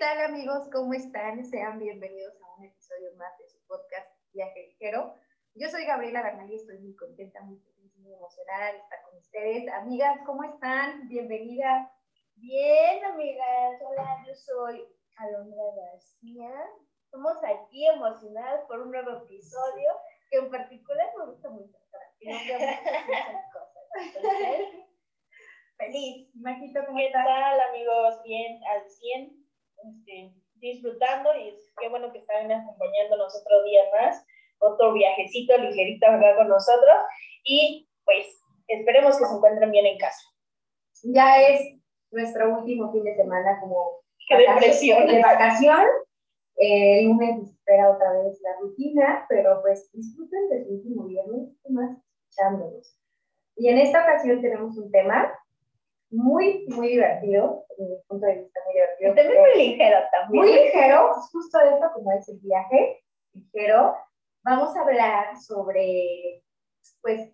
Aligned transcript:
tal 0.00 0.18
amigos? 0.22 0.66
¿Cómo 0.72 0.94
están? 0.94 1.44
Sean 1.44 1.78
bienvenidos 1.78 2.32
a 2.40 2.54
un 2.56 2.64
episodio 2.64 3.14
más 3.16 3.36
de 3.36 3.46
su 3.46 3.58
podcast 3.66 4.08
Viaje 4.32 4.68
Ligero. 4.68 5.14
Yo 5.54 5.68
soy 5.68 5.84
Gabriela 5.84 6.22
Bernal 6.22 6.50
y 6.50 6.54
estoy 6.54 6.78
muy 6.78 6.96
contenta, 6.96 7.42
muy 7.42 7.58
feliz, 7.58 7.94
muy 7.98 8.14
emocionada 8.14 8.72
de 8.72 8.78
estar 8.78 9.02
con 9.02 9.18
ustedes. 9.18 9.70
Amigas, 9.70 10.18
¿cómo 10.24 10.42
están? 10.44 11.06
Bienvenida. 11.06 11.92
Bien, 12.36 13.04
amigas. 13.04 13.82
Hola, 13.82 14.24
yo 14.26 14.34
soy 14.34 14.82
Alondra 15.16 15.64
García. 15.76 16.50
Estamos 17.04 17.36
aquí 17.44 17.86
emocionadas 17.86 18.64
por 18.68 18.80
un 18.80 18.92
nuevo 18.92 19.10
episodio 19.24 19.90
que 20.30 20.38
en 20.38 20.50
particular 20.50 21.08
me 21.18 21.26
gusta 21.26 21.50
mucho. 21.50 21.76
Y 22.20 22.30
nos 22.30 22.40
muchas 22.40 23.52
cosas. 23.52 24.16
Entonces, 24.16 24.66
feliz. 25.76 26.30
Majito, 26.36 26.86
¿cómo 26.86 26.96
¿Qué 26.96 27.08
estás? 27.08 27.26
tal, 27.26 27.60
amigos? 27.60 28.22
Bien, 28.24 28.62
al 28.64 28.88
100, 28.88 29.39
este, 29.88 30.32
disfrutando 30.54 31.34
y 31.34 31.56
qué 31.80 31.88
bueno 31.88 32.12
que 32.12 32.18
están 32.18 32.50
acompañándonos 32.50 33.34
otro 33.40 33.64
día 33.64 33.82
más, 33.92 34.24
otro 34.58 34.92
viajecito 34.92 35.56
ligerito 35.58 36.06
acá 36.06 36.36
con 36.36 36.48
nosotros 36.48 36.96
y 37.44 37.88
pues 38.04 38.26
esperemos 38.68 39.18
que 39.18 39.24
se 39.24 39.34
encuentren 39.34 39.70
bien 39.70 39.86
en 39.86 39.98
casa. 39.98 40.22
Ya 41.02 41.40
es 41.42 41.80
nuestro 42.10 42.58
último 42.58 42.92
fin 42.92 43.04
de 43.04 43.16
semana 43.16 43.58
como 43.60 44.00
de 44.28 45.22
vacación. 45.22 45.86
Eh, 46.56 47.00
el 47.00 47.06
lunes 47.06 47.48
espera 47.48 47.90
otra 47.90 48.12
vez 48.12 48.38
la 48.42 48.56
rutina, 48.60 49.24
pero 49.28 49.62
pues 49.62 49.90
disfruten 49.92 50.48
de 50.50 50.64
su 50.64 50.74
último 50.74 51.04
viernes 51.04 51.48
más 51.70 51.96
escuchándonos. 52.28 52.96
Y 53.56 53.68
en 53.68 53.78
esta 53.78 54.02
ocasión 54.02 54.42
tenemos 54.42 54.76
un 54.76 54.90
tema 54.90 55.32
muy, 56.10 56.66
muy 56.68 56.88
divertido, 56.88 57.64
desde 57.68 57.90
mi 57.90 58.02
punto 58.08 58.26
de 58.26 58.42
vista 58.42 58.60
muy 58.66 58.74
divertido. 58.74 59.12
Y 59.12 59.14
también 59.14 59.40
muy 59.40 59.54
ligero 59.54 59.98
también. 60.10 60.44
muy 60.44 60.52
ligero, 60.52 61.10
es 61.12 61.30
justo 61.30 61.60
esto 61.60 61.90
como 61.94 62.12
es 62.12 62.28
el 62.28 62.38
viaje, 62.40 63.04
ligero. 63.32 63.96
Vamos 64.42 64.76
a 64.76 64.80
hablar 64.80 65.36
sobre, 65.38 66.42
pues, 67.02 67.32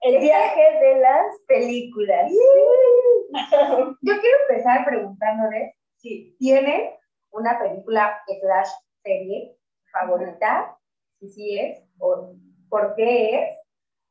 El 0.00 0.18
viaje 0.18 0.78
de 0.80 1.00
las 1.00 1.40
películas. 1.46 2.30
yo 4.02 4.20
quiero 4.20 4.38
empezar 4.48 4.84
preguntándoles 4.84 5.74
si 5.96 6.36
tienen 6.38 6.90
una 7.30 7.58
película 7.58 8.20
slash 8.26 8.68
serie 9.02 9.56
favorita, 9.92 10.76
si 11.18 11.28
sí 11.28 11.58
es, 11.58 11.84
o 11.98 12.34
por 12.68 12.94
qué 12.94 13.38
es, 13.38 13.58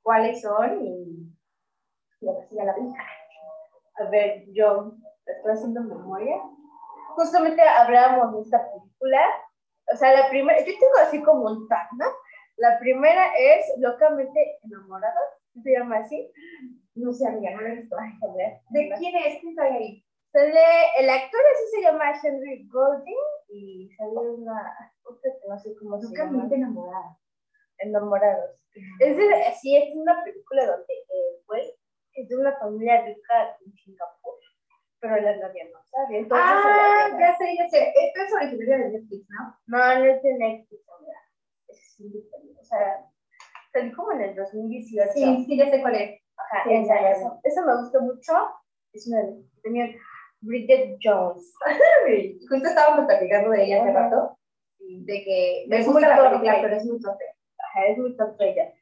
cuáles 0.02 0.42
son 0.42 0.86
y 0.86 1.30
lo 2.22 2.40
que 2.40 2.48
siga 2.48 2.66
la 2.66 2.76
vida. 2.76 2.96
A 4.02 4.10
ver, 4.10 4.46
yo 4.54 4.94
estoy 5.26 5.52
haciendo 5.52 5.82
memoria. 5.82 6.42
Justamente 7.16 7.62
hablábamos 7.62 8.36
de 8.36 8.42
esta 8.42 8.72
película. 8.72 9.22
O 9.94 9.98
sea, 9.98 10.14
la 10.14 10.30
primera, 10.30 10.60
yo 10.60 10.66
tengo 10.66 10.98
así 11.02 11.22
como 11.22 11.44
un 11.46 11.68
tag, 11.68 11.88
¿no? 11.98 12.06
La 12.58 12.80
primera 12.80 13.32
es 13.38 13.66
Locamente 13.78 14.60
Enamorado, 14.64 15.20
se 15.62 15.72
llama 15.72 15.98
así. 15.98 16.32
No 16.96 17.12
sé, 17.14 17.28
amiga, 17.28 17.52
no 17.52 17.62
lo 17.62 17.68
he 17.68 17.76
visto. 17.76 17.96
¿De 18.70 18.92
quién 18.98 19.16
es? 19.16 19.40
¿Quién 19.42 19.56
sale 19.56 19.78
ahí? 19.78 20.06
Sale, 20.32 20.60
el 21.00 21.10
actor 21.10 21.42
así 21.54 21.76
se 21.76 21.82
llama 21.82 22.14
Henry 22.24 22.68
Golding 22.70 23.16
y 23.50 23.90
sale 23.98 24.12
una, 24.12 24.94
otra 25.04 25.32
que 25.32 25.48
no 25.48 25.60
sé 25.60 25.76
cómo 25.76 26.00
se 26.00 26.08
llama. 26.08 26.32
Locamente 26.32 26.56
enamorada. 26.56 27.18
Enamorados. 27.80 28.52
Es 29.00 29.18
de, 29.18 29.26
sí, 29.60 29.76
es 29.76 29.94
una 29.96 30.24
película 30.24 30.66
donde, 30.66 30.94
eh, 30.94 31.42
güey, 31.46 31.74
es 32.14 32.30
de 32.30 32.38
una 32.38 32.58
familia 32.58 33.06
rica 33.06 33.58
en 33.66 33.74
Singapur, 33.74 34.36
pero 35.00 35.16
la 35.18 35.38
novia 35.38 35.66
no 35.72 35.80
sabe. 35.84 36.20
Entonces, 36.20 36.48
ah, 36.48 37.08
ya 37.20 37.36
sé, 37.38 37.56
ya 37.58 37.70
sé. 37.70 37.94
Esto 37.96 38.22
es 38.24 38.34
originario 38.34 38.86
de 38.86 38.92
Netflix, 38.92 39.28
¿no? 39.30 39.56
No, 39.68 40.00
no 40.00 40.06
es 40.06 40.22
de 40.22 40.34
Netflix, 40.38 40.84
amiga. 40.90 41.20
Es 41.68 42.00
independiente. 42.00 42.62
O 42.62 42.66
sea, 42.66 43.06
salió 43.72 43.96
como 43.96 44.12
en 44.14 44.22
el 44.22 44.36
2018. 44.36 45.12
Sí, 45.14 45.46
sí, 45.46 45.58
ya 45.58 45.70
sé 45.70 45.82
cuál 45.82 45.96
es. 45.96 46.22
Ajá, 46.38 46.64
sí, 46.64 46.74
esa, 46.74 46.96
ya, 46.96 47.02
ya. 47.02 47.12
esa, 47.12 47.40
esa 47.44 47.66
me 47.66 47.82
gustó 47.82 48.02
mucho. 48.02 48.34
Es 48.94 49.08
una 49.08 49.24
de 49.24 49.44
tenía 49.64 49.88
Bridget 50.42 50.98
Jones. 51.02 51.54
Justo 52.50 52.68
estábamos 52.68 53.06
platicando 53.06 53.52
de 53.52 53.64
ella 53.64 53.84
hace 53.84 53.94
rato, 53.94 54.38
de 54.80 55.24
que 55.24 55.66
me 55.68 55.84
gusta 55.84 56.08
la 56.08 56.30
película, 56.30 56.60
pero 56.62 56.76
es 56.76 56.86
muy 56.86 57.00
torpe, 57.00 57.24
es 57.88 57.98
muy 57.98 58.16
tonta 58.18 58.44
ella. 58.44 58.74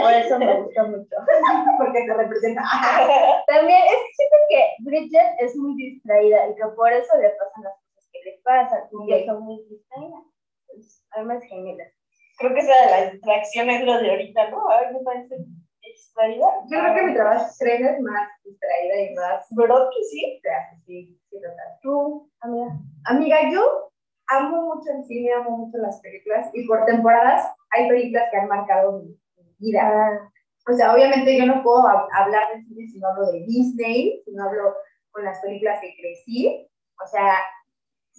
Por 0.00 0.12
eso 0.12 0.38
me 0.38 0.62
gustó 0.62 0.86
mucho. 0.88 1.16
porque 1.78 2.04
te 2.06 2.14
representa. 2.14 2.62
También 3.46 3.82
es 3.84 3.92
que 3.92 4.12
siento 4.14 4.36
que 4.48 4.64
Bridget 4.80 5.40
es 5.40 5.56
muy 5.56 5.74
distraída 5.76 6.48
y 6.48 6.54
que 6.54 6.64
por 6.74 6.92
eso 6.92 7.16
le 7.18 7.30
pasan 7.30 7.64
las 7.64 7.74
cosas 7.74 8.10
que 8.12 8.18
le 8.24 8.40
pasan. 8.44 8.80
Y 8.90 9.06
que 9.06 9.26
son 9.26 9.42
muy 9.42 9.64
distraídas. 9.68 10.22
Pues, 10.66 11.04
Almas 11.10 11.42
gemelas. 11.44 11.92
Creo 12.38 12.52
que 12.52 12.60
esa 12.60 12.82
de 12.82 12.90
la 12.90 13.10
distracción 13.12 13.70
es 13.70 13.84
lo 13.84 13.98
de 13.98 14.10
ahorita, 14.10 14.50
¿no? 14.50 14.68
Ay, 14.68 14.92
me 14.92 15.00
parece 15.00 15.36
distraída. 15.82 16.46
Yo 16.70 16.80
creo 16.80 16.94
que 16.94 17.02
mi 17.02 17.14
trabajo 17.14 17.46
estreno 17.46 17.88
es 17.88 18.00
más 18.00 18.28
distraída 18.44 19.00
y 19.00 19.14
más 19.14 19.46
¿Verdad 19.50 19.88
que 19.90 20.04
sí? 20.04 20.40
sí, 20.84 21.06
sí, 21.06 21.20
sí, 21.30 21.36
total. 21.40 21.78
Tú, 21.82 22.30
amiga. 22.40 22.78
Amiga, 23.06 23.38
yo 23.50 23.90
amo 24.28 24.74
mucho 24.74 24.90
el 24.92 25.04
cine, 25.04 25.32
amo 25.32 25.56
mucho 25.56 25.78
las 25.78 26.00
películas 26.00 26.48
y 26.52 26.66
por 26.66 26.84
temporadas 26.84 27.46
hay 27.70 27.88
películas 27.88 28.24
que 28.30 28.36
han 28.38 28.48
marcado 28.48 29.00
mi, 29.00 29.16
vida. 29.58 29.80
Ah, 29.82 30.30
O 30.68 30.74
sea, 30.74 30.92
obviamente 30.94 31.36
yo 31.38 31.46
no 31.46 31.62
puedo 31.62 31.82
hab- 31.82 32.08
hablar 32.12 32.54
de 32.54 32.62
cine 32.64 32.86
si 32.88 32.98
no 32.98 33.08
hablo 33.08 33.32
de 33.32 33.40
Disney, 33.46 34.22
si 34.24 34.32
no 34.32 34.44
hablo 34.44 34.74
con 35.10 35.24
las 35.24 35.40
películas 35.40 35.80
que 35.80 35.94
crecí. 35.96 36.68
O 37.02 37.06
sea, 37.06 37.34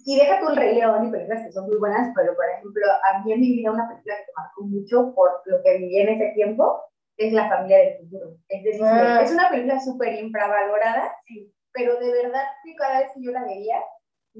y 0.04 0.18
deja 0.18 0.40
tú 0.40 0.48
el 0.48 0.56
Rey 0.56 0.74
León 0.76 1.06
y 1.06 1.10
películas 1.10 1.44
que 1.44 1.52
son 1.52 1.66
muy 1.66 1.76
buenas, 1.76 2.12
pero 2.16 2.34
por 2.34 2.48
ejemplo, 2.48 2.82
a 3.12 3.22
mí 3.22 3.32
en 3.32 3.40
mi 3.40 3.56
vida 3.56 3.72
una 3.72 3.88
película 3.88 4.16
que 4.16 4.22
me 4.22 4.42
marcó 4.42 4.62
mucho 4.62 5.14
por 5.14 5.42
lo 5.44 5.62
que 5.62 5.78
viví 5.78 5.98
en 5.98 6.08
ese 6.08 6.32
tiempo 6.34 6.80
es 7.18 7.32
La 7.32 7.48
familia 7.48 7.78
del 7.78 7.98
futuro. 7.98 8.36
Es 8.48 8.62
de 8.62 8.70
Disney. 8.70 8.88
Ah. 8.90 9.20
Es 9.22 9.32
una 9.32 9.50
película 9.50 9.80
súper 9.80 10.14
infravalorada, 10.14 11.12
sí, 11.26 11.52
pero 11.72 11.98
de 11.98 12.12
verdad 12.12 12.44
que 12.64 12.76
cada 12.76 13.00
vez 13.00 13.10
que 13.12 13.22
yo 13.22 13.32
la 13.32 13.44
veía, 13.44 13.82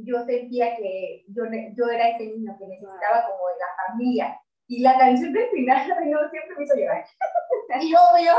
yo 0.05 0.25
sentía 0.25 0.77
que 0.77 1.25
yo, 1.29 1.45
yo 1.77 1.89
era 1.91 2.09
ese 2.11 2.27
niño 2.27 2.57
que 2.59 2.67
necesitaba 2.69 3.27
como 3.31 3.49
de 3.49 3.55
la 3.59 3.67
familia. 3.87 4.41
Y 4.71 4.81
la 4.83 4.99
canción 4.99 5.33
del 5.33 5.49
final, 5.51 5.79
ay, 5.99 6.09
no, 6.11 6.29
siempre 6.31 6.57
me 6.57 6.65
hizo 6.65 6.75
llorar. 6.77 7.05
y 7.81 7.95
obvio, 7.95 8.33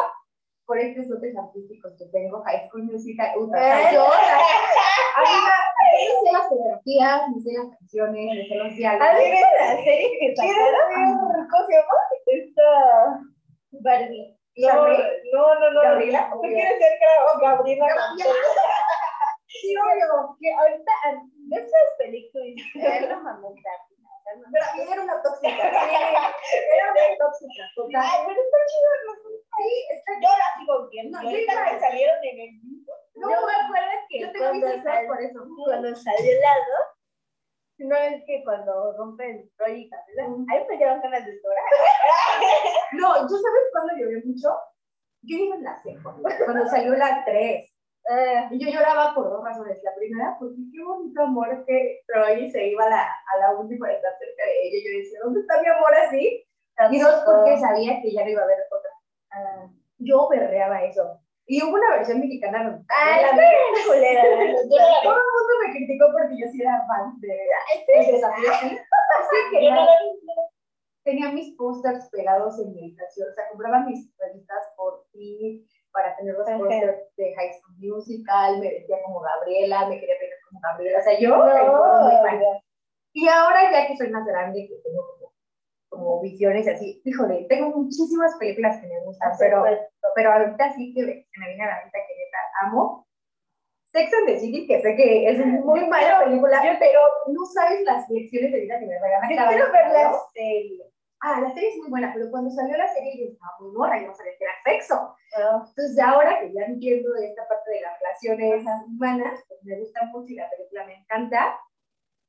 por 0.65 0.77
estos 0.77 1.07
dotes 1.09 1.35
artísticos 1.35 1.93
que 1.97 2.05
tengo, 2.07 2.41
High 2.43 2.67
School 2.69 2.83
Musical, 2.83 3.29
¿Eh? 3.29 3.89
yo, 3.93 4.03
amiga, 5.15 5.55
me 5.91 6.29
sé 6.29 6.31
las 6.31 6.47
coreografías, 6.47 7.21
me 7.29 7.41
sé 7.41 7.49
las 7.57 7.77
canciones, 7.79 8.25
me 8.35 8.47
sé 8.47 8.55
los 8.55 8.67
¿Has 8.67 8.75
diálogos. 8.77 9.19
visto 9.19 9.47
la 9.59 9.75
serie 9.83 10.19
que 10.19 10.35
sacaron? 10.35 11.47
¿Cómo 11.49 11.65
se 11.65 11.73
llama? 11.73 11.97
Esta 12.27 13.19
Barbie. 13.71 14.35
No, 14.57 14.67
Gabriela. 14.67 15.09
no, 15.33 15.55
no, 15.59 15.71
no. 15.71 15.81
Gabriela, 15.81 16.29
¿Tú 16.33 16.41
quieres 16.41 16.77
ser 16.79 16.99
Gra- 16.99 17.41
Gabriela? 17.41 17.85
Sí, 19.61 19.75
obvio. 19.77 20.37
Que 20.39 20.53
ahorita, 20.53 20.91
de 21.35 21.55
esas 21.57 21.87
películas, 21.97 22.65
era 22.75 23.17
una 23.19 23.33
mamita. 23.39 23.69
Pero 24.51 24.63
a 24.63 24.75
mí 24.75 24.81
era 24.91 25.01
una 25.01 25.21
tóxica, 25.23 25.49
sí, 25.49 25.95
era 26.77 26.91
una 26.91 27.17
tóxica, 27.17 27.63
total. 27.75 28.01
Ay, 28.05 28.19
pero 28.27 28.41
está 28.41 28.57
chido, 28.69 28.89
¿no? 29.05 29.11
Sí, 29.57 29.69
está 29.89 30.11
Yo 30.21 30.29
la 30.29 30.47
sigo 30.59 30.89
viendo. 30.89 31.17
No, 31.17 31.23
yo 31.23 31.29
ahorita 31.29 31.69
que 31.71 31.79
salieron 31.79 32.17
en 32.23 32.39
el 32.39 32.49
No 33.15 33.27
me 33.27 33.35
acuerdo 33.35 33.89
que 34.07 34.19
Yo 34.21 34.27
cuando, 34.37 34.67
sal- 34.83 35.07
por 35.07 35.21
eso. 35.21 35.39
cuando 35.65 35.95
salió 35.95 36.31
el 36.31 36.41
lado, 36.41 36.75
no 37.79 37.95
es 37.95 38.23
que 38.27 38.43
cuando 38.43 38.93
rompe 38.97 39.31
el 39.31 39.51
Troy 39.57 39.81
y 39.81 39.89
Camila, 39.89 40.23
ahí 40.53 40.65
me 40.69 40.77
dieron 40.77 41.01
ganas 41.01 41.25
de 41.25 41.31
llorar. 41.33 41.63
No, 42.91 43.15
¿yo 43.21 43.29
sabes 43.29 43.63
cuándo 43.71 43.93
lloré 43.97 44.21
mucho? 44.25 44.49
Yo 45.23 45.37
iba 45.37 45.55
en 45.55 45.63
la 45.63 45.75
seco, 45.81 46.15
cuando 46.45 46.67
salió 46.67 46.93
la 46.93 47.23
3. 47.25 47.68
Eh, 48.09 48.47
Y 48.51 48.65
yo 48.65 48.71
lloraba 48.71 49.13
por 49.13 49.29
dos 49.29 49.43
razones. 49.43 49.81
La 49.83 49.93
primera, 49.95 50.35
porque 50.39 50.55
qué 50.73 50.83
bonito 50.83 51.21
amor 51.21 51.63
que 51.65 52.01
Troy 52.07 52.49
se 52.49 52.67
iba 52.67 52.85
a 52.85 52.89
la, 52.89 53.03
a 53.03 53.37
la 53.39 53.59
uni 53.59 53.77
para 53.77 53.93
estar 53.93 54.11
cerca 54.17 54.43
de 54.45 54.67
ella. 54.67 54.77
Yo 54.83 54.97
decía, 54.97 55.19
¿dónde 55.23 55.39
está 55.41 55.61
mi 55.61 55.67
amor 55.67 55.93
así? 55.95 56.45
Y 56.91 56.99
dos, 56.99 57.23
porque 57.25 57.57
sabía 57.59 58.01
que 58.01 58.11
ya 58.11 58.23
no 58.23 58.29
iba 58.31 58.41
a 58.41 58.45
haber 58.45 58.57
otra. 58.71 58.91
Ah, 59.31 59.67
Yo 59.97 60.27
berreaba 60.29 60.83
eso. 60.85 61.19
Y 61.45 61.61
hubo 61.63 61.73
una 61.73 61.97
versión 61.97 62.19
mexicana 62.19 62.63
donde 62.63 62.85
Ay, 62.89 63.23
la- 63.25 63.31
culera. 63.85 64.23
la 64.29 64.37
neta. 64.45 64.59
todo 65.03 65.15
el 65.17 65.31
mundo 65.33 65.53
me 65.65 65.71
criticó 65.73 66.05
porque 66.11 66.37
yo 66.39 66.47
sí 66.51 66.61
era 66.61 66.85
fan 66.87 67.19
de, 67.19 67.27
de 67.27 68.11
Desafío 68.11 68.51
Sí. 68.61 68.77
Así 69.19 69.37
que 69.51 69.71
no 69.71 69.87
tenía 71.03 71.31
mis 71.31 71.55
pósters 71.57 72.07
pegados 72.11 72.59
en 72.59 72.71
mi 72.73 72.79
habitación, 72.79 73.29
o 73.29 73.33
sea, 73.33 73.49
compraba 73.49 73.79
mis 73.79 74.15
revistas 74.19 74.71
por 74.77 75.05
ti 75.11 75.65
para 75.91 76.15
tener 76.15 76.35
los 76.35 76.49
pósters 76.49 77.15
de 77.17 77.35
High 77.35 77.53
School 77.53 77.75
Musical, 77.79 78.59
me 78.59 78.69
vestía 78.69 78.97
como 79.03 79.21
Gabriela, 79.21 79.87
me 79.87 79.99
quería 79.99 80.15
ver 80.19 80.29
como 80.47 80.59
Gabriela, 80.61 80.99
o 80.99 81.01
sea, 81.01 81.19
yo 81.19 81.29
No, 81.29 82.03
muy 82.03 82.29
amiga. 82.29 82.61
Y 83.13 83.27
ahora 83.27 83.71
ya 83.71 83.87
que 83.87 83.97
soy 83.97 84.09
más 84.09 84.25
grande, 84.25 84.67
que 84.67 84.75
tengo 84.83 85.05
como, 85.13 85.33
como 85.89 86.21
visiones 86.21 86.67
así, 86.67 87.01
híjole, 87.03 87.45
tengo 87.49 87.69
muchísimas 87.75 88.35
películas 88.37 88.79
que 88.79 88.87
me 88.87 88.99
gustan, 89.01 89.31
pero, 89.39 89.61
Pues, 89.61 89.79
pero 90.15 90.31
ahorita 90.31 90.73
sí 90.73 90.93
que 90.93 91.01
se 91.01 91.39
me 91.39 91.47
viene 91.47 91.63
a 91.63 91.67
la 91.67 91.81
mente 91.81 91.97
que 92.07 92.15
neta 92.15 92.37
amo, 92.63 93.07
Sex 93.91 94.13
and 94.13 94.27
the 94.27 94.39
City, 94.39 94.67
que 94.67 94.81
sé 94.81 94.95
que 94.95 95.29
es 95.29 95.45
muy 95.45 95.87
mala 95.87 96.23
película, 96.23 96.61
pero 96.79 96.99
no 97.27 97.45
sabes 97.45 97.81
las 97.81 98.07
lecciones 98.09 98.51
de 98.51 98.61
vida 98.61 98.79
que 98.79 98.85
me 98.85 98.99
regalan 98.99 99.29
Yo 99.31 99.47
quiero 99.49 99.71
ver 99.71 99.87
la 99.87 100.13
serie. 100.33 100.85
Ah, 101.21 101.41
la 101.41 101.53
serie 101.53 101.69
es 101.69 101.77
muy 101.77 101.89
buena, 101.89 102.11
pero 102.13 102.29
cuando 102.31 102.49
salió 102.49 102.77
la 102.77 102.87
serie 102.87 103.19
yo 103.19 103.31
estaba 103.31 103.51
muy 103.59 103.71
morra, 103.73 104.01
yo 104.01 104.07
no 104.07 104.15
sabía 104.15 104.37
que 104.37 104.43
era 104.45 104.53
sexo. 104.63 104.95
Ah, 105.37 105.65
Entonces 105.67 105.99
ahora 105.99 106.39
que 106.39 106.53
ya 106.53 106.63
entiendo 106.65 107.11
de 107.11 107.27
esta 107.27 107.45
parte 107.47 107.71
de 107.71 107.81
las 107.81 107.99
relaciones 107.99 108.65
humanas, 108.87 109.43
pues 109.47 109.59
me 109.63 109.79
gusta 109.79 110.05
mucho 110.13 110.31
y 110.31 110.35
la 110.35 110.49
película 110.49 110.85
me 110.85 110.95
encanta. 110.95 111.59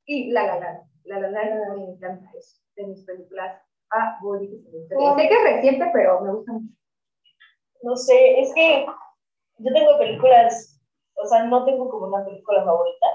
Y 0.07 0.33
La 0.33 0.45
La 0.45 0.59
Land, 0.59 0.81
La 1.05 1.21
La 1.21 1.31
Land 1.31 1.77
me 1.77 1.85
encanta, 1.85 2.31
es 2.37 2.61
de 2.75 2.87
mis 2.87 3.05
películas 3.05 3.63
favoritas. 3.89 4.59
¿Cómo? 4.93 5.17
Sé 5.17 5.29
que 5.29 5.35
es 5.35 5.43
reciente, 5.43 5.91
pero 5.93 6.21
me 6.23 6.33
gusta 6.33 6.53
mucho. 6.53 6.75
No 7.83 7.97
sé, 7.97 8.41
es 8.41 8.53
que 8.55 8.87
yo 9.59 9.73
tengo 9.73 9.99
películas, 9.99 10.81
o 11.15 11.27
sea, 11.27 11.45
no 11.45 11.65
tengo 11.65 11.89
como 11.89 12.07
una 12.07 12.25
película 12.25 12.65
favorita. 12.65 13.07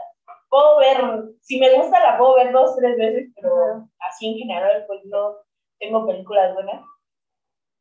Puedo 0.50 0.78
ver, 0.78 1.34
si 1.42 1.60
me 1.60 1.76
gusta 1.76 2.00
la 2.00 2.18
puedo 2.18 2.36
ver 2.36 2.54
dos, 2.54 2.76
tres 2.78 2.96
veces, 2.96 3.30
pero 3.36 3.90
así 4.00 4.28
en 4.32 4.38
general, 4.38 4.86
pues 4.88 5.02
no 5.06 5.36
tengo 5.80 6.06
películas 6.08 6.54
buenas. 6.54 6.82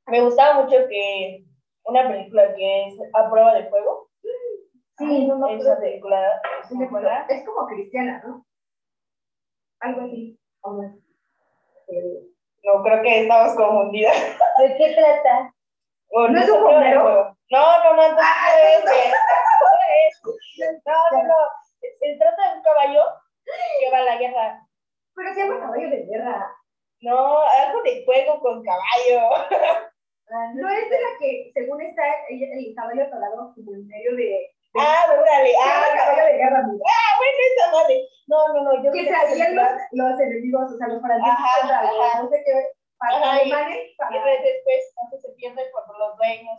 Me 0.07 0.21
gustaba 0.23 0.63
mucho 0.63 0.77
que 0.89 1.45
una 1.85 2.09
película 2.09 2.55
que 2.55 2.87
es 2.89 2.95
A 3.15 3.31
Prueba 3.31 3.55
de 3.55 3.69
Fuego. 3.69 4.09
Sí, 4.99 5.27
no 5.27 5.39
me 5.39 5.55
Esa 5.57 5.73
acuerdo. 5.73 5.81
película 5.83 6.43
es 6.63 6.71
muy 6.73 6.87
buena. 6.87 7.27
Es 7.29 7.45
como 7.45 7.67
cristiana, 7.67 8.23
¿no? 8.27 8.47
Algo 9.81 10.03
así. 10.03 10.39
¿o 10.61 10.73
no? 10.73 10.83
No, 12.65 12.83
creo 12.83 13.03
que 13.03 13.23
estamos 13.23 13.55
confundidas. 13.57 14.17
¿De 14.59 14.77
qué 14.77 14.95
trata? 14.95 15.53
O 16.11 16.29
¿No 16.29 16.39
es 16.41 16.49
un 16.51 16.63
bombero? 16.63 17.03
Fuego. 17.03 17.37
No, 17.51 17.85
no, 17.85 17.97
no, 17.97 18.03
entonces 18.03 18.27
Ah, 18.27 18.49
no 18.55 18.91
es, 18.93 20.23
güey. 20.23 20.39
No, 20.87 20.95
no, 21.13 21.25
no. 21.29 21.35
Se 21.81 22.17
trata 22.19 22.51
de 22.51 22.57
un 22.59 22.63
caballo 22.63 23.03
que 23.81 23.91
va 23.91 23.99
a 23.99 24.03
la 24.03 24.17
guerra. 24.17 24.67
Pero 25.15 25.35
se 25.35 25.41
llama 25.47 25.61
Caballo 25.61 25.91
de 25.91 26.03
Guerra. 26.07 26.57
No, 27.05 27.41
algo 27.43 27.83
de 27.83 28.03
fuego 28.05 28.41
con 28.41 28.63
caballo. 28.65 29.47
No 30.55 30.69
es 30.69 30.91
de 30.91 30.99
la 31.01 31.09
que, 31.21 31.51
según 31.55 31.81
está, 31.83 32.03
el 32.29 32.75
caballo 32.75 33.05
atorado 33.05 33.53
como 33.55 33.75
en 33.75 33.87
medio 33.87 34.17
de. 34.17 34.51
Ah, 34.75 35.05
órale. 35.07 35.53
Llama 35.53 35.87
Ah, 35.87 35.95
Caballo 35.97 36.25
de 36.25 36.39
Guerra, 36.39 36.59
amiga. 36.59 36.85
bueno, 37.19 37.39
esa 37.55 37.71
madre. 37.71 38.09
No, 38.27 38.49
no, 38.55 38.63
no. 38.65 38.83
Yo 38.83 38.91
Que 38.91 39.09
hacían 39.11 39.55
los, 39.55 39.69
los 39.93 40.19
enemigos, 40.21 40.73
o 40.73 40.77
sea, 40.79 40.89
los 40.89 41.01
franceses 41.01 41.39
Ajá, 41.39 41.61
contra 41.61 42.23
no 42.23 42.29
sé 42.29 42.43
qué, 42.45 42.53
para 42.99 43.33
alemanes, 43.33 43.77
y 43.85 44.43
después 44.43 44.81
entonces 44.97 45.23
se 45.23 45.37
pierde 45.37 45.63
por 45.71 45.99
los 45.99 46.17
dueños. 46.17 46.59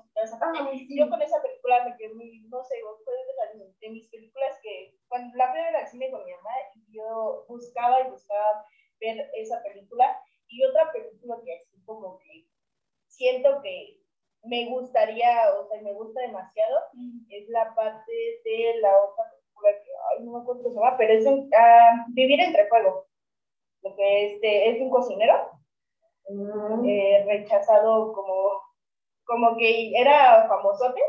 Yo 0.96 1.10
con 1.10 1.22
esa 1.22 1.42
película 1.42 1.84
me 1.84 1.98
quedé 1.98 2.14
muy, 2.14 2.40
no 2.48 2.64
sé, 2.64 2.76
fue 3.04 3.14
de, 3.16 3.66
de 3.82 3.90
mis 3.90 4.08
películas 4.10 4.60
que 4.62 4.94
cuando 5.10 5.36
la 5.36 5.52
fui 5.52 5.60
a 5.60 5.64
ver 5.64 5.76
al 5.76 5.88
cine 5.88 6.10
con 6.12 6.24
mi 6.24 6.32
mamá, 6.32 6.52
yo 6.88 7.46
buscaba 7.50 8.00
y 8.02 8.10
buscaba 8.12 8.64
ver 9.02 9.30
esa 9.36 9.62
película. 9.64 10.18
Y 10.48 10.64
otra 10.66 10.92
película 10.92 11.38
que 11.44 11.54
así 11.54 11.84
como 11.86 12.18
que 12.20 12.48
siento 13.08 13.62
que 13.62 14.00
me 14.44 14.70
gustaría, 14.70 15.54
o 15.60 15.68
sea, 15.68 15.82
me 15.82 15.94
gusta 15.94 16.22
demasiado, 16.22 16.80
es 17.30 17.50
la 17.50 17.74
parte 17.74 18.12
de 18.44 18.80
la 18.82 18.96
otra 19.04 19.24
película 19.32 19.70
que, 19.84 19.92
ay, 20.12 20.24
no 20.24 20.32
me 20.34 20.40
acuerdo 20.40 20.64
se 20.64 20.76
llama, 20.76 20.98
pero 20.98 21.14
es 21.14 21.26
un, 21.26 21.50
ah, 21.58 22.06
Vivir 22.10 22.40
entre 22.40 22.68
fuego. 22.68 23.08
Lo 23.82 23.96
que 23.96 24.34
este, 24.34 24.70
es 24.70 24.82
un 24.82 24.90
cocinero 24.90 25.56
Mm. 26.30 26.86
eh, 26.88 27.24
rechazado 27.28 28.12
como, 28.14 28.62
como 29.26 29.58
que 29.58 29.92
era 29.96 30.48
famosote 30.48 31.00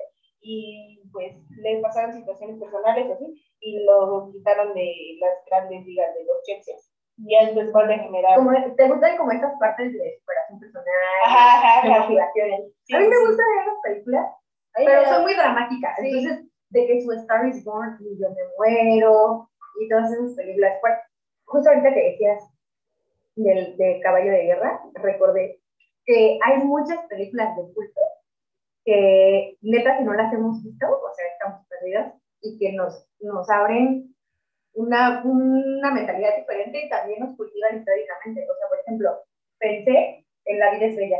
y 0.40 1.00
pues 1.12 1.34
le 1.62 1.80
pasaron 1.80 2.12
situaciones 2.12 2.60
personales 2.60 3.10
así 3.10 3.42
y 3.60 3.82
lo 3.84 4.30
quitaron 4.32 4.74
de 4.74 5.16
las 5.20 5.44
grandes 5.46 5.86
ligas 5.86 6.14
de 6.14 6.24
los 6.24 6.42
Chelsea 6.42 6.76
y 7.18 7.32
ya 7.32 7.52
después 7.52 7.88
a 7.88 7.98
generar 7.98 8.36
Como, 8.36 8.52
¿Te 8.76 8.88
gustan 8.88 9.16
como 9.16 9.32
estas 9.32 9.58
partes 9.58 9.92
de 9.92 10.18
superación 10.20 10.60
personal, 10.60 10.94
Ajá, 11.24 11.58
ajá, 11.58 11.86
de 11.86 11.92
ajá. 11.92 12.02
motivaciones? 12.02 12.60
Sí, 12.84 12.94
a 12.94 13.00
mí 13.00 13.08
me 13.08 13.16
sí. 13.16 13.26
gusta 13.26 13.42
ver 13.56 13.66
las 13.66 13.82
películas, 13.82 14.26
Ahí 14.74 14.86
pero 14.86 15.00
me 15.00 15.08
son 15.08 15.22
muy 15.22 15.34
dramáticas. 15.34 15.96
Sí. 15.98 16.08
Entonces, 16.08 16.46
de 16.70 16.86
que 16.86 17.00
su 17.00 17.12
Star 17.12 17.46
is 17.46 17.64
Born 17.64 17.96
y 18.00 18.20
yo 18.20 18.28
me 18.30 18.42
muero 18.58 19.48
y 19.80 19.88
todas 19.88 20.12
esas 20.12 20.34
películas. 20.36 20.74
Pues, 20.80 20.94
justo 21.46 21.70
ahorita 21.70 21.94
que 21.94 22.10
decías 22.10 22.50
del, 23.36 23.76
de 23.76 24.00
Caballo 24.02 24.32
de 24.32 24.44
Guerra, 24.44 24.82
recordé 24.94 25.60
que 26.04 26.38
hay 26.44 26.58
muchas 26.64 26.98
películas 27.06 27.56
de 27.56 27.62
culto 27.72 28.00
que, 28.84 29.56
neta, 29.62 29.98
si 29.98 30.04
no 30.04 30.12
las 30.14 30.32
hemos 30.32 30.62
visto, 30.62 30.86
o 30.86 31.14
sea, 31.14 31.26
estamos 31.32 31.66
perdidas 31.68 32.14
y 32.40 32.58
que 32.58 32.72
nos, 32.72 33.08
nos 33.20 33.48
abren 33.50 34.14
una, 34.76 35.22
una 35.24 35.90
mentalidad 35.90 36.36
diferente 36.36 36.84
y 36.84 36.88
también 36.88 37.20
nos 37.20 37.36
cultivan 37.36 37.78
históricamente. 37.78 38.46
O 38.48 38.54
sea, 38.56 38.68
por 38.68 38.78
ejemplo, 38.80 39.10
pensé 39.58 40.24
en 40.44 40.58
La 40.58 40.72
vida 40.72 40.86
es 40.86 40.96
bella. 40.96 41.18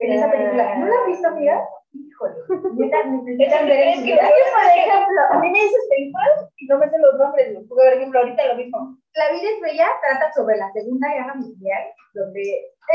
En 0.00 0.12
esa 0.12 0.30
película, 0.30 0.76
¿no 0.76 0.86
la 0.86 0.94
has 0.94 1.06
visto, 1.06 1.28
amiga? 1.28 1.60
Híjole, 1.92 2.34
neta, 2.76 3.00
en 3.00 3.28
Es 3.28 4.00
que, 4.04 4.14
por 4.14 4.66
ejemplo, 4.76 5.20
a 5.30 5.38
mí 5.40 5.50
me 5.50 5.58
dices 5.58 5.86
películas 5.90 6.50
y 6.56 6.66
no 6.66 6.78
me 6.78 6.90
sé 6.90 6.98
los 6.98 7.18
nombres. 7.18 7.54
Porque, 7.68 7.84
por 7.84 7.92
ejemplo, 7.92 8.20
ahorita 8.20 8.46
lo 8.46 8.54
mismo. 8.56 8.98
La 9.14 9.32
vida 9.32 9.48
es 9.54 9.60
bella 9.60 9.88
trata 10.00 10.32
sobre 10.32 10.56
la 10.56 10.70
Segunda 10.72 11.08
Guerra 11.08 11.34
Mundial, 11.34 11.82
donde 12.14 12.42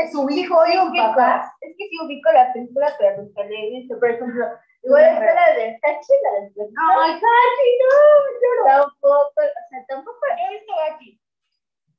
es 0.00 0.12
su 0.12 0.28
hijo 0.30 0.56
y 0.66 0.78
ubico. 0.78 1.04
papá. 1.08 1.52
Es 1.60 1.74
que 1.76 1.88
sí 1.88 1.96
ubico 2.04 2.32
la 2.32 2.52
película, 2.52 2.94
pero 2.98 3.22
nunca 3.22 3.44
la 3.44 3.50
he 3.50 3.70
visto. 3.70 3.98
Por 3.98 4.10
ejemplo, 4.10 4.46
igual 4.84 5.04
está 5.04 5.54
de 5.56 5.78
Tachi, 5.82 6.14
la 6.22 6.30
de 6.40 6.52
Ay, 6.58 7.12
Cachi, 7.20 7.68
no, 7.80 8.64
Tampoco, 8.64 9.08
o 9.10 9.32
sea, 9.34 9.84
tampoco. 9.88 10.18
Yo 10.28 10.44
he 10.46 10.58
visto 10.58 10.72
aquí, 10.92 11.20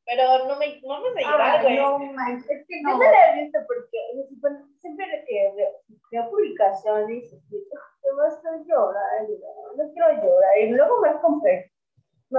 pero 0.05 0.45
no 0.45 0.55
me, 0.57 0.79
no 0.81 1.01
me 1.01 1.13
sé 1.13 1.21
llorar, 1.27 1.59
Ay, 1.59 1.63
güey. 1.63 1.77
no 1.77 1.99
manches, 2.13 2.49
es 2.49 2.67
que 2.67 2.81
Yo 2.81 2.89
no. 2.89 2.97
no 2.97 3.03
la 3.03 3.33
he 3.35 3.43
visto 3.43 3.59
porque 3.67 3.97
o 4.13 4.27
sea, 4.27 4.37
bueno, 4.41 4.67
siempre 4.79 5.25
que 5.27 5.53
veo, 5.55 5.69
veo 6.11 6.29
publicaciones 6.29 7.29
te 7.49 8.11
vas 8.13 8.45
a 8.45 8.57
llorar, 8.65 9.21
no, 9.27 9.83
no 9.83 9.93
quiero 9.93 10.21
llorar. 10.21 10.57
Y 10.59 10.69
luego 10.69 11.01
me 11.01 11.19
compré. 11.21 11.71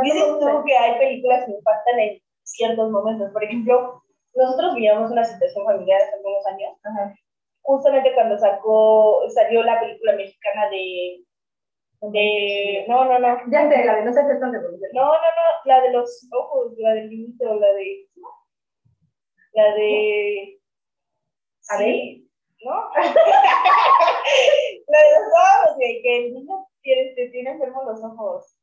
Dices 0.02 0.38
tú 0.38 0.64
que 0.64 0.76
hay 0.76 0.98
películas 0.98 1.44
que 1.46 1.52
impactan 1.52 1.98
en 1.98 2.22
ciertos 2.43 2.90
momentos. 2.90 3.32
Por 3.32 3.43
ejemplo, 3.43 4.02
nosotros 4.34 4.75
vivíamos 4.75 5.10
una 5.10 5.25
situación 5.25 5.65
familiar 5.65 6.00
hace 6.03 6.15
algunos 6.17 6.46
años. 6.46 6.74
Justamente 7.67 8.15
cuando 8.15 8.39
sacó, 8.39 9.29
salió 9.29 9.65
la 9.65 9.81
película 9.81 10.13
mexicana 10.13 10.70
de. 10.70 11.25
de 12.01 12.85
no, 12.89 13.05
no, 13.06 13.19
no. 13.19 13.39
Ya 13.51 13.69
sé, 13.69 13.85
la 13.85 13.96
de 13.96 14.05
no 14.05 14.13
se 14.13 14.20
aceptan 14.20 14.53
de 14.53 14.61
revolución. 14.61 14.91
No, 14.94 15.06
no, 15.06 15.13
no. 15.13 15.17
La 15.65 15.81
de 15.81 15.91
los 15.91 16.29
ojos, 16.32 16.75
la 16.79 16.94
del 16.94 17.11
niñito, 17.11 17.55
la 17.56 17.73
de. 17.73 18.06
La 19.53 19.75
de. 19.75 20.61
A 21.69 21.79
Sí, 21.79 22.31
¿No? 22.65 22.91
la 22.94 23.03
de 25.03 25.11
los 25.11 25.27
ojos, 25.35 25.77
güey, 25.77 26.01
que 26.03 26.27
el 26.27 26.35
niño 26.35 26.69
tiene, 26.82 27.15
tiene 27.32 27.51
enfermos 27.51 27.85
los 27.85 28.05
ojos. 28.05 28.56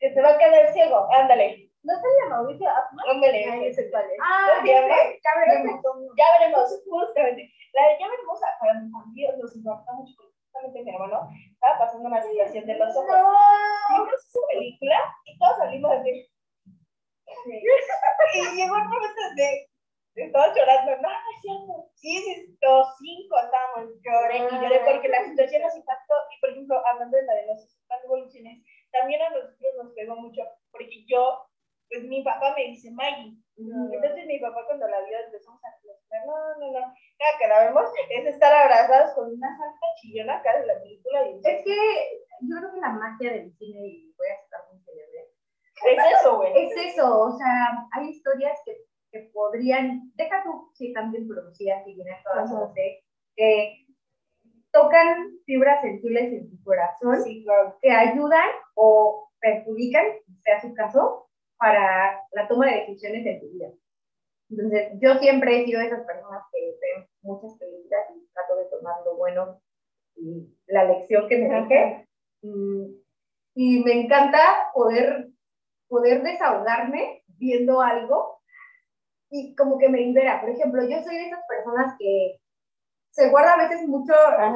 Que 0.00 0.14
se 0.14 0.22
va 0.22 0.30
a 0.30 0.38
quedar 0.38 0.72
ciego. 0.72 1.06
Ándale. 1.12 1.67
¿No 1.88 1.94
se 1.96 2.06
llama 2.20 2.36
Mauricio 2.36 2.68
Afman? 2.68 3.04
Ándale. 3.16 3.40
Ay, 3.48 3.66
ese 3.68 3.90
cuál 3.90 4.04
es. 4.04 4.18
Ah, 4.20 4.60
Ya 4.64 4.80
veremos. 4.84 5.80
Ya 6.20 6.26
veremos, 6.38 6.68
justamente. 6.84 7.48
La 7.72 7.82
de 7.88 7.98
ya 7.98 8.08
veremos, 8.08 8.42
a- 8.44 8.58
para 8.60 8.74
mi 8.74 8.90
familia 8.90 9.32
nos 9.40 9.56
impacta 9.56 9.92
mucho, 9.94 10.12
justamente 10.20 10.82
mi 10.84 10.90
hermano 10.92 11.30
estaba 11.52 11.78
pasando 11.78 12.08
una 12.08 12.20
situación 12.22 12.66
de 12.66 12.74
los 12.76 12.94
ojos. 12.96 13.16
Vimos 13.88 14.12
esa 14.12 14.40
película 14.52 14.98
y 15.24 15.38
todos 15.38 15.56
salimos 15.56 15.92
así. 15.96 16.28
Y 18.34 18.56
llegó 18.56 18.74
un 18.76 18.88
momento 18.88 19.22
de. 19.36 19.68
Estaba 20.16 20.52
llorando, 20.52 20.90
no, 21.00 21.08
no 21.08 21.30
es 21.32 21.40
cierto. 21.40 21.90
Sí, 21.94 22.18
sí, 22.24 22.58
los 22.60 22.86
cinco 22.98 23.38
estábamos, 23.38 23.94
lloré 24.02 24.38
y 24.38 24.62
lloré 24.62 24.80
porque 24.84 25.08
la 25.08 25.24
situación 25.24 25.62
nos 25.62 25.76
impactó. 25.76 26.14
Y 26.36 26.40
por 26.40 26.50
ejemplo, 26.50 26.82
hablando 26.84 27.16
de 27.16 27.22
la 27.24 27.34
de 27.34 27.46
las 27.46 27.78
evoluciones, 28.04 28.64
también 28.90 29.22
a 29.22 29.30
nosotros 29.30 29.72
nos 29.82 29.92
pegó 29.94 30.16
mucho, 30.16 30.42
porque 30.72 31.04
yo, 31.06 31.47
pues 31.88 32.04
mi 32.04 32.22
papá 32.22 32.54
me 32.56 32.64
dice 32.68 32.90
Maggie. 32.90 33.36
Entonces 33.56 34.26
mi 34.26 34.38
papá 34.38 34.64
cuando 34.66 34.86
la 34.86 35.00
vio 35.02 35.18
empezamos 35.18 35.60
a 35.64 35.80
platicar, 35.82 36.26
no, 36.26 36.36
no, 36.58 36.72
no, 36.72 36.94
cada 37.18 37.38
que 37.38 37.48
la 37.48 37.64
vemos 37.64 37.90
es 38.10 38.26
estar 38.26 38.52
abrazados 38.52 39.14
con 39.14 39.32
una 39.32 39.48
santa 39.56 39.86
chillona 40.00 40.38
acá 40.38 40.60
de 40.60 40.66
la 40.66 40.80
película. 40.80 41.28
Y 41.28 41.40
Es 41.42 41.64
que 41.64 41.76
yo 42.42 42.56
creo 42.56 42.72
que 42.72 42.80
la 42.80 42.90
magia 42.90 43.32
del 43.32 43.52
cine, 43.56 43.80
y 43.86 44.14
voy 44.16 44.28
a 44.28 44.34
estar 44.34 44.60
muy 44.70 44.80
seria, 44.82 45.02
¿eh? 45.04 45.28
es 45.84 46.20
eso, 46.20 46.36
güey. 46.36 46.52
es 46.54 46.92
eso, 46.92 47.20
o 47.20 47.36
sea, 47.36 47.88
hay 47.92 48.08
historias 48.10 48.58
que, 48.64 48.76
que 49.10 49.30
podrían, 49.32 50.12
deja 50.14 50.42
tú 50.44 50.70
si 50.74 50.88
están 50.88 51.10
bien 51.10 51.26
producidas 51.26 51.86
y 51.86 51.94
bien 51.94 52.08
actuadas, 52.10 52.50
no 52.50 52.72
sé, 52.74 53.02
que 53.34 53.86
tocan 54.70 55.30
fibras 55.46 55.80
sensibles 55.80 56.32
en 56.32 56.50
tu 56.50 56.62
corazón, 56.62 57.22
Sí, 57.22 57.42
claro. 57.44 57.76
que 57.80 57.90
ayudan 57.90 58.48
o 58.74 59.30
perjudican, 59.40 60.04
sea 60.42 60.60
su 60.60 60.74
caso, 60.74 61.27
para 61.58 62.20
la 62.32 62.48
toma 62.48 62.66
de 62.66 62.80
decisiones 62.80 63.26
en 63.26 63.40
tu 63.40 63.48
vida. 63.50 63.68
Entonces, 64.50 64.92
yo 65.00 65.14
siempre 65.18 65.60
he 65.60 65.64
sido 65.66 65.80
de 65.80 65.86
esas 65.86 66.06
personas 66.06 66.42
que 66.52 66.60
ven 66.60 67.06
muchas 67.22 67.58
películas 67.58 68.06
y 68.16 68.26
trato 68.32 68.56
de 68.56 68.64
tomar 68.66 68.94
lo 69.04 69.16
bueno 69.16 69.60
y 70.16 70.48
la 70.66 70.84
lección 70.84 71.28
que 71.28 71.38
me 71.38 71.48
deje. 71.48 72.08
Mm, 72.42 72.86
y 73.54 73.82
me 73.84 74.02
encanta 74.02 74.70
poder, 74.72 75.28
poder 75.88 76.22
desahogarme 76.22 77.24
viendo 77.26 77.80
algo 77.80 78.40
y 79.30 79.54
como 79.56 79.78
que 79.78 79.88
me 79.88 79.98
libera. 79.98 80.40
Por 80.40 80.50
ejemplo, 80.50 80.82
yo 80.82 81.02
soy 81.02 81.16
de 81.16 81.26
esas 81.26 81.44
personas 81.48 81.94
que 81.98 82.38
se 83.10 83.30
guarda 83.30 83.54
a 83.54 83.68
veces 83.68 83.86
mucho 83.88 84.12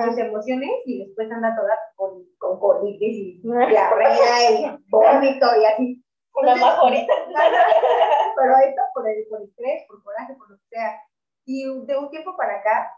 sus 0.06 0.18
emociones 0.18 0.70
y 0.86 1.04
después 1.04 1.30
anda 1.30 1.54
toda 1.56 1.76
con, 1.96 2.24
con 2.38 2.60
colitis 2.60 3.00
y 3.02 3.40
diarrea 3.42 4.50
y 4.50 4.84
vómito 4.88 5.46
y 5.60 5.64
así. 5.64 6.04
Una 6.34 6.56
majorita. 6.56 7.12
Pero 8.36 8.56
esto 8.58 8.82
por 8.94 9.08
el, 9.08 9.26
por 9.28 9.42
estrés, 9.42 9.84
por 9.86 10.02
coraje, 10.02 10.34
por 10.34 10.50
lo 10.50 10.56
que 10.56 10.68
sea. 10.70 11.00
Y 11.44 11.64
de 11.86 11.96
un 11.98 12.10
tiempo 12.10 12.36
para 12.36 12.60
acá 12.60 12.96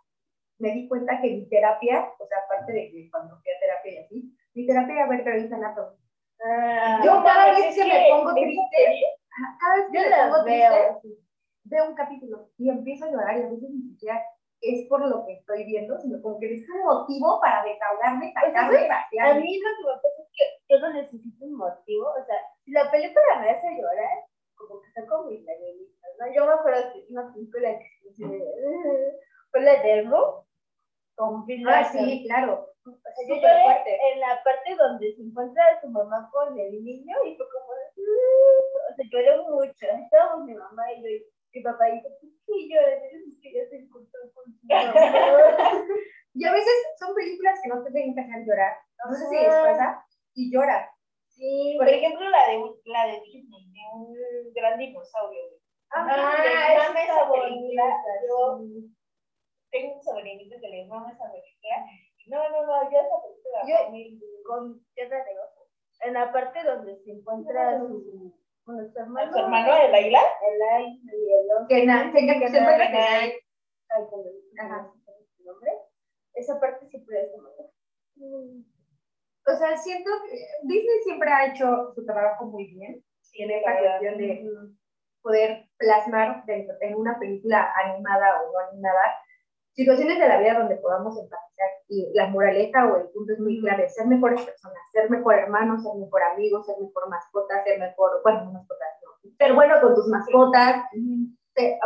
me 0.58 0.70
di 0.70 0.88
cuenta 0.88 1.20
que 1.20 1.30
mi 1.30 1.48
terapia, 1.48 2.12
o 2.18 2.26
sea, 2.26 2.38
aparte 2.44 2.72
de 2.72 2.90
que 2.90 3.10
cuando 3.10 3.36
fui 3.40 3.52
a 3.52 3.60
terapia 3.60 3.92
y 3.92 4.04
así, 4.04 4.36
mi 4.54 4.66
terapia 4.66 4.94
era 4.94 5.08
ver 5.08 5.24
Grey's 5.24 5.52
Anatomy. 5.52 5.96
Ah, 6.44 7.00
yo 7.04 7.22
cada 7.22 7.52
vez 7.52 7.74
que 7.74 7.84
me 7.84 8.06
pongo 8.10 8.34
triste, 8.34 8.76
cada 9.60 9.76
vez 9.76 9.86
que 9.90 10.10
me 10.10 10.16
pongo 10.16 10.44
triste, 10.44 11.20
veo 11.64 11.88
un 11.88 11.94
capítulo 11.94 12.50
y 12.58 12.68
empiezo 12.68 13.06
a 13.06 13.10
llorar 13.10 13.38
y 13.38 13.42
a 13.42 13.48
veces 13.48 13.70
ni 13.70 13.82
siquiera 13.90 14.22
es 14.60 14.88
por 14.88 15.06
lo 15.06 15.26
que 15.26 15.34
estoy 15.34 15.64
viendo, 15.64 15.98
sino 15.98 16.20
como 16.22 16.38
que 16.38 16.54
es 16.54 16.68
un 16.70 16.84
motivo 16.84 17.40
para 17.40 17.64
desahogarme, 17.64 18.32
sacarme, 18.32 18.88
A 18.88 19.34
mí 19.34 19.58
lo 19.58 19.70
que 19.70 19.84
me 19.84 19.92
pasa 19.92 20.08
es 20.18 20.28
que 20.32 20.44
yo 20.68 20.78
no 20.80 20.92
necesito 20.92 21.44
un 21.44 21.56
motivo, 21.56 22.08
o 22.08 22.24
sea, 22.24 22.36
la 22.66 22.90
película 22.90 23.40
me 23.40 23.50
hace 23.50 23.66
llorar, 23.76 24.24
como 24.54 24.80
que 24.80 24.88
está 24.88 25.06
como 25.06 25.30
lagrimitas, 25.30 26.10
¿no? 26.18 26.34
Yo 26.34 26.46
me 26.46 26.52
acuerdo 26.52 26.92
que 26.92 27.06
una 27.10 27.32
película 27.32 27.78
que 27.78 28.12
se 28.12 28.24
fue 29.50 29.60
la 29.60 29.82
de 29.82 30.02
Ru, 30.02 30.44
con 31.16 31.44
Ah, 31.68 31.84
sí, 31.84 32.24
claro. 32.26 32.68
O 32.86 32.90
sea, 32.90 33.24
yo 33.28 33.36
lloré 33.36 34.12
en 34.12 34.20
la 34.20 34.42
parte 34.42 34.74
donde 34.76 35.14
se 35.14 35.22
encuentra 35.22 35.80
su 35.80 35.88
mamá 35.88 36.28
con 36.30 36.58
el 36.58 36.84
niño 36.84 37.16
y 37.24 37.36
fue 37.36 37.46
como, 37.50 37.72
uh", 37.72 38.90
o 38.90 38.94
sea, 38.94 39.06
lloré 39.10 39.40
mucho, 39.42 39.86
estábamos 40.04 40.44
mi 40.44 40.54
mamá 40.54 40.92
y 40.92 41.02
yo 41.02 41.24
mi 41.54 41.62
papá 41.62 41.84
dijo, 41.86 42.08
¿por 42.20 42.30
qué 42.46 42.68
lloras? 42.68 43.00
que 43.40 43.52
ya 43.54 43.68
se 43.70 43.76
encontró 43.76 44.20
con 44.34 44.44
su 44.52 44.66
mamá. 44.66 44.92
y 46.34 46.44
a 46.44 46.52
veces 46.52 46.74
son 46.98 47.14
películas 47.14 47.60
que 47.62 47.68
no 47.68 47.82
te 47.84 47.92
tienen 47.92 48.14
que 48.14 48.20
hacer 48.20 48.44
llorar. 48.44 48.76
No 49.06 49.14
sé 49.14 49.28
si 49.28 49.36
les 49.36 49.54
pasa 49.54 50.04
y 50.34 50.52
lloras. 50.52 50.90
Sí. 51.36 51.74
Por 51.76 51.88
ejemplo, 51.88 52.28
la 52.30 52.48
de, 52.48 52.62
la 52.84 53.06
de 53.06 53.20
Disney, 53.22 53.66
de 53.72 53.80
un 53.92 54.52
gran 54.54 54.78
dinosaurio. 54.78 55.42
Ah, 55.90 56.06
ah 56.08 57.02
esa 57.02 57.28
bonita. 57.28 57.82
Yo 58.28 58.58
tengo 59.70 59.94
un 59.94 60.02
sobrinito 60.02 60.56
que 60.60 60.68
le 60.68 60.86
mama 60.86 61.10
esa 61.12 61.30
película. 61.30 61.86
No, 62.26 62.48
no, 62.50 62.66
no, 62.66 62.90
yo 62.90 62.98
esa 62.98 63.16
película 63.22 63.60
yo, 63.66 63.76
con 64.46 64.80
Tierra 64.94 65.24
de 65.24 65.38
Ojo. 65.38 65.66
En 66.00 66.14
la 66.14 66.32
parte 66.32 66.62
donde 66.64 66.96
se 67.04 67.12
encuentra 67.12 67.78
su 67.78 68.34
con 68.64 68.92
su 68.92 68.98
hermano. 68.98 69.32
¿Su 69.32 69.38
hermano 69.38 69.76
el 69.76 69.94
Aila? 69.94 70.20
El 70.42 70.62
Aila 70.62 71.12
y 71.12 71.32
el 71.32 71.52
otro. 71.52 71.68
Que 71.68 71.86
na, 71.86 72.12
que, 72.12 72.26
que 72.26 72.48
se 72.48 72.58
encuentra 72.58 72.90
que 72.90 72.98
Ay, 72.98 74.06
con 74.10 74.26
el 74.26 75.44
nombre. 75.44 75.70
Esa 76.34 76.58
parte 76.58 76.88
siempre 76.88 77.22
es 77.22 77.30
como. 77.32 77.50
O 79.46 79.56
sea, 79.56 79.76
siento 79.76 80.10
que 80.24 80.38
Disney 80.62 81.02
siempre 81.02 81.30
ha 81.30 81.46
hecho 81.46 81.92
su 81.94 82.04
trabajo 82.04 82.46
muy 82.46 82.66
bien. 82.74 83.02
Tiene 83.32 83.58
esta 83.58 83.78
cuestión 83.78 84.18
de 84.18 84.44
poder 85.22 85.66
plasmar 85.76 86.44
dentro, 86.46 86.76
en 86.80 86.94
una 86.94 87.18
película 87.18 87.72
animada 87.82 88.42
o 88.42 88.52
no 88.52 88.58
animada 88.70 89.02
situaciones 89.74 90.18
de 90.18 90.28
la 90.28 90.38
vida 90.38 90.58
donde 90.58 90.76
podamos 90.76 91.18
empatizar 91.18 91.68
y 91.88 92.12
la 92.14 92.28
moraleja 92.28 92.86
o 92.86 92.96
el 92.96 93.08
punto 93.08 93.32
es 93.32 93.40
muy 93.40 93.60
clave, 93.60 93.88
ser 93.88 94.06
mejores 94.06 94.40
personas, 94.42 94.78
ser 94.92 95.10
mejor 95.10 95.34
hermano, 95.34 95.78
ser 95.80 95.94
mejor 95.96 96.22
amigo, 96.22 96.62
ser 96.62 96.76
mejor 96.80 97.08
mascota, 97.08 97.62
ser 97.64 97.78
mejor, 97.78 98.22
bueno, 98.22 98.52
mascotas, 98.52 98.88
no, 99.02 99.30
ser 99.36 99.54
bueno 99.54 99.80
con 99.80 99.94
tus 99.94 100.06
mascotas, 100.06 100.84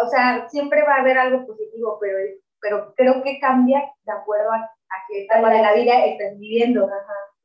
o 0.02 0.08
sea, 0.08 0.48
siempre 0.48 0.82
va 0.82 0.96
a 0.96 1.00
haber 1.00 1.18
algo 1.18 1.46
positivo, 1.46 1.98
pero, 2.00 2.18
pero 2.60 2.94
creo 2.94 3.22
que 3.22 3.40
cambia 3.40 3.80
de 4.04 4.12
acuerdo 4.12 4.52
a, 4.52 4.56
a 4.56 4.96
qué 5.08 5.24
etapa 5.24 5.50
de 5.50 5.62
la 5.62 5.74
vida 5.74 6.04
estás 6.04 6.38
viviendo. 6.38 6.88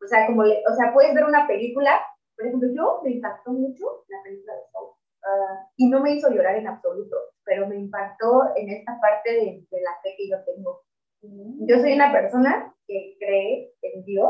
O 0.04 0.08
sea, 0.08 0.28
como, 0.28 0.42
o 0.42 0.76
sea, 0.76 0.94
puedes 0.94 1.14
ver 1.14 1.26
una 1.26 1.48
película, 1.48 2.02
por 2.36 2.48
ejemplo, 2.48 2.70
yo 2.76 3.02
me 3.04 3.12
impactó 3.12 3.52
mucho 3.52 4.04
la 4.10 4.22
película 4.24 4.54
de 4.54 4.62
Soul, 4.72 4.90
uh, 4.90 5.70
y 5.78 5.90
no 5.90 6.02
me 6.02 6.14
hizo 6.14 6.30
llorar 6.30 6.56
en 6.56 6.68
absoluto 6.68 7.16
pero 7.46 7.68
me 7.68 7.78
impactó 7.78 8.44
en 8.56 8.70
esta 8.70 9.00
parte 9.00 9.32
de, 9.32 9.66
de 9.70 9.82
la 9.82 9.92
fe 10.02 10.16
que 10.18 10.30
yo 10.30 10.38
tengo. 10.46 10.82
Yo 11.22 11.80
soy 11.80 11.94
una 11.94 12.12
persona 12.12 12.74
que 12.88 13.16
cree 13.20 13.74
en 13.82 14.04
Dios, 14.04 14.30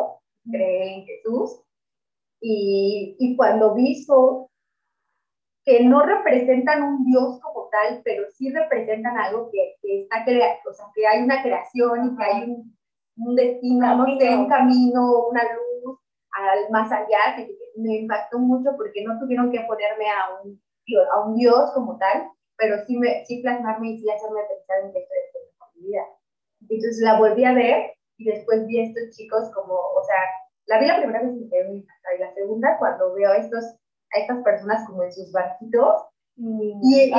cree 0.51 0.95
en 0.95 1.05
Jesús, 1.05 1.63
y, 2.39 3.15
y 3.19 3.35
cuando 3.35 3.73
vi 3.73 4.05
que 5.65 5.83
no 5.85 6.05
representan 6.05 6.83
un 6.83 7.05
Dios 7.05 7.39
como 7.41 7.69
tal, 7.69 8.01
pero 8.03 8.25
sí 8.31 8.51
representan 8.51 9.17
algo 9.17 9.49
que, 9.49 9.75
que 9.81 10.01
está 10.01 10.25
crea 10.25 10.59
o 10.69 10.73
sea, 10.73 10.85
que 10.93 11.07
hay 11.07 11.23
una 11.23 11.41
creación 11.41 12.11
y 12.11 12.17
que 12.17 12.23
hay 12.23 12.43
un, 12.43 12.77
un 13.17 13.35
destino, 13.35 13.95
no 13.95 14.05
sé, 14.17 14.35
un 14.35 14.49
camino, 14.49 15.27
una 15.29 15.43
luz 15.43 15.99
al 16.31 16.69
más 16.71 16.91
allá, 16.91 17.35
que 17.35 17.47
me 17.77 17.99
impactó 17.99 18.39
mucho 18.39 18.71
porque 18.75 19.03
no 19.03 19.19
tuvieron 19.19 19.51
que 19.51 19.61
ponerme 19.61 20.05
a 20.09 20.41
un, 20.41 20.61
a 21.13 21.19
un 21.21 21.35
Dios 21.35 21.71
como 21.73 21.97
tal, 21.97 22.29
pero 22.57 22.77
sí, 22.85 22.97
me, 22.97 23.23
sí 23.25 23.41
plasmarme 23.41 23.91
y 23.91 23.99
sí 23.99 24.09
hacerme 24.09 24.41
pensar 24.49 24.85
en 24.85 24.93
que 24.93 24.99
esto 24.99 25.13
es 25.13 25.75
mi 25.75 25.87
vida. 25.87 26.03
Entonces 26.61 26.99
la 27.03 27.19
volví 27.19 27.43
a 27.45 27.53
ver 27.53 27.93
y 28.17 28.25
después 28.25 28.65
vi 28.67 28.79
a 28.79 28.83
estos 28.83 29.15
chicos 29.15 29.51
como, 29.53 29.73
o 29.73 30.03
sea, 30.03 30.17
la 30.65 30.79
vi 30.79 30.87
la 30.87 30.97
primera 30.97 31.21
vez 31.21 31.35
y 31.35 31.39
me 31.39 31.49
quedé 31.49 31.67
muy 31.67 31.77
y 31.79 32.19
la 32.19 32.33
segunda 32.33 32.77
cuando 32.79 33.13
veo 33.13 33.31
a, 33.31 33.37
estos, 33.37 33.63
a 33.63 34.19
estas 34.19 34.43
personas 34.43 34.87
como 34.87 35.03
en 35.03 35.11
sus 35.11 35.31
barquitos 35.31 36.01
mm. 36.35 36.81
y, 36.83 37.11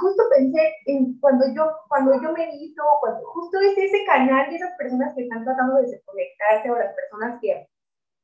justo 0.00 0.22
pensé 0.30 0.74
en 0.86 1.18
cuando 1.20 1.46
yo, 1.54 1.70
cuando 1.88 2.20
yo 2.22 2.32
medito, 2.32 2.82
cuando 3.00 3.26
justo 3.26 3.58
es 3.60 3.76
ese 3.76 4.04
canal 4.04 4.48
de 4.50 4.56
esas 4.56 4.72
personas 4.76 5.14
que 5.14 5.22
están 5.22 5.44
tratando 5.44 5.76
de 5.76 5.90
desconectarse 5.90 6.70
o 6.70 6.78
las 6.78 6.94
personas 6.94 7.38
que 7.40 7.68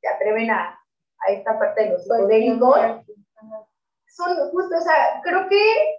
se 0.00 0.08
atreven 0.08 0.50
a, 0.50 0.78
a 1.26 1.32
esta 1.32 1.58
parte 1.58 1.84
de 1.84 1.90
los 1.90 2.02
psicodélicos, 2.02 2.78
son 4.08 4.50
justo, 4.50 4.76
o 4.76 4.80
sea, 4.80 5.20
creo 5.22 5.48
que 5.48 5.98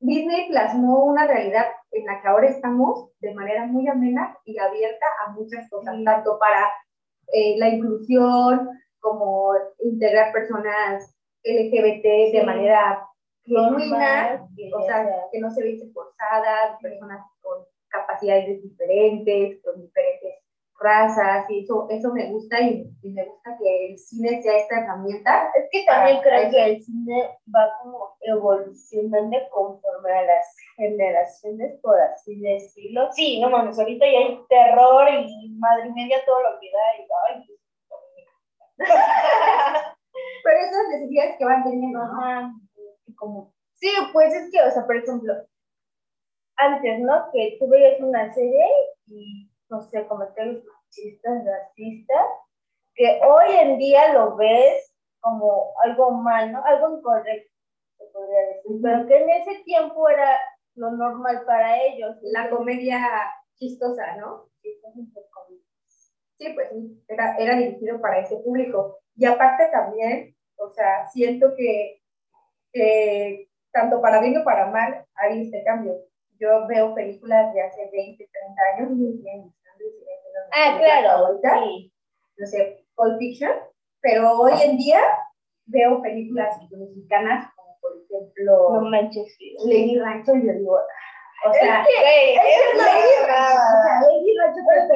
Disney 0.00 0.48
plasmó 0.48 1.04
una 1.04 1.26
realidad 1.26 1.66
en 1.90 2.06
la 2.06 2.20
que 2.20 2.28
ahora 2.28 2.48
estamos 2.48 3.10
de 3.20 3.34
manera 3.34 3.66
muy 3.66 3.88
amena 3.88 4.36
y 4.44 4.58
abierta 4.58 5.06
a 5.26 5.32
muchas 5.32 5.68
cosas, 5.68 5.96
tanto 6.04 6.38
para 6.38 6.70
eh, 7.32 7.56
la 7.58 7.68
inclusión 7.68 8.68
como 9.00 9.52
integrar 9.80 10.32
personas 10.32 11.17
LGBT 11.48 12.32
de 12.32 12.42
manera 12.44 13.06
genuina, 13.44 14.46
o 14.74 14.82
sea, 14.82 15.08
que 15.32 15.40
no 15.40 15.50
se 15.50 15.62
vean 15.62 15.92
forzadas, 15.92 16.78
personas 16.80 17.24
con 17.40 17.64
capacidades 17.88 18.62
diferentes, 18.62 19.62
con 19.62 19.80
diferentes 19.80 20.34
razas 20.80 21.50
y 21.50 21.64
eso, 21.64 21.88
eso 21.90 22.12
me 22.12 22.30
gusta 22.30 22.60
y, 22.60 22.88
me 23.02 23.24
gusta 23.24 23.56
que 23.58 23.86
el 23.88 23.98
cine 23.98 24.40
sea 24.42 24.58
esta 24.58 24.80
herramienta. 24.80 25.50
Es 25.54 25.68
que 25.70 25.84
también 25.84 26.20
creo 26.22 26.50
que 26.50 26.64
el 26.64 26.82
cine 26.82 27.30
va 27.54 27.72
como 27.82 28.16
evolucionando 28.20 29.36
conforme 29.50 30.12
a 30.12 30.22
las 30.22 30.56
generaciones, 30.76 31.80
por 31.82 32.00
así 32.00 32.40
decirlo. 32.40 33.08
Sí, 33.12 33.40
no 33.40 33.50
mames, 33.50 33.78
ahorita 33.78 34.06
ya 34.06 34.18
hay 34.18 34.40
terror 34.48 35.08
y 35.08 35.56
madre 35.58 35.90
media 35.94 36.18
todo 36.24 36.42
lo 36.42 36.60
que 36.60 36.70
da 36.70 36.78
y 36.96 37.00
ay, 37.26 37.44
pues, 37.46 37.58
Pero 40.44 40.60
esas 40.60 40.88
necesidades 40.90 41.36
que 41.38 41.44
van 41.44 41.64
teniendo, 41.64 41.98
¿no? 41.98 42.60
Como, 43.16 43.54
sí, 43.74 43.90
pues 44.12 44.34
es 44.34 44.50
que, 44.50 44.62
o 44.62 44.70
sea, 44.70 44.86
por 44.86 44.96
ejemplo, 44.96 45.34
antes, 46.56 47.00
¿no? 47.00 47.30
Que 47.32 47.56
tú 47.58 47.68
veías 47.68 48.00
una 48.00 48.32
serie 48.32 48.66
y 49.06 49.50
no 49.70 49.82
sé, 49.82 50.06
comentarios 50.06 50.64
machistas, 50.64 51.44
racistas, 51.44 52.26
que 52.94 53.20
hoy 53.24 53.54
en 53.60 53.78
día 53.78 54.12
lo 54.12 54.36
ves 54.36 54.94
como 55.20 55.72
algo 55.84 56.10
mal, 56.12 56.52
¿no? 56.52 56.64
Algo 56.64 56.98
incorrecto, 56.98 57.52
se 57.98 58.04
podría 58.06 58.40
decir, 58.40 58.80
pero 58.82 59.06
que 59.06 59.16
en 59.16 59.30
ese 59.30 59.62
tiempo 59.64 60.08
era 60.08 60.38
lo 60.74 60.90
normal 60.92 61.44
para 61.46 61.82
ellos. 61.82 62.16
La 62.22 62.50
comedia 62.50 63.00
chistosa, 63.56 64.16
¿no? 64.16 64.48
Sí, 66.38 66.52
pues 66.54 66.70
era, 67.08 67.36
era 67.36 67.56
dirigido 67.56 68.00
para 68.00 68.20
ese 68.20 68.36
público. 68.36 68.98
Y 69.18 69.24
aparte 69.26 69.68
también, 69.72 70.34
o 70.58 70.70
sea, 70.70 71.08
siento 71.08 71.48
que, 71.56 72.00
que 72.72 73.48
tanto 73.72 74.00
para 74.00 74.20
bien 74.20 74.34
como 74.34 74.44
para 74.44 74.70
mal 74.70 75.04
hay 75.16 75.42
este 75.42 75.64
cambio. 75.64 75.94
Yo 76.38 76.68
veo 76.68 76.94
películas 76.94 77.52
de 77.52 77.62
hace 77.62 77.90
20, 77.92 78.16
30 78.16 78.62
años 78.76 78.90
y 78.92 79.22
bien 79.22 79.52
Ah, 80.52 80.78
claro, 80.78 81.40
sí. 81.42 81.92
No 82.36 82.46
sé, 82.46 82.84
Pulp 82.94 83.18
Fiction, 83.18 83.50
pero 84.00 84.38
hoy 84.38 84.52
en 84.62 84.76
día 84.76 85.00
veo 85.66 86.00
películas 86.00 86.56
mexicanas 86.70 87.52
como 87.56 87.76
por 87.80 87.92
ejemplo 87.96 88.80
no 88.80 88.88
manches, 88.88 89.36
Lady 89.66 89.98
Rancho 89.98 90.36
y 90.36 90.46
yo 90.46 90.52
digo, 90.52 90.78
o 91.44 91.52
sea, 91.52 91.82
es 91.82 91.88
que, 91.88 92.34
es, 92.34 92.40
es, 92.40 92.78
Lady 92.78 93.26
Rancho, 93.26 93.62
o 93.78 93.82
sea, 93.82 94.00
Lady 94.00 94.36
Rancho, 94.38 94.60
pero 94.68 94.88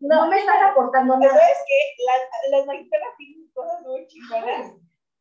no, 0.00 0.28
me 0.28 0.38
estás 0.38 0.62
aportando 0.62 1.16
nada. 1.16 1.50
es 1.50 1.58
que 1.66 2.04
las, 2.04 2.20
las 2.50 2.66
mexicanas 2.66 3.16
tienen 3.16 3.50
cosas 3.52 3.80
muy 3.82 4.06
chingonas. 4.06 4.72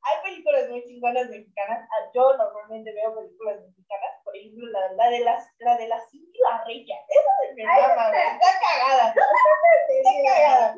Hay 0.03 0.24
películas 0.24 0.69
muy 0.69 0.84
chingonas 0.86 1.29
mexicanas. 1.29 1.88
Ah, 1.91 2.10
Yo 2.13 2.38
normalmente 2.38 2.93
veo 2.93 3.15
películas 3.15 3.60
mexicanas. 3.62 4.12
Por 4.24 4.38
ejemplo, 4.38 4.67
la, 4.67 4.93
la 4.93 5.10
de 5.10 5.19
las 5.19 5.48
la 5.60 5.77
de 5.77 5.88
la 5.88 6.00
Cindy 6.00 6.39
la 6.50 6.63
Reya. 6.63 6.96
Esa 7.10 7.48
de 7.48 7.55
mi 7.55 7.63
mamá. 7.63 7.86
Está 7.88 8.60
cagada. 8.62 9.10
Está 9.10 10.10
cagada. 10.24 10.75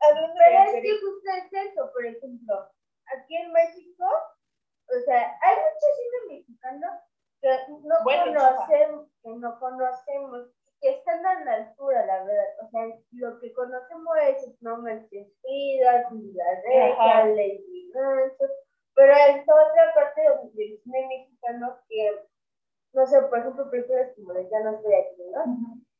Hablando 0.00 0.34
Pero 0.38 0.62
es 0.64 0.82
que 0.82 1.00
justo 1.00 1.30
es 1.36 1.68
eso, 1.70 1.90
por 1.92 2.06
ejemplo, 2.06 2.70
aquí 3.14 3.36
en 3.36 3.52
México, 3.52 4.04
o 4.04 5.00
sea, 5.04 5.36
hay 5.42 5.56
mucho 5.56 5.86
cine 5.96 6.36
mexicano 6.36 6.86
que 7.40 7.48
no 7.68 7.94
Bueno, 8.04 8.24
conocemos, 8.24 9.08
que 9.22 9.30
no 9.30 9.58
conocemos, 9.58 10.48
que 10.86 10.98
están 10.98 11.26
a 11.26 11.44
la 11.44 11.52
altura, 11.54 12.06
la 12.06 12.22
verdad. 12.22 12.44
O 12.62 12.70
sea, 12.70 12.86
lo 13.12 13.40
que 13.40 13.52
conocemos 13.52 14.16
es 14.28 14.62
No 14.62 14.78
Manches 14.78 15.32
Frida, 15.42 15.92
La 16.02 16.62
Regia. 16.64 17.26
Lady 17.26 17.90
Ganso, 17.92 18.44
pero 18.94 19.12
hay 19.12 19.44
toda 19.44 19.68
otra 19.68 19.94
parte 19.94 20.22
donde 20.28 20.64
el 20.64 20.78
cine 20.78 21.08
mexicano 21.08 21.76
que, 21.88 22.20
no 22.92 23.06
sé, 23.06 23.20
por 23.22 23.38
ejemplo, 23.38 23.68
películas 23.68 24.12
como 24.14 24.32
de 24.32 24.48
Ya 24.48 24.60
no 24.60 24.76
estoy 24.76 24.94
aquí, 24.94 25.22
¿no? 25.34 25.44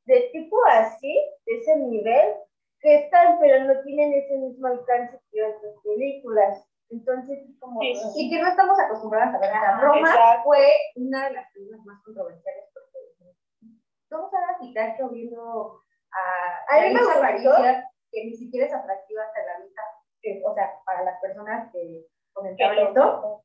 de 0.06 0.30
tipo 0.32 0.56
así, 0.66 1.18
de 1.46 1.58
ese 1.58 1.76
nivel, 1.78 2.34
que 2.80 3.06
están, 3.06 3.40
pero 3.40 3.64
no 3.64 3.82
tienen 3.82 4.12
ese 4.12 4.38
mismo 4.38 4.68
alcance 4.68 5.18
que 5.32 5.42
otras 5.42 5.74
películas. 5.82 6.64
Entonces, 6.90 7.40
es 7.40 7.58
como. 7.58 7.80
Sí, 7.80 7.96
sí, 7.96 8.26
Y 8.26 8.30
que 8.30 8.40
no 8.40 8.48
estamos 8.48 8.78
acostumbradas 8.78 9.34
a 9.34 9.38
ver. 9.40 9.50
Roma 9.80 10.08
exacto. 10.08 10.42
fue 10.44 10.64
una 10.94 11.24
de 11.26 11.34
las 11.34 11.50
películas 11.52 11.84
más 11.84 12.00
controversiales 12.04 12.70
todos 14.08 14.32
ahora 14.32 14.58
Pikachu 14.60 15.08
viendo 15.10 15.80
a 16.12 16.75
A. 16.75 17.16
Aparicio, 17.16 17.52
que 18.10 18.25
ni 18.25 18.34
siquiera 18.34 18.66
es 18.66 18.75
atractiva 18.75 19.22
hasta 19.25 19.44
la 19.44 19.64
vista, 19.64 19.82
que, 20.22 20.42
o 20.44 20.54
sea, 20.54 20.72
para 20.84 21.04
las 21.04 21.20
personas 21.20 21.70
que 21.72 22.06
comentaban 22.32 22.78
esto, 22.78 23.42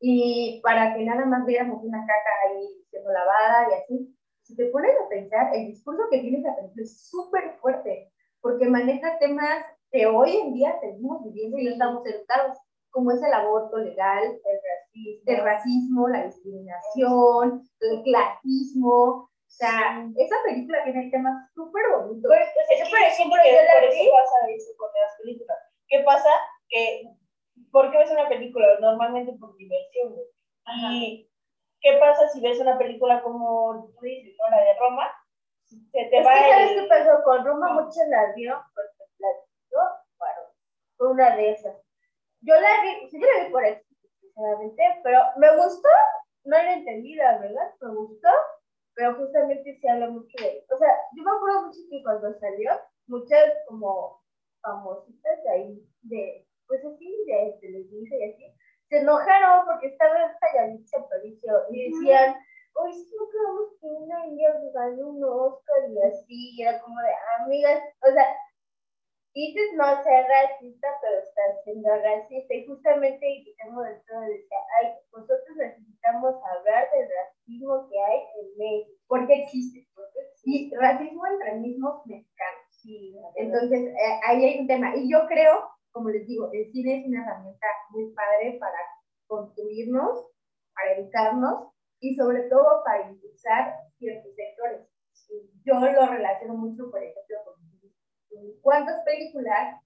y 0.00 0.60
para 0.62 0.94
que 0.94 1.04
nada 1.04 1.24
más 1.24 1.46
viéramos 1.46 1.82
una 1.82 2.00
caca 2.00 2.30
ahí 2.46 2.84
siendo 2.90 3.10
lavada 3.10 3.68
y 3.70 3.74
así. 3.74 4.16
Si 4.42 4.54
te 4.54 4.66
pones 4.66 4.94
a 5.00 5.08
pensar, 5.08 5.54
el 5.54 5.68
discurso 5.68 6.02
que 6.10 6.18
tiene 6.18 6.40
esa 6.40 6.54
película 6.54 6.82
es 6.82 7.08
súper 7.08 7.54
fuerte, 7.60 8.12
porque 8.42 8.66
maneja 8.66 9.18
temas 9.18 9.64
que 9.90 10.06
hoy 10.06 10.36
en 10.36 10.52
día 10.52 10.78
seguimos 10.80 11.24
viviendo 11.24 11.56
y 11.56 11.64
no 11.64 11.70
estamos 11.70 12.06
educados, 12.06 12.58
como 12.90 13.12
es 13.12 13.22
el 13.22 13.32
aborto 13.32 13.78
legal, 13.78 14.22
el 14.24 14.60
racismo, 14.62 15.22
el 15.26 15.42
racismo 15.42 16.08
la 16.08 16.24
discriminación, 16.26 17.62
el 17.80 18.02
clasismo. 18.02 19.30
O 19.54 19.56
sea, 19.56 20.02
esa 20.18 20.36
película 20.44 20.82
tiene 20.82 21.10
temas 21.12 21.48
súper 21.54 21.82
bonitos. 21.92 22.28
Pero, 22.28 22.44
pues, 22.50 22.66
es 22.70 23.16
que 23.16 23.30
yo 23.30 23.30
la 23.30 23.86
vi- 23.88 24.00
eso 24.02 24.10
pasa 24.12 24.50
eso 24.50 24.70
con 24.76 24.88
las 25.00 25.16
películas. 25.18 25.58
¿Qué 25.86 26.00
pasa? 26.00 26.28
Que, 26.68 27.04
¿por 27.70 27.92
qué 27.92 27.98
ves 27.98 28.10
una 28.10 28.28
película? 28.28 28.66
Normalmente 28.80 29.32
por 29.38 29.56
diversión. 29.56 30.12
Y, 30.90 31.30
¿qué 31.82 31.96
pasa 31.98 32.28
si 32.30 32.40
ves 32.40 32.58
una 32.58 32.76
película 32.78 33.22
como 33.22 33.92
tú 33.94 34.00
dices, 34.04 34.34
¿no? 34.38 34.50
La 34.50 34.60
de 34.64 34.74
Roma? 34.76 35.08
Se 35.62 36.04
te 36.06 36.18
Es 36.18 36.26
va 36.26 36.34
que, 36.34 36.50
¿sabes 36.50 36.70
el- 36.72 36.80
qué 36.82 36.86
pasó? 36.88 37.22
Con 37.22 37.44
Roma 37.46 37.68
No. 37.68 37.82
mucho 37.84 38.00
la 38.08 38.32
vio 38.34 38.60
porque 38.74 39.04
platicó, 39.18 39.82
bueno, 40.18 40.40
fue 40.96 41.10
una 41.12 41.36
de 41.36 41.50
esas. 41.52 41.76
Yo 42.40 42.54
la 42.58 42.82
vi, 42.82 43.08
sí, 43.08 43.20
yo 43.20 43.26
la 43.38 43.44
vi 43.44 43.52
por 43.52 43.64
eso, 43.64 43.82
sinceramente, 44.20 44.82
pero 45.04 45.20
me 45.36 45.56
gustó, 45.56 45.88
no 46.44 46.56
la 46.56 46.72
entendí, 46.74 47.14
la 47.14 47.38
verdad, 47.38 47.72
me 47.80 47.94
gustó, 47.94 48.28
pero 48.94 49.16
justamente 49.16 49.78
se 49.80 49.88
habla 49.88 50.08
mucho 50.10 50.36
de, 50.38 50.64
o 50.70 50.78
sea, 50.78 50.88
yo 51.16 51.22
me 51.22 51.30
acuerdo 51.30 51.66
mucho 51.66 51.80
que 51.90 52.02
cuando 52.02 52.32
salió, 52.38 52.70
muchas 53.06 53.52
como 53.68 54.22
famositas 54.62 55.42
de 55.42 55.50
ahí, 55.50 55.88
de, 56.02 56.46
pues 56.66 56.84
así, 56.84 57.06
de 57.26 57.58
Televisa 57.60 58.16
y 58.16 58.30
así, 58.30 58.54
se 58.88 58.98
enojaron 58.98 59.66
porque 59.66 59.88
estaba 59.88 60.26
esta 60.26 60.46
Yalitza 60.54 60.98
Aparicio 60.98 61.52
y 61.70 61.90
decían, 61.90 62.34
hoy 62.74 62.92
sí 62.92 63.14
no 63.18 63.28
creemos 63.28 63.68
que 63.80 63.86
una 63.86 64.26
india 64.26 64.54
gane 64.74 65.02
un 65.02 65.22
Oscar 65.24 65.90
y 65.90 66.02
así, 66.02 66.56
y 66.56 66.62
era 66.62 66.80
como 66.80 67.00
de, 67.00 67.10
amigas, 67.40 67.82
o 68.02 68.12
sea, 68.12 68.24
dices 69.34 69.74
no 69.74 69.84
ser 70.02 70.24
racista, 70.30 70.88
pero 71.02 71.18
estás 71.18 71.64
siendo 71.64 71.90
racista, 71.90 72.54
y 72.54 72.66
justamente 72.66 73.26
Guillermo 73.26 73.82
del 73.82 74.00
Toro 74.06 74.20
decía, 74.20 74.58
ay, 74.80 74.94
nosotros 75.12 75.56
necesitamos 75.56 76.34
hablar 76.44 76.86
del 76.94 77.08
racismo 77.10 77.88
que 77.90 77.98
hay 78.00 78.18
en 78.40 78.58
México. 78.58 78.98
porque 79.08 79.42
existe. 79.42 79.86
Y 80.46 80.70
racismo 80.74 81.26
entre 81.26 81.56
mismos 81.56 82.06
mexicanos. 82.06 82.64
Sí, 82.70 83.16
Entonces, 83.36 83.80
eh, 83.80 84.20
ahí 84.26 84.44
hay 84.44 84.60
un 84.60 84.66
tema. 84.66 84.94
Y 84.94 85.10
yo 85.10 85.26
creo, 85.26 85.70
como 85.90 86.10
les 86.10 86.26
digo, 86.26 86.50
el 86.52 86.70
cine 86.70 87.00
es 87.00 87.06
una 87.06 87.24
herramienta 87.24 87.66
muy 87.90 88.12
padre 88.12 88.58
para 88.60 88.76
construirnos, 89.26 90.26
para 90.74 90.92
educarnos 90.98 91.72
y 92.00 92.14
sobre 92.14 92.42
todo 92.50 92.82
para 92.84 93.08
impulsar 93.08 93.74
ciertos 93.96 94.34
sectores. 94.34 94.86
Yo 95.64 95.80
lo 95.80 96.06
relaciono 96.06 96.54
mucho, 96.54 96.90
con 96.90 97.02
cuántas 98.74 99.04
películas 99.04 99.80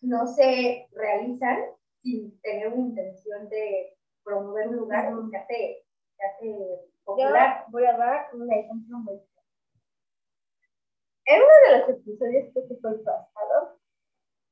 no 0.00 0.26
se 0.26 0.88
realizan 0.92 1.58
sin 2.02 2.40
tener 2.40 2.68
una 2.68 2.88
intención 2.88 3.48
de 3.50 3.96
promover 4.22 4.68
un 4.68 4.76
lugar 4.76 5.12
se 5.30 5.36
hace, 5.36 5.84
hace 6.18 6.48
Yo 6.48 6.84
popular. 7.04 7.66
voy 7.68 7.84
a 7.84 7.96
dar 7.98 8.26
un 8.32 8.50
ejemplo 8.50 8.98
muy. 8.98 9.20
En 11.26 11.42
uno 11.42 11.52
de 11.66 11.78
los 11.78 11.88
episodios 11.90 12.52
que 12.54 12.62
se 12.66 12.76
fue 12.80 12.92
el 12.92 13.00
pasado, 13.00 13.78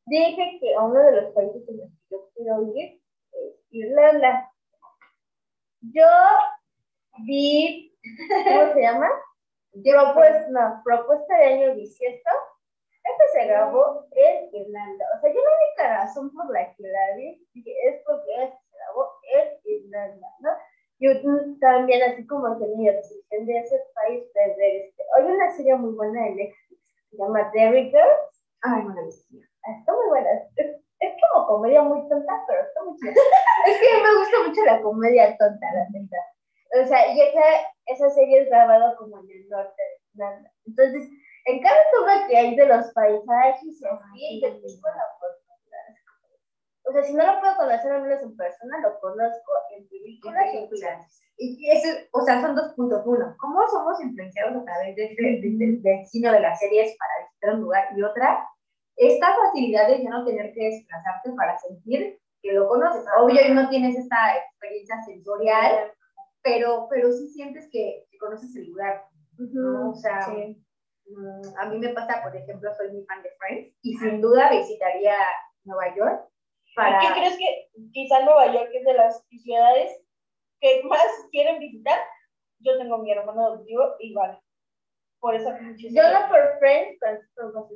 dije 0.06 0.58
que 0.60 0.74
a 0.74 0.82
uno 0.82 1.00
de 1.00 1.22
los 1.22 1.34
países 1.34 1.66
en 1.68 1.78
los 1.78 1.88
que 1.88 1.98
yo 2.10 2.30
quiero 2.34 2.76
ir 2.76 3.00
es 3.32 3.54
Irlanda. 3.70 4.50
Yo 5.80 6.06
vi, 7.24 7.96
¿cómo 8.28 8.74
se 8.74 8.82
llama? 8.82 9.08
Propuesta, 9.72 10.46
no, 10.50 10.82
propuesta 10.84 11.34
de 11.38 11.44
año 11.44 11.74
bisiesto. 11.74 12.30
Este 13.04 13.24
se 13.32 13.46
grabó 13.46 14.06
en 14.12 14.48
Irlanda. 14.54 15.04
O 15.16 15.20
sea, 15.20 15.32
yo 15.32 15.40
la 15.40 15.50
única 15.50 15.98
razón 15.98 16.32
por 16.32 16.50
la 16.50 16.72
que 16.74 16.82
la 16.84 17.16
vi 17.16 17.46
es 17.54 18.02
porque 18.06 18.44
este 18.44 18.58
se 18.70 18.76
grabó 18.76 19.08
en 19.34 19.48
Irlanda, 19.64 20.28
¿no? 20.40 20.50
Yo 21.00 21.10
también, 21.60 22.00
así 22.04 22.24
como 22.28 22.56
que 22.58 22.66
mi 22.76 22.88
obsesión 22.88 23.44
de 23.46 23.58
ese 23.58 23.76
país, 23.92 24.22
pues, 24.32 24.56
de 24.56 24.86
este, 24.86 25.02
hay 25.16 25.24
una 25.24 25.50
serie 25.50 25.74
muy 25.74 25.94
buena 25.94 26.22
de 26.22 26.30
Netflix 26.30 26.80
que 27.10 27.16
se 27.16 27.16
llama 27.16 27.50
Derry 27.52 27.90
Girls. 27.90 28.44
Ay, 28.62 28.82
maravilloso. 28.84 29.34
Está 29.66 29.92
muy 29.92 30.08
buena. 30.08 30.30
Es, 30.54 30.76
es 31.00 31.12
como 31.20 31.46
comedia 31.48 31.82
muy 31.82 32.08
tonta, 32.08 32.44
pero 32.46 32.62
está 32.62 32.84
muy 32.84 32.96
chida. 32.98 33.10
es 33.66 33.80
que 33.80 34.02
me 34.02 34.14
gusta 34.16 34.36
mucho 34.46 34.64
la 34.64 34.80
comedia 34.80 35.36
tonta, 35.36 35.66
la 35.74 35.88
neta. 35.90 36.16
O 36.80 36.86
sea, 36.86 37.12
y 37.12 37.20
esa, 37.20 37.42
esa 37.86 38.10
serie 38.10 38.42
es 38.42 38.48
grabada 38.48 38.94
como 38.96 39.18
en 39.18 39.30
el 39.30 39.48
norte 39.48 39.82
de 39.82 39.98
Irlanda. 40.14 40.52
Entonces, 40.66 41.10
en 41.46 41.60
cada 41.62 41.76
toma 41.92 42.26
que 42.28 42.36
hay 42.36 42.56
de 42.56 42.66
los 42.66 42.92
paisajes 42.92 43.62
y 43.80 43.84
así, 43.86 44.40
yo 44.42 44.48
tengo 44.48 44.88
la 44.88 45.04
oportunidad. 45.16 45.88
O 46.84 46.92
sea, 46.92 47.02
si 47.04 47.14
no 47.14 47.24
lo 47.26 47.40
puedo 47.40 47.56
conocer 47.56 47.92
al 47.92 48.02
menos 48.02 48.22
en 48.22 48.36
persona, 48.36 48.80
lo 48.80 48.98
conozco 49.00 49.52
en 49.76 49.88
películas 49.88 50.46
y 50.52 50.56
en 50.58 50.68
películas. 50.68 51.18
Y 51.38 51.70
eso, 51.70 51.88
o 52.12 52.20
sea, 52.22 52.40
son 52.40 52.54
dos 52.54 52.72
puntos. 52.74 53.02
Uno, 53.06 53.34
¿cómo 53.38 53.66
somos 53.68 54.00
influenciados 54.02 54.56
a 54.56 54.64
través 54.64 54.94
de 54.96 55.04
este- 55.06 55.22
de- 55.22 55.56
de- 55.56 55.78
del 55.80 56.06
cine 56.06 56.30
de 56.32 56.40
las 56.40 56.58
series 56.60 56.96
para 56.98 57.26
visitar 57.26 57.54
un 57.54 57.60
lugar? 57.62 57.84
Y 57.96 58.02
otra, 58.02 58.46
esta 58.96 59.34
facilidad 59.36 59.88
de 59.88 60.02
ya 60.02 60.10
no 60.10 60.24
tener 60.24 60.52
que 60.52 60.64
desplazarte 60.70 61.32
para 61.32 61.58
sentir 61.58 62.20
que 62.42 62.52
lo 62.52 62.68
conoces. 62.68 63.04
Obvio, 63.18 63.40
no 63.54 63.68
tienes 63.70 63.96
esta 63.96 64.36
experiencia 64.36 65.00
sensorial, 65.02 65.92
pero, 66.42 66.86
pero 66.90 67.10
sí 67.12 67.28
sientes 67.28 67.68
que, 67.72 68.04
que 68.10 68.18
conoces 68.18 68.54
el 68.56 68.66
lugar. 68.68 69.04
¿no? 69.38 69.90
O 69.90 69.94
sea, 69.94 70.20
Sí. 70.22 70.62
Mm, 71.16 71.58
a 71.58 71.66
mí 71.66 71.78
me 71.78 71.88
pasa, 71.90 72.22
por 72.22 72.34
ejemplo, 72.34 72.72
soy 72.74 72.90
muy 72.90 73.04
fan 73.04 73.22
de 73.22 73.30
Friends 73.38 73.74
y 73.82 73.94
sin 73.94 74.20
duda 74.20 74.50
visitaría 74.50 75.16
Nueva 75.64 75.94
York 75.94 76.28
para... 76.74 77.00
¿Qué 77.00 77.06
crees 77.12 77.36
que 77.36 77.68
quizá 77.92 78.20
Nueva 78.20 78.52
York 78.52 78.70
es 78.72 78.84
de 78.84 78.94
las 78.94 79.24
ciudades 79.42 80.00
que 80.60 80.82
más 80.84 81.06
quieren 81.30 81.58
visitar? 81.58 81.98
Yo 82.60 82.78
tengo 82.78 82.96
a 82.96 82.98
mi 82.98 83.12
hermano 83.12 83.46
adoptivo 83.46 83.94
igual. 83.98 84.40
Por 85.20 85.34
eso 85.34 85.50
Yo 85.78 86.02
no 86.02 86.28
por 86.28 86.58
Friends, 86.58 86.98
pero 87.34 87.52
por. 87.52 87.68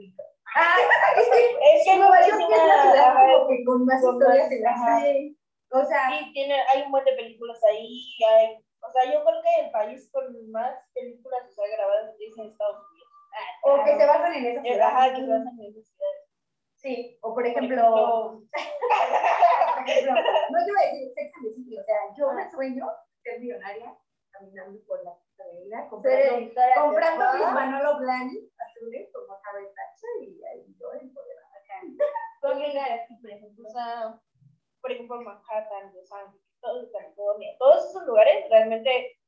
Ah, 0.55 0.77
es 1.17 1.29
que 1.29 1.39
Es 1.77 1.85
que 1.85 1.97
Nueva 1.97 2.27
York 2.27 2.41
es 2.41 2.67
la 2.67 2.83
ciudad 2.83 3.15
como 3.15 3.49
que 3.49 3.65
con 3.65 3.85
más 3.85 4.03
historias 4.03 4.51
en 4.51 4.63
la. 4.63 4.73
O 5.71 5.85
sea, 5.85 6.11
Sí, 6.11 6.33
tiene, 6.33 6.55
hay 6.73 6.83
un 6.83 6.91
montón 6.91 7.15
de 7.15 7.23
películas 7.23 7.63
ahí. 7.65 8.01
hay- 8.31 8.57
o 8.81 8.93
sea, 8.93 9.05
yo 9.13 9.25
creo 9.25 9.43
que 9.43 9.65
el 9.65 9.71
país 9.73 10.09
con 10.13 10.51
más 10.51 10.77
películas 10.95 11.43
o 11.49 11.53
sea, 11.53 11.77
grabadas 11.77 12.15
es 12.21 12.39
en 12.39 12.47
Estados 12.47 12.87
Unidos. 12.91 12.96
O 13.63 13.85
que 13.85 13.97
se 13.97 14.07
basan 14.07 14.33
en 14.35 14.47
esa 14.47 14.61
Eh, 14.61 14.73
ciudad. 14.73 14.89
Ajá, 14.89 15.15
que 15.15 15.21
se 15.21 15.29
basan 15.29 15.61
en 15.61 15.67
esas 15.67 15.87
ciudades. 15.87 16.23
Sí, 16.77 17.19
o 17.23 17.35
por 17.35 17.47
ejemplo, 17.47 17.77
ejemplo, 17.77 18.43
por 19.77 19.89
ejemplo, 19.89 20.13
no 20.51 20.59
a 20.59 20.85
decir 20.85 21.13
Sex 21.15 21.33
and 21.35 21.45
the 21.45 21.55
City, 21.55 21.79
o 21.79 21.85
sea, 21.85 21.97
yo 22.17 22.33
me 22.33 22.51
sueño 22.51 22.87
ser 23.23 23.41
millonaria 23.41 23.97
caminando 24.31 24.79
por 24.87 25.03
la 25.05 25.17
Ser 25.37 25.89
comprando, 25.91 26.55
comprando 26.81 27.25
mis. 27.35 27.53
Manolo 27.53 27.99
Blahnik 27.99 28.51
azules 28.59 29.09
como 29.13 29.39
Thatcher 29.39 30.23
y 30.23 30.45
ahí 30.45 30.75
yo 30.81 30.93
empoderada. 30.95 31.47
Porque, 32.41 32.73
por 33.21 33.31
ejemplo, 33.31 33.67
O 33.67 33.71
sea, 33.71 34.21
por 34.81 34.93
ejemplo, 34.93 35.21
Manhattan, 35.21 35.93
Los 35.95 36.11
Ángeles, 36.13 36.91
California, 36.93 37.57
todos 37.59 37.91
esos 37.91 38.07
lugares 38.07 38.49
realmente 38.51 39.19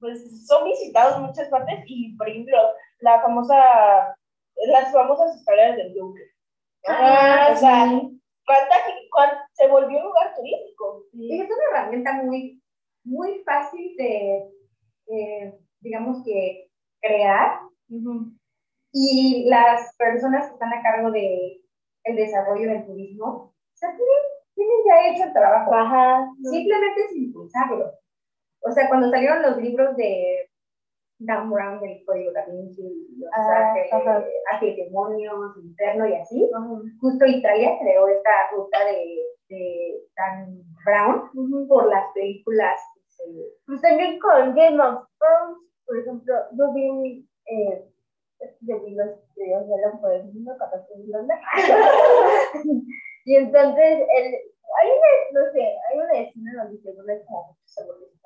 pues, 0.00 0.46
son 0.46 0.64
visitados 0.64 1.16
en 1.16 1.22
muchas 1.22 1.48
partes 1.48 1.80
y, 1.86 2.16
por 2.16 2.28
ejemplo, 2.28 2.58
la 3.00 3.20
famosa, 3.20 4.16
las 4.66 4.92
famosas 4.92 5.36
escaleras 5.36 5.76
del 5.76 5.94
Duque. 5.94 6.22
Ah, 6.86 7.50
o 7.52 7.56
sea, 7.56 7.88
sí. 7.88 8.20
¿cuánta, 8.44 9.48
se 9.52 9.68
volvió 9.68 9.98
un 9.98 10.04
lugar 10.04 10.34
turístico. 10.34 11.04
Y 11.12 11.40
es 11.40 11.46
una 11.46 11.80
herramienta 11.80 12.12
muy, 12.14 12.62
muy 13.04 13.42
fácil 13.44 13.94
de, 13.96 14.50
eh, 15.08 15.58
digamos 15.80 16.24
que, 16.24 16.70
crear 17.00 17.60
y 18.92 19.48
las 19.48 19.94
personas 19.96 20.46
que 20.46 20.54
están 20.54 20.72
a 20.72 20.82
cargo 20.82 21.10
de 21.10 21.60
el 22.04 22.16
desarrollo 22.16 22.68
del 22.70 22.86
turismo, 22.86 23.26
o 23.26 23.54
sea, 23.74 23.90
tienen, 23.90 24.06
tienen 24.54 24.76
ya 24.86 25.08
hecho 25.10 25.24
el 25.24 25.32
trabajo. 25.32 25.74
Ajá. 25.74 26.28
Simplemente 26.42 27.02
es 27.02 27.16
impulsarlo. 27.16 27.92
O 28.60 28.72
sea, 28.72 28.88
cuando 28.88 29.10
salieron 29.10 29.42
los 29.42 29.56
libros 29.58 29.96
de 29.96 30.47
Dan 31.20 31.50
Brown 31.50 31.80
del 31.80 32.04
Código 32.04 32.32
Da 32.32 32.44
Vinci, 32.46 32.82
Los 33.18 33.30
Ah, 33.32 33.74
ajá. 33.92 34.24
Ángeles 34.52 34.76
Demonios, 34.76 35.56
Inferno 35.56 36.06
y 36.06 36.14
así, 36.14 36.48
justo 37.00 37.26
Italia 37.26 37.76
creó 37.80 38.06
esta 38.08 38.50
ruta 38.52 38.84
de, 38.84 39.16
de 39.48 40.02
Dan 40.16 40.62
Brown 40.84 41.66
por 41.66 41.88
las 41.88 42.12
películas 42.14 42.80
que 42.94 43.00
se 43.08 43.24
Pues 43.66 43.80
también 43.80 44.18
con 44.20 44.54
Game 44.54 44.80
of 44.80 45.04
Thrones, 45.18 45.58
por 45.86 45.98
ejemplo, 45.98 46.34
yo 46.52 46.72
vi, 46.74 47.28
eh, 47.46 47.84
yo 48.60 48.80
vi 48.84 48.94
los 48.94 49.08
videos 49.34 49.68
de 49.68 49.76
la 49.80 50.00
por 50.00 50.12
el 50.12 50.24
mundo 50.26 50.54
capaz 50.58 50.86
de 50.88 51.02
Irlanda. 51.02 51.34
y 53.24 53.36
entonces, 53.36 53.98
el, 54.16 54.34
hay 54.80 54.88
una, 54.88 55.40
no 55.40 55.52
sé, 55.52 55.62
hay 55.62 55.98
una 55.98 56.18
escena 56.20 56.64
donde 56.64 56.78
se 56.82 56.92
vuelve 56.92 57.24
como 57.24 57.46
mucho 57.48 57.60
sabor. 57.64 57.96
Y 58.02 58.17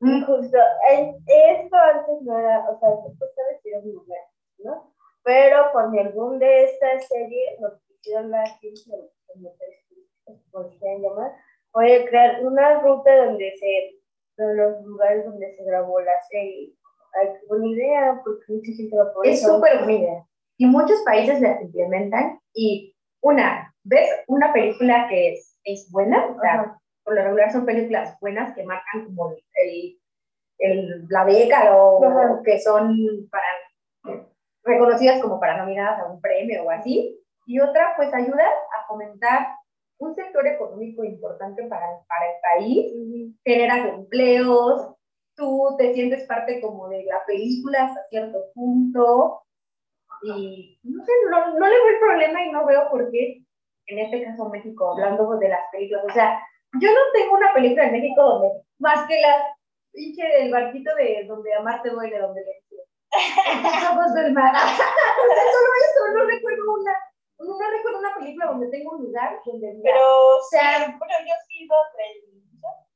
justo, 0.00 0.58
esto 0.88 1.76
antes 1.76 2.22
no 2.22 2.38
era, 2.38 2.68
o 2.70 2.78
sea, 2.78 2.90
esto 2.90 3.24
estaba 3.24 3.48
vestido 3.50 3.82
de 3.82 3.92
mujer, 3.92 4.20
¿no? 4.58 4.92
Pero 5.22 5.72
con 5.72 5.98
el 5.98 6.10
boom 6.10 6.38
de 6.38 6.64
esta 6.64 6.98
serie, 7.00 7.56
lo 7.60 7.70
que 7.70 7.94
hicieron 7.94 8.30
mujeres, 8.30 9.86
como 10.50 10.70
se 10.70 10.98
llamar, 10.98 11.32
fue 11.72 12.06
crear 12.08 12.44
una 12.44 12.80
ruta 12.80 13.26
donde 13.26 13.52
se, 13.58 14.42
de 14.42 14.54
los 14.54 14.84
lugares 14.84 15.24
donde 15.24 15.54
se 15.56 15.64
grabó 15.64 16.00
la 16.00 16.22
serie. 16.30 16.72
Ay, 17.14 17.28
qué 17.32 17.46
buena 17.48 17.66
idea, 17.66 18.20
porque 18.24 18.44
mucha 18.48 18.72
gente 18.72 18.96
va 18.96 19.04
a 19.04 19.12
poder 19.12 19.32
Es 19.32 19.42
súper 19.42 19.78
buena 19.78 19.92
idea. 19.92 20.26
Y 20.58 20.66
muchos 20.66 21.02
países 21.04 21.40
las 21.40 21.60
implementan. 21.62 22.40
Y 22.54 22.94
una, 23.20 23.74
ves 23.84 24.08
una 24.28 24.52
película 24.52 25.06
que 25.08 25.32
es, 25.32 25.58
es 25.64 25.90
buena, 25.90 26.26
o 26.26 26.40
sea. 26.40 26.78
Por 27.06 27.14
lo 27.14 27.22
regular 27.22 27.52
son 27.52 27.64
películas 27.64 28.18
buenas 28.20 28.52
que 28.56 28.64
marcan 28.64 29.04
como 29.04 29.30
el, 29.30 29.98
el, 30.58 31.06
la 31.08 31.24
década 31.24 31.76
o 31.76 32.04
Ajá. 32.04 32.42
que 32.44 32.58
son 32.58 32.96
para, 33.30 34.18
reconocidas 34.64 35.22
como 35.22 35.38
para 35.38 35.56
nominadas 35.56 36.00
a 36.00 36.12
un 36.12 36.20
premio 36.20 36.64
o 36.64 36.70
así. 36.70 37.16
Y 37.46 37.60
otra, 37.60 37.94
pues 37.96 38.12
ayuda 38.12 38.44
a 38.44 38.86
fomentar 38.88 39.46
un 39.98 40.16
sector 40.16 40.44
económico 40.48 41.04
importante 41.04 41.62
para, 41.68 41.86
para 42.08 42.26
el 42.26 42.40
país, 42.42 43.36
generas 43.44 43.88
empleos, 43.88 44.94
tú 45.36 45.76
te 45.78 45.94
sientes 45.94 46.24
parte 46.24 46.60
como 46.60 46.88
de 46.88 47.04
la 47.04 47.24
película 47.24 47.84
hasta 47.84 48.04
cierto 48.08 48.38
punto 48.52 49.42
y 50.24 50.80
no 50.82 51.04
sé, 51.04 51.12
no, 51.30 51.56
no 51.56 51.66
le 51.66 51.74
veo 51.74 51.88
el 51.88 52.00
problema 52.00 52.44
y 52.44 52.50
no 52.50 52.66
veo 52.66 52.90
por 52.90 53.10
qué, 53.12 53.44
en 53.86 53.98
este 54.00 54.24
caso 54.24 54.48
México, 54.48 54.90
hablando 54.90 55.38
de 55.38 55.48
las 55.48 55.70
películas, 55.70 56.04
o 56.04 56.12
sea, 56.12 56.42
yo 56.80 56.88
no 56.92 57.00
tengo 57.12 57.34
una 57.36 57.52
película 57.54 57.86
en 57.86 57.92
México 57.92 58.22
donde, 58.22 58.48
más 58.78 59.06
que 59.08 59.20
la 59.20 59.56
pinche 59.92 60.22
del 60.22 60.52
barquito 60.52 60.94
de 60.94 61.24
donde 61.26 61.54
amarte 61.54 61.90
duele, 61.90 62.18
donde 62.18 62.42
le 62.42 62.52
dice, 62.60 62.82
"Tus 63.10 63.90
ojos 63.90 64.14
del 64.14 64.32
mar. 64.32 64.52
Solo 64.56 65.68
eso, 65.80 66.14
no 66.14 66.24
recuerdo 66.26 66.74
una, 66.74 66.96
no 67.38 67.70
recuerdo 67.70 67.98
una 67.98 68.14
película 68.18 68.46
donde 68.46 68.68
tengo 68.68 68.92
un 68.92 69.04
lugar 69.04 69.40
donde 69.44 69.80
Pero, 69.82 70.36
o 70.36 70.42
sea, 70.50 70.96
bueno, 70.98 71.14
yo 71.20 71.34
sí 71.46 71.60
he 71.60 71.64
ido 71.64 71.74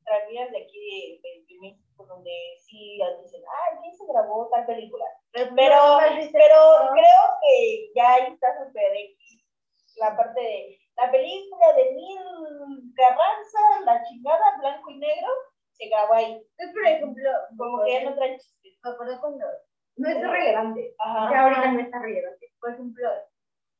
tranvías 0.05 0.51
de 0.51 0.59
aquí 0.62 1.21
de, 1.23 1.45
de 1.47 1.61
México, 1.61 2.05
donde 2.07 2.31
sí 2.59 2.99
dicen, 3.23 3.43
ah, 3.47 3.79
aquí 3.79 3.95
se 3.97 4.05
grabó 4.07 4.49
tal 4.49 4.66
película. 4.66 5.05
Pero, 5.33 5.51
pero 5.55 5.77
no. 5.77 6.90
creo 6.93 7.23
que 7.40 7.93
ya 7.95 8.14
ahí 8.14 8.33
está 8.33 8.49
súper 8.59 8.93
X, 8.93 9.45
la 9.97 10.16
parte 10.16 10.40
de 10.40 10.80
la 11.01 11.11
película 11.11 11.67
de 11.77 11.93
Mil 11.95 12.93
Carranza, 12.95 13.81
la 13.85 14.03
chingada, 14.05 14.59
blanco 14.59 14.91
y 14.91 14.99
negro, 14.99 15.29
se 15.73 15.89
grabó 15.89 16.15
ahí. 16.15 16.33
Entonces, 16.59 16.75
por 16.75 16.87
ejemplo, 16.87 17.31
Como 17.57 17.85
que 17.85 17.93
ya 17.93 18.05
no 18.05 18.15
trae 18.17 18.39
chistes. 18.39 18.79
me 18.85 18.91
acuerdo 18.91 19.21
cuando, 19.21 19.47
no 19.97 20.09
es 20.09 20.21
relevante. 20.21 20.95
Ajá. 20.99 21.31
Ya 21.33 21.43
ahorita 21.43 21.73
no 21.73 21.81
está 21.81 21.99
relevante. 22.01 22.53
por 22.61 22.71
ejemplo, 22.73 23.09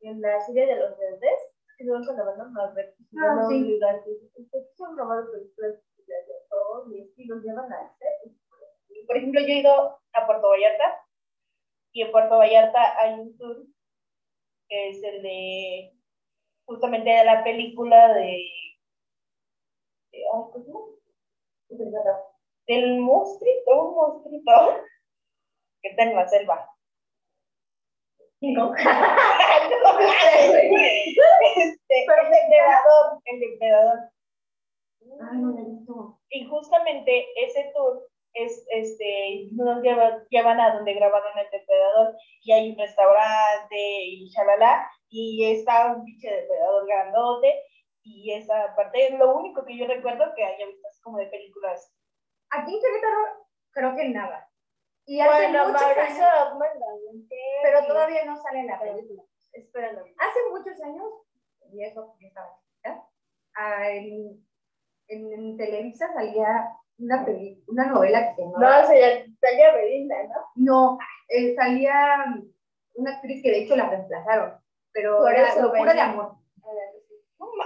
en 0.01 0.21
la 0.21 0.41
serie 0.41 0.67
de 0.67 0.77
los 0.77 0.99
verdes, 0.99 1.41
que 1.77 1.85
no 1.85 2.05
con 2.05 2.17
la 2.17 2.25
banda 2.25 2.45
Marvel, 2.49 2.95
que 2.97 3.05
se 3.05 3.17
Ah, 3.21 3.47
sí. 3.49 3.79
Que 4.51 4.67
son 4.77 4.97
grabados 4.97 5.31
películas 5.31 5.77
y 7.17 7.27
los 7.27 7.43
llevan 7.43 7.73
a 7.73 7.81
hacer. 7.87 8.09
Por 9.07 9.17
ejemplo, 9.17 9.41
yo 9.41 9.47
he 9.47 9.61
ido 9.61 9.99
a 10.13 10.27
Puerto 10.27 10.49
Vallarta 10.49 11.01
y 11.93 12.03
en 12.03 12.13
Puerto 12.13 12.39
Vallarta 12.39 12.99
hay 12.99 13.21
un 13.21 13.37
tour 13.37 13.67
que 14.69 14.91
es 14.91 15.03
el 15.03 15.23
de 15.23 15.93
justamente 16.71 17.11
de 17.11 17.25
la 17.25 17.43
película 17.43 18.15
de, 18.15 18.47
de 20.13 20.21
del 22.69 23.01
monstruito, 23.01 23.89
un 23.89 23.95
monstruito 23.97 24.53
que 25.83 25.89
está 25.89 26.05
en 26.05 26.15
la 26.15 26.29
selva. 26.29 26.71
No. 28.43 28.75
este, 28.75 28.81
el 31.57 31.79
depredador, 32.31 33.21
el 33.27 33.41
depredador. 33.41 33.99
Ay, 35.31 35.39
no 35.39 35.53
me 35.53 35.63
gustó. 35.63 36.19
Y 36.31 36.49
justamente 36.49 37.27
ese 37.37 37.71
tour 37.75 38.10
es, 38.35 38.65
este, 38.71 39.49
nos 39.53 39.83
lleva- 39.83 40.23
llevan 40.31 40.61
a 40.61 40.75
donde 40.75 40.95
grabaron 40.95 41.39
el 41.39 41.51
depredador 41.51 42.15
y 42.43 42.53
hay 42.53 42.71
un 42.71 42.79
restaurante 42.79 43.77
y 43.77 44.29
shalala, 44.31 44.91
y 45.09 45.51
está 45.53 45.93
un 45.95 46.05
pinche 46.05 46.31
depredador 46.31 46.87
grandote 46.87 47.63
y 48.03 48.33
esa 48.33 48.75
parte 48.77 49.09
es 49.09 49.19
lo 49.19 49.35
único 49.37 49.65
que 49.65 49.77
yo 49.77 49.87
recuerdo 49.87 50.33
que 50.35 50.45
haya 50.45 50.67
visto 50.67 50.87
así 50.89 51.01
como 51.03 51.19
de 51.19 51.27
películas. 51.27 51.93
Aquí 52.51 52.75
en 52.75 52.81
Querétaro 52.81 53.47
creo 53.73 53.97
que 53.97 54.09
nada. 54.09 54.49
Y 55.07 55.21
hace 55.21 55.49
Bueno, 55.49 55.69
muchos 55.69 55.83
Mauricio 55.83 56.25
años, 56.25 57.29
pero 57.63 57.87
todavía 57.87 58.25
no 58.25 58.37
sale 58.37 58.65
la 58.65 58.79
película. 58.81 59.23
Espéralo. 59.53 60.05
Hace 60.19 60.39
muchos 60.51 60.81
años, 60.83 61.07
y 61.73 61.85
eso 61.85 62.15
yo 62.21 62.29
estaba 62.29 62.57
chiquita, 62.57 63.09
en, 63.91 64.47
en, 65.09 65.33
en 65.33 65.57
Televisa 65.57 66.13
salía 66.13 66.77
una, 67.01 67.25
peli- 67.25 67.63
una 67.69 67.87
novela 67.87 68.29
que 68.29 68.35
se 68.37 68.43
llamaba... 68.43 68.81
No, 68.83 68.87
sería 68.87 69.25
Talia 69.41 69.73
Belinda, 69.75 70.17
¿no? 70.25 70.35
No, 70.57 70.99
eh, 71.29 71.55
salía 71.55 72.25
una 72.95 73.11
actriz 73.17 73.43
que 73.43 73.51
de 73.51 73.59
hecho 73.65 73.77
la 73.77 73.89
reemplazaron, 73.91 74.59
pero 74.93 75.19
Por 75.19 75.33
era 75.33 75.49
eso, 75.49 75.63
Locura 75.63 75.95
de. 75.95 76.01
Amor. 76.01 76.37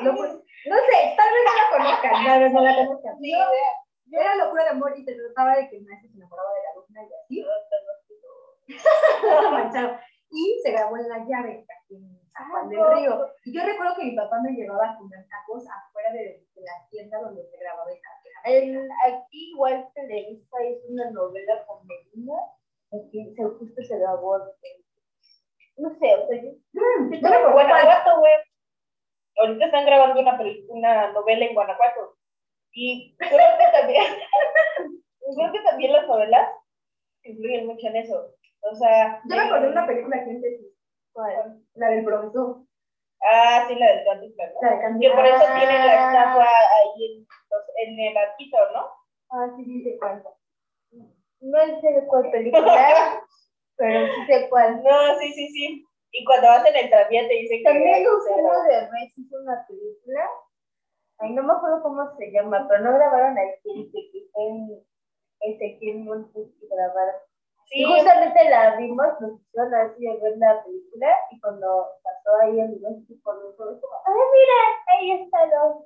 No 0.02 0.76
sé, 0.76 1.14
tal 1.16 1.28
vez 1.32 1.42
no 1.44 1.52
la 1.54 1.66
conozcan, 1.76 2.12
vez 2.42 2.52
no 2.52 2.60
la 2.62 2.76
conozcan. 2.76 3.18
Sí, 3.20 3.32
Yo- 3.32 4.18
era 4.20 4.36
Locura 4.36 4.64
de 4.64 4.70
Amor 4.70 4.92
y 4.96 5.04
se 5.04 5.14
trataba 5.14 5.56
de 5.56 5.68
que 5.68 5.76
el 5.78 5.84
maestro 5.84 6.10
se 6.10 6.16
enamoraba 6.16 6.48
de 6.54 6.62
la 6.62 6.70
alumna 6.72 7.02
y 7.02 7.12
así. 7.14 7.46
manchado. 9.52 9.98
Y 10.30 10.60
se 10.62 10.72
grabó 10.72 10.96
en 10.96 11.08
la 11.08 11.18
llave, 11.18 11.64
aquí 11.68 11.96
en 11.96 12.20
San 12.32 12.50
Juan 12.50 12.68
del 12.68 12.80
Río. 12.94 13.26
Y 13.44 13.52
yo 13.56 13.64
recuerdo 13.64 13.94
que 13.96 14.04
mi 14.04 14.16
papá 14.16 14.40
me 14.42 14.52
llevaba 14.52 14.90
a 14.92 14.96
comer 14.98 15.26
tacos 15.28 15.64
afuera 15.68 16.12
de, 16.12 16.44
de 16.54 16.62
la 16.62 16.88
tienda 16.90 17.18
donde 17.20 17.44
se 17.48 17.56
grababa 17.58 17.90
esa 17.92 18.08
En, 18.44 18.88
aquí 19.06 19.50
igual 19.52 19.88
Televisa 19.94 20.56
hizo 20.64 20.86
una 20.88 21.10
novela 21.10 21.64
con 21.66 21.86
Belinda, 21.86 22.34
aquí 22.92 23.34
se, 23.34 23.42
justo 23.42 23.82
se 23.82 23.98
grabó. 23.98 24.38
No 25.76 25.90
sé, 25.98 26.14
o 26.14 26.28
sea, 26.28 26.42
yo, 26.42 26.52
cuál- 27.20 27.52
Guanajuato, 27.52 28.20
güey. 28.20 28.32
Ahorita 29.36 29.64
están 29.66 29.86
grabando 29.86 30.20
una, 30.20 30.38
una 30.68 31.12
novela 31.12 31.44
en 31.46 31.54
Guanajuato. 31.54 32.16
Y 32.72 33.16
creo 33.18 33.30
que 33.58 33.78
también, 33.78 34.04
creo 35.36 35.52
que 35.52 35.60
también 35.60 35.92
las 35.92 36.06
novelas 36.06 36.50
influyen 37.24 37.66
mucho 37.66 37.86
en 37.88 37.96
eso. 37.96 38.34
O 38.60 38.74
sea, 38.76 39.20
Yo 39.28 39.36
me 39.36 39.42
acordé 39.42 39.66
de 39.66 39.72
una 39.72 39.86
película 39.86 40.24
que 40.24 40.30
antes, 40.30 40.60
¿cuál? 41.12 41.60
la 41.74 41.88
del 41.88 42.04
profesor. 42.04 42.62
Ah, 43.32 43.64
sí, 43.68 43.74
la 43.76 43.86
del 43.86 44.04
Cantinflas, 44.04 44.52
¿no? 44.54 44.60
La 44.70 44.98
Que 45.00 45.10
por 45.10 45.26
eso 45.26 45.44
tienen 45.56 45.86
la 45.86 45.92
Ah. 45.94 46.12
estatua 46.12 46.44
ahí 46.46 47.04
en, 47.06 47.26
en 47.88 48.00
el 48.00 48.16
arquito, 48.16 48.58
¿no? 48.74 48.86
Ah, 49.30 49.48
sí, 49.56 49.64
sí 49.64 49.82
sé 49.84 49.96
cuál. 49.98 50.22
No 51.40 51.80
sé 51.80 51.88
de 51.92 52.06
cuál 52.06 52.30
película, 52.30 53.22
pero 53.76 54.06
sí 54.14 54.26
sé 54.26 54.48
cuál. 54.48 54.82
No, 54.82 55.18
sí, 55.18 55.32
sí, 55.32 55.48
sí. 55.48 55.86
Y 56.12 56.24
cuando 56.24 56.48
vas 56.48 56.64
en 56.66 56.76
el 56.76 56.90
tranvía 56.90 57.26
te 57.26 57.34
dicen 57.34 57.58
que... 57.58 57.64
También 57.64 58.04
Lucero 58.04 58.62
de 58.68 58.88
Reyes 58.90 59.18
hizo 59.18 59.36
una 59.42 59.66
película. 59.66 60.30
Ay, 61.18 61.32
no 61.32 61.42
me 61.42 61.52
acuerdo 61.52 61.82
cómo 61.82 62.16
se 62.16 62.30
llama, 62.30 62.66
pero 62.68 62.84
no 62.84 62.94
grabaron 62.94 63.36
aquí 63.38 63.90
en 64.36 64.84
Ezequiel 65.40 65.98
Montes 66.04 66.48
que 66.60 66.66
grabaron. 66.68 67.14
Sí, 67.66 67.80
Y 67.80 67.84
justamente 67.84 68.48
la 68.50 68.76
vimos, 68.76 69.06
nos 69.20 69.40
hicieron 69.40 69.74
así 69.74 70.04
de 70.04 70.16
ver 70.18 70.38
la 70.38 70.62
película 70.62 71.16
y 71.30 71.40
cuando 71.40 71.86
pasó 72.02 72.36
ahí 72.42 72.60
el 72.60 72.72
video, 72.72 72.90
con 73.22 73.36
nosotros, 73.42 73.80
como, 73.80 73.94
¡ay, 74.06 74.14
mira! 74.32 74.60
Ahí 74.86 75.22
está 75.22 75.46
los. 75.46 75.84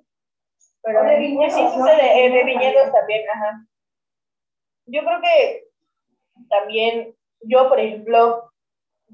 Pero 0.83 1.03
de 1.05 1.19
viñedos, 1.19 1.55
sí 1.55 1.63
¿no? 1.63 1.71
sucede, 1.71 2.27
en 2.27 2.33
de 2.35 2.45
viñedos 2.45 2.93
también, 2.93 3.29
ajá. 3.31 3.67
Yo 4.87 5.03
creo 5.03 5.21
que 5.21 5.69
también, 6.49 7.15
yo 7.43 7.69
por 7.69 7.79
ejemplo, 7.79 8.51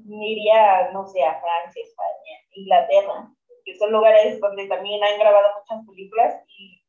iría, 0.07 0.91
no 0.91 1.05
sé, 1.07 1.23
a 1.23 1.39
Francia, 1.39 1.83
España, 1.83 2.39
Inglaterra, 2.51 3.29
que 3.63 3.75
son 3.77 3.91
lugares 3.91 4.39
donde 4.39 4.67
también 4.67 5.03
han 5.03 5.19
grabado 5.19 5.47
muchas 5.59 5.85
películas 5.87 6.43
y. 6.47 6.81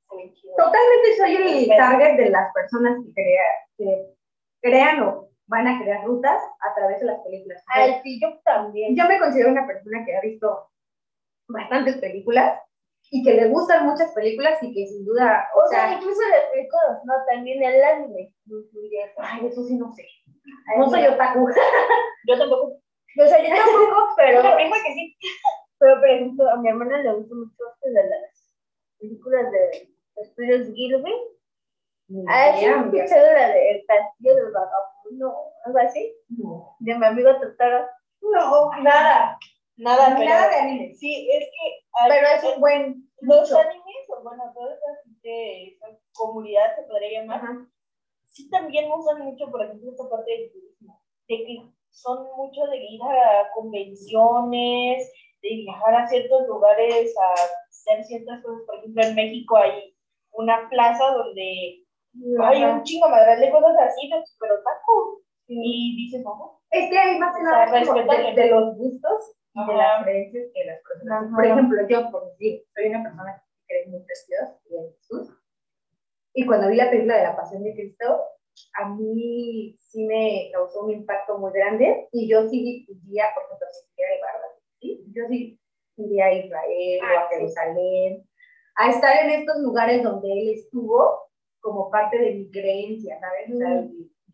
Totalmente 0.57 1.17
soy 1.17 1.35
el 1.35 1.69
target 1.77 2.17
de 2.17 2.31
las 2.31 2.53
personas 2.53 2.97
que, 3.05 3.13
crea, 3.13 3.43
que 3.77 4.15
crean 4.63 5.03
o 5.03 5.29
van 5.47 5.67
a 5.69 5.81
crear 5.81 6.05
rutas 6.05 6.41
a 6.61 6.75
través 6.75 7.01
de 7.01 7.07
las 7.07 7.21
películas. 7.21 7.63
Al 7.69 8.03
sí, 8.03 8.21
yo 8.21 8.39
también. 8.45 8.97
Yo 8.97 9.07
me 9.07 9.19
considero 9.19 9.51
una 9.51 9.67
persona 9.67 10.05
que 10.05 10.17
ha 10.17 10.21
visto 10.21 10.69
bastantes 11.49 11.97
películas 11.99 12.61
y 13.11 13.23
que 13.23 13.35
le 13.35 13.49
gustan 13.49 13.87
muchas 13.87 14.13
películas 14.13 14.61
y 14.63 14.75
que 14.75 14.87
sin 14.87 15.05
duda, 15.05 15.49
O 15.55 15.69
sea, 15.69 15.93
incluso 15.93 16.21
las 16.29 16.51
películas, 16.51 17.05
no, 17.05 17.15
también 17.31 17.63
el 17.63 17.83
anime 17.83 18.33
ay, 19.19 19.47
eso 19.47 19.65
sí 19.65 19.77
no 19.77 19.93
sé. 19.93 20.07
No 20.77 20.89
soy 20.89 21.07
otaku. 21.07 21.49
Yo 22.29 22.39
tampoco. 22.39 22.81
O 23.19 23.27
sea, 23.27 23.43
yo 23.43 23.49
tampoco, 23.49 24.09
pero, 24.17 24.43
Pero 24.43 24.57
prima 24.57 24.77
que 24.85 24.93
sí. 24.93 25.17
pero 25.79 25.99
por 26.01 26.09
ejemplo, 26.09 26.51
a 26.51 26.57
mi 26.59 26.69
hermana 26.69 26.99
le 26.99 27.15
gusta 27.15 27.35
mucho 27.35 27.65
las 27.83 28.51
películas 28.99 29.51
de 29.51 29.89
estudios 30.17 30.69
Gilby. 30.75 31.15
Ah, 32.29 32.55
sí, 32.57 32.65
escuchado 32.65 33.33
la 33.33 33.49
de 33.49 33.71
El 33.73 33.87
Castillo 33.87 34.37
del 34.37 34.53
Vagabundo, 34.53 35.35
algo 35.65 35.79
así, 35.79 36.13
No, 36.29 36.77
de 36.79 36.95
mi 36.95 37.05
amigo 37.07 37.31
Totoro. 37.41 37.87
No, 38.23 38.71
nada. 38.83 39.39
Nada, 39.77 40.15
pero. 40.17 40.25
Nada 40.31 40.49
de 40.49 40.57
anime. 40.57 40.95
Sí, 40.95 41.29
es 41.31 41.45
que. 41.45 41.85
hay- 41.95 42.09
Pero 42.11 42.27
es 42.29 42.55
un 42.55 42.61
buen 42.61 43.11
Los 43.21 43.51
nicho. 43.51 43.59
animes, 43.61 44.09
o 44.09 44.23
bueno, 44.23 44.45
toda 44.55 44.73
esa 44.75 45.99
comunidad 46.15 46.77
se 46.77 46.83
podría 46.85 47.21
llamar, 47.21 47.41
Ajá. 47.43 47.67
sí 48.25 48.49
también 48.51 48.91
usan 48.91 49.23
mucho, 49.23 49.51
por 49.51 49.65
ejemplo, 49.65 49.91
esta 49.91 50.09
parte 50.09 50.31
del 50.31 50.53
turismo, 50.53 51.03
de 51.29 51.37
que 51.45 51.63
son 51.91 52.27
mucho 52.37 52.67
de 52.67 52.77
ir 52.79 53.01
a 53.03 53.51
convenciones, 53.55 55.13
de 55.43 55.49
viajar 55.49 55.95
a 55.95 56.07
ciertos 56.07 56.47
lugares 56.47 57.15
a 57.19 57.33
hacer 57.69 58.05
ciertas 58.05 58.43
cosas. 58.43 58.63
Por 58.67 58.79
ejemplo, 58.79 59.03
en 59.03 59.15
México 59.15 59.57
hay 59.57 59.95
una 60.33 60.69
plaza 60.71 61.05
donde 61.13 61.85
hay 62.43 62.65
un 62.65 62.83
chingo 62.83 63.09
madral 63.09 63.41
de 63.41 63.51
cosas 63.51 63.77
así, 63.79 64.09
de 64.11 64.25
super 64.27 64.53
otaku. 64.53 65.23
Y 65.49 65.97
dices, 65.97 66.25
no, 66.25 66.61
Es 66.71 66.91
que 66.91 66.99
hay 66.99 67.19
más 67.19 67.37
que 67.37 67.43
nada 67.43 67.67
de, 67.67 68.35
de 68.43 68.51
los 68.51 68.77
gustos 68.77 69.37
y 69.55 69.65
de 69.65 69.73
Ajá. 69.73 69.77
las 69.77 70.03
creencias 70.05 70.45
que 70.53 70.65
las 70.65 70.81
personas. 70.83 71.25
Ajá. 71.25 71.37
Por 71.37 71.47
ejemplo, 71.47 71.89
yo, 71.89 72.11
por 72.11 72.27
decir, 72.31 72.65
soy 72.75 72.87
una 72.89 73.03
persona 73.05 73.37
que 73.37 73.65
cree 73.67 73.87
mucho 73.87 74.05
en 74.05 74.27
Dios 74.29 74.61
y 74.71 74.77
en 74.77 74.93
Jesús. 74.97 75.43
Y 76.35 76.47
cuando 76.47 76.69
vi 76.69 76.77
la 76.77 76.91
película 76.91 77.17
de 77.17 77.23
la 77.23 77.37
Pasión 77.37 77.63
de 77.63 77.75
Cristo, 77.75 78.21
a 78.83 78.89
mí 78.89 79.77
sí 79.79 80.05
me 80.05 80.51
causó 80.53 80.85
un 80.85 80.91
impacto 80.91 81.39
muy 81.39 81.53
grande. 81.53 82.09
Y 82.13 82.29
yo 82.29 82.49
sí 82.49 82.87
iría, 82.89 83.27
por 83.35 83.45
ejemplo, 83.45 83.67
si 83.71 83.87
quisiera 83.89 84.15
llevar 84.15 84.33
¿sí? 84.81 85.05
yo 85.15 85.23
sí 85.29 85.61
iría 85.97 86.27
a 86.27 86.33
Israel 86.33 87.01
o 87.03 87.07
a 87.07 87.21
Ah, 87.23 87.29
sí. 87.31 87.37
Jerusalén, 87.37 88.29
a 88.77 88.91
estar 88.91 89.25
en 89.25 89.31
estos 89.31 89.59
lugares 89.61 90.03
donde 90.03 90.31
él 90.31 90.51
estuvo 90.55 91.26
como 91.61 91.91
parte 91.91 92.19
de 92.19 92.35
mi 92.35 92.51
creencia, 92.51 93.19
¿sabes? 93.21 93.55
O 93.55 93.59
sea, 93.59 93.85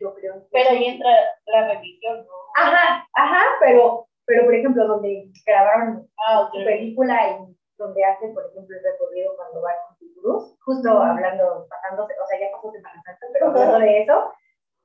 yo 0.00 0.14
creo 0.14 0.34
en 0.34 0.44
pero 0.50 0.70
ahí 0.70 0.84
entra 0.84 1.10
la 1.46 1.74
religión, 1.74 2.18
¿no? 2.26 2.32
Ajá, 2.56 3.06
ajá, 3.14 3.42
pero, 3.60 4.06
pero 4.26 4.44
por 4.44 4.54
ejemplo, 4.54 4.86
donde 4.86 5.30
grabaron 5.46 6.08
Ah, 6.26 6.48
su 6.52 6.64
película 6.64 7.30
y 7.30 7.56
donde 7.78 8.04
hacen, 8.04 8.34
por 8.34 8.46
ejemplo, 8.46 8.76
el 8.76 8.84
recorrido 8.84 9.34
cuando 9.36 9.62
va 9.62 9.70
con 9.86 9.96
su 9.98 10.14
cruz, 10.14 10.56
justo 10.64 10.90
hablando, 10.90 11.66
pasándose, 11.68 12.14
o 12.22 12.26
sea, 12.26 12.40
ya 12.40 12.52
pasó 12.52 12.70
Semana 12.70 13.02
Santa, 13.04 13.26
pero 13.32 13.46
hablando 13.48 13.78
de 13.80 14.02
eso, 14.02 14.32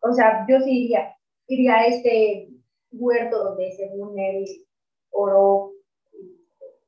o 0.01 0.11
sea, 0.13 0.45
yo 0.47 0.59
sí 0.61 0.85
iría, 0.85 1.15
iría 1.47 1.75
a 1.75 1.85
este 1.85 2.49
huerto 2.91 3.43
donde 3.43 3.71
según 3.71 4.17
él 4.17 4.45
oró 5.11 5.71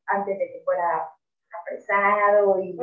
antes 0.07 0.38
de 0.39 0.51
que 0.51 0.62
fuera 0.63 1.09
apresado 1.62 2.59
y. 2.62 2.77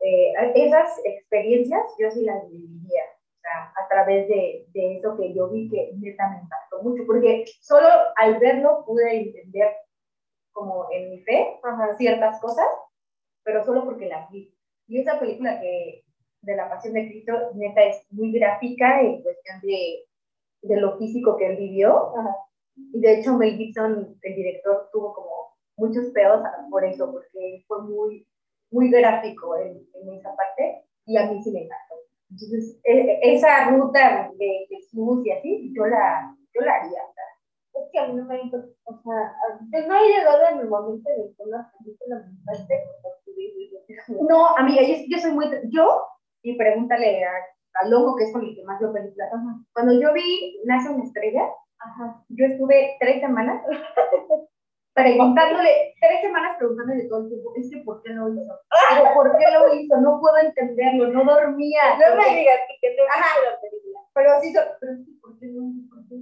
eh, 0.00 0.32
esas 0.54 1.00
experiencias 1.04 1.82
yo 1.98 2.10
sí 2.10 2.24
las 2.24 2.48
viviría, 2.48 3.02
o 3.36 3.40
sea, 3.40 3.72
a 3.76 3.88
través 3.88 4.28
de, 4.28 4.66
de 4.72 4.96
eso 4.98 5.16
que 5.16 5.34
yo 5.34 5.48
vi 5.48 5.68
que 5.68 5.92
neta 5.98 6.28
me 6.30 6.42
impactó 6.42 6.82
mucho, 6.82 7.04
porque 7.06 7.44
solo 7.60 7.88
al 8.16 8.38
verlo 8.38 8.84
pude 8.86 9.22
entender 9.22 9.74
como 10.52 10.86
en 10.92 11.10
mi 11.10 11.20
fe 11.20 11.60
ciertas 11.96 12.40
cosas, 12.40 12.66
pero 13.44 13.64
solo 13.64 13.84
porque 13.84 14.06
las 14.06 14.30
vi. 14.30 14.52
Y 14.88 15.00
esa 15.00 15.18
película 15.18 15.60
que 15.60 16.04
de 16.42 16.56
la 16.56 16.68
Pasión 16.68 16.94
de 16.94 17.08
Cristo, 17.08 17.32
neta, 17.54 17.82
es 17.82 18.04
muy 18.10 18.32
gráfica 18.32 19.00
en 19.02 19.22
cuestión 19.22 19.60
de, 19.62 20.04
de 20.62 20.80
lo 20.80 20.96
físico 20.98 21.36
que 21.36 21.46
él 21.46 21.56
vivió. 21.56 22.12
Y 22.92 23.00
de 23.00 23.18
hecho 23.18 23.36
Mel 23.36 23.56
Gibson, 23.56 24.16
el 24.22 24.34
director, 24.34 24.88
tuvo 24.92 25.14
como 25.14 25.56
muchos 25.76 26.06
pedos 26.12 26.42
por 26.70 26.84
eso, 26.84 27.10
porque 27.10 27.64
fue 27.66 27.82
muy, 27.82 28.26
muy 28.70 28.90
gráfico 28.90 29.56
en, 29.58 29.86
en 29.94 30.14
esa 30.14 30.34
parte 30.36 30.84
y 31.06 31.16
a 31.16 31.26
mí 31.26 31.42
sí 31.42 31.50
me 31.52 31.64
encantó. 31.64 31.94
Entonces, 32.30 32.78
e- 32.84 33.18
esa 33.22 33.70
ruta 33.70 34.30
de 34.38 34.66
Jesús 34.68 35.24
y 35.24 35.30
así, 35.32 35.72
yo 35.74 35.86
la, 35.86 36.36
yo 36.54 36.60
la 36.60 36.74
haría. 36.74 37.00
o 37.02 37.12
sea, 37.14 37.82
Es 37.82 37.90
que 37.90 37.98
a 37.98 38.08
mí 38.08 38.14
no 38.14 38.24
me 38.26 38.40
o 38.84 39.02
sea, 39.02 39.86
no 39.86 39.94
he 39.96 40.08
llegado 40.08 40.48
en 40.52 40.58
el 40.60 40.68
momento 40.68 41.08
de 41.10 41.34
que 41.34 41.42
una 41.42 41.72
película 41.78 42.16
me 42.26 42.52
vida. 43.34 44.24
No, 44.28 44.56
amiga, 44.56 44.82
yo, 44.82 44.94
yo 45.08 45.18
soy 45.18 45.32
muy... 45.32 45.46
Yo, 45.70 46.02
y 46.42 46.56
pregúntale 46.56 47.24
a, 47.24 47.30
a 47.82 47.88
Longo, 47.88 48.16
que 48.16 48.24
es 48.24 48.32
con 48.32 48.44
el 48.44 48.54
que 48.54 48.64
más 48.64 48.80
veo 48.80 48.92
películas. 48.92 49.30
Cuando 49.72 49.98
yo 50.00 50.12
vi 50.12 50.60
Nace 50.64 50.90
una 50.90 51.04
estrella, 51.04 51.48
Ajá. 51.80 52.22
yo 52.28 52.46
estuve 52.46 52.96
tres 53.00 53.20
semanas 53.20 53.62
preguntándole, 55.02 55.94
tres 56.00 56.20
semanas 56.20 56.56
preguntándole 56.58 57.04
todo 57.08 57.22
el 57.24 57.28
tiempo, 57.28 57.52
es 57.56 57.70
que 57.70 57.78
¿por 57.84 58.02
qué 58.02 58.10
lo 58.10 58.28
hizo? 58.34 58.52
Pero 58.94 59.14
¿por 59.14 59.36
qué 59.38 59.44
lo 59.52 59.74
hizo? 59.74 59.96
No 60.00 60.18
puedo 60.20 60.36
entenderlo, 60.38 61.08
no 61.08 61.24
dormía. 61.24 61.82
No 61.98 62.16
me 62.16 62.36
digas 62.36 62.58
que 62.80 62.90
te 62.90 63.02
Ajá. 63.08 63.26
la 63.44 63.60
película. 63.60 64.00
Pero 64.14 64.40
sí, 64.40 64.52
pero 64.80 64.96
sí, 64.96 65.18
¿por 65.20 65.38
qué. 65.38 66.16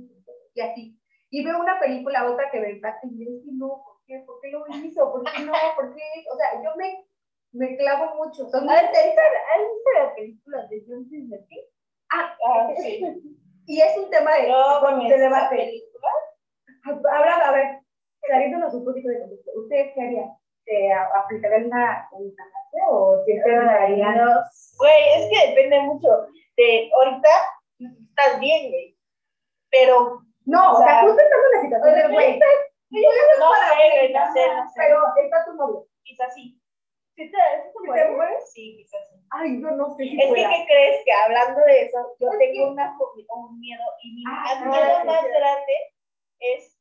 Y 0.54 0.60
así. 0.60 1.00
Y 1.30 1.44
veo 1.44 1.58
una 1.58 1.78
película, 1.80 2.30
otra 2.30 2.50
que 2.50 2.60
me 2.60 2.70
impacta 2.72 3.06
y 3.10 3.22
es 3.22 3.44
que 3.44 3.50
no, 3.52 3.82
¿por 3.84 3.96
qué? 4.06 4.22
¿Por 4.26 4.40
qué 4.40 4.50
lo 4.50 4.64
hizo? 4.68 5.12
¿Por 5.12 5.24
qué 5.24 5.42
no? 5.44 5.52
¿Por 5.74 5.94
qué? 5.94 6.02
O 6.32 6.36
sea, 6.36 6.62
yo 6.62 6.70
me, 6.76 7.04
me 7.52 7.76
clavo 7.76 8.14
mucho. 8.14 8.48
Son 8.48 8.68
¿Has 8.70 8.82
visto 8.90 9.90
la 9.98 10.14
película 10.14 10.66
de 10.68 10.84
John 10.88 11.04
Smith? 11.08 11.64
Ah, 12.12 12.36
sí. 12.78 13.02
Y 13.68 13.80
es 13.80 13.98
un 13.98 14.08
tema 14.10 14.32
de, 14.36 14.48
No, 14.48 14.78
con- 14.80 15.08
de 15.08 15.18
debate. 15.18 15.56
película. 15.56 16.08
A 17.44 17.52
ver, 17.52 17.80
saliéndonos 18.26 18.74
un 18.74 18.84
poquito 18.84 19.08
de 19.08 19.40
¿ustedes 19.54 19.92
qué 19.94 20.00
harían? 20.02 20.30
¿Se 20.64 20.92
aplicarían 20.92 21.66
una 21.66 22.08
eutanasia 22.12 22.88
o 22.90 23.22
si 23.24 23.38
se 23.38 23.56
harían? 23.56 24.18
Güey, 24.78 25.02
es 25.16 25.30
que 25.30 25.48
depende 25.50 25.80
mucho 25.82 26.08
de 26.56 26.90
ahorita 26.94 27.28
estás 27.78 28.40
bien, 28.40 28.70
güey. 28.70 28.96
Pero 29.70 30.20
No, 30.44 30.72
o 30.74 30.82
sea, 30.82 31.02
justo 31.02 31.20
estamos 31.22 31.46
en 31.46 31.56
la 31.56 31.62
situación 31.62 31.94
de, 32.08 32.14
güey, 32.14 32.38
no 32.38 33.52
sé, 33.52 34.12
no 34.12 34.32
sé, 34.32 34.48
no 34.54 34.68
sé. 34.68 34.74
pero 34.76 35.00
está 35.22 35.44
tu 35.44 35.54
novio. 35.54 35.86
Quizás 36.02 36.34
sí. 36.34 36.60
¿Sí 37.16 37.30
te, 37.30 37.36
sí 37.36 37.92
te 37.94 38.06
¿Sí 38.06 38.14
mueres? 38.14 38.52
Sí, 38.52 38.76
quizás 38.76 39.00
sí. 39.10 39.16
Ay, 39.30 39.60
yo 39.60 39.70
no 39.70 39.90
sé 39.96 40.04
si 40.04 40.20
Es 40.20 40.28
que. 40.28 40.34
¿qué 40.34 40.64
crees? 40.66 41.04
Que 41.04 41.12
hablando 41.12 41.60
de 41.62 41.82
eso, 41.82 41.98
yo 42.20 42.28
tengo 42.38 42.72
una, 42.72 42.96
un 43.34 43.58
miedo, 43.60 43.82
y 44.02 44.14
mi 44.14 44.22
Ah, 44.28 44.64
miedo 44.66 45.00
sí, 45.00 45.06
más 45.06 45.24
grande 45.24 45.72
es 46.40 46.75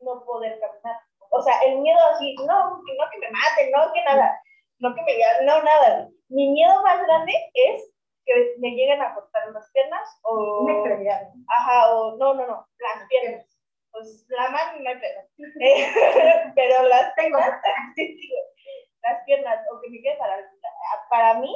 no 0.00 0.24
poder 0.24 0.58
caminar. 0.60 1.00
O 1.30 1.40
sea, 1.42 1.60
el 1.62 1.78
miedo 1.78 1.98
así, 2.12 2.34
no, 2.46 2.82
que 2.84 2.96
no 2.96 3.04
que 3.10 3.18
me 3.18 3.30
maten, 3.30 3.70
no 3.70 3.92
que 3.92 4.02
nada, 4.02 4.40
no 4.78 4.94
que 4.94 5.02
me 5.02 5.44
no 5.44 5.62
nada. 5.62 6.08
Mi 6.28 6.50
miedo 6.50 6.82
más 6.82 7.00
grande 7.06 7.32
es 7.54 7.92
que 8.24 8.54
me 8.58 8.70
lleguen 8.70 9.00
a 9.00 9.14
cortar 9.14 9.48
las 9.52 9.70
piernas 9.72 10.20
o 10.22 10.62
Una 10.62 10.72
extremidad. 10.74 11.28
ajá, 11.48 11.94
o 11.94 12.16
no, 12.16 12.34
no, 12.34 12.46
no, 12.46 12.66
las 12.78 13.08
piernas. 13.08 13.46
Pues 13.92 14.24
la 14.28 14.50
mano 14.50 14.78
no 14.80 14.88
hay 14.88 14.96
pedo. 14.98 15.20
Pero 16.54 16.82
las 16.84 17.14
Tengo. 17.16 17.38
las 19.02 19.24
piernas, 19.24 19.66
o 19.72 19.80
que 19.80 19.90
me 19.90 20.00
quede 20.00 20.16
paralizada. 20.16 20.74
Para 21.08 21.34
mí 21.34 21.54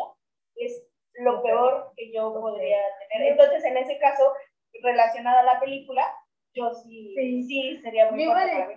es 0.57 0.85
lo 1.14 1.42
peor 1.42 1.92
que 1.96 2.12
yo 2.12 2.33
podría 2.33 2.78
tener. 3.09 3.33
Entonces, 3.33 3.64
en 3.64 3.76
ese 3.76 3.98
caso, 3.98 4.33
relacionada 4.83 5.40
a 5.40 5.54
la 5.54 5.61
película, 5.61 6.12
yo 6.54 6.72
sí, 6.72 7.14
sí, 7.46 7.80
sería 7.82 8.10
muy 8.10 8.24
fuerte 8.24 8.52
para 8.52 8.68
mí. 8.68 8.74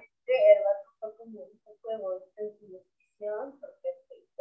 Fue 1.00 1.16
como 1.18 1.40
un 1.42 1.60
poco 1.64 2.20
de 2.38 2.44
decisión, 2.44 3.60
porque, 3.62 3.88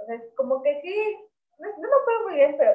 o 0.02 0.06
sea, 0.06 0.22
como 0.36 0.62
que 0.62 0.80
sí, 0.80 1.16
no, 1.58 1.68
no 1.68 1.88
me 1.88 1.96
acuerdo 2.02 2.22
muy 2.24 2.34
bien, 2.34 2.56
pero 2.58 2.72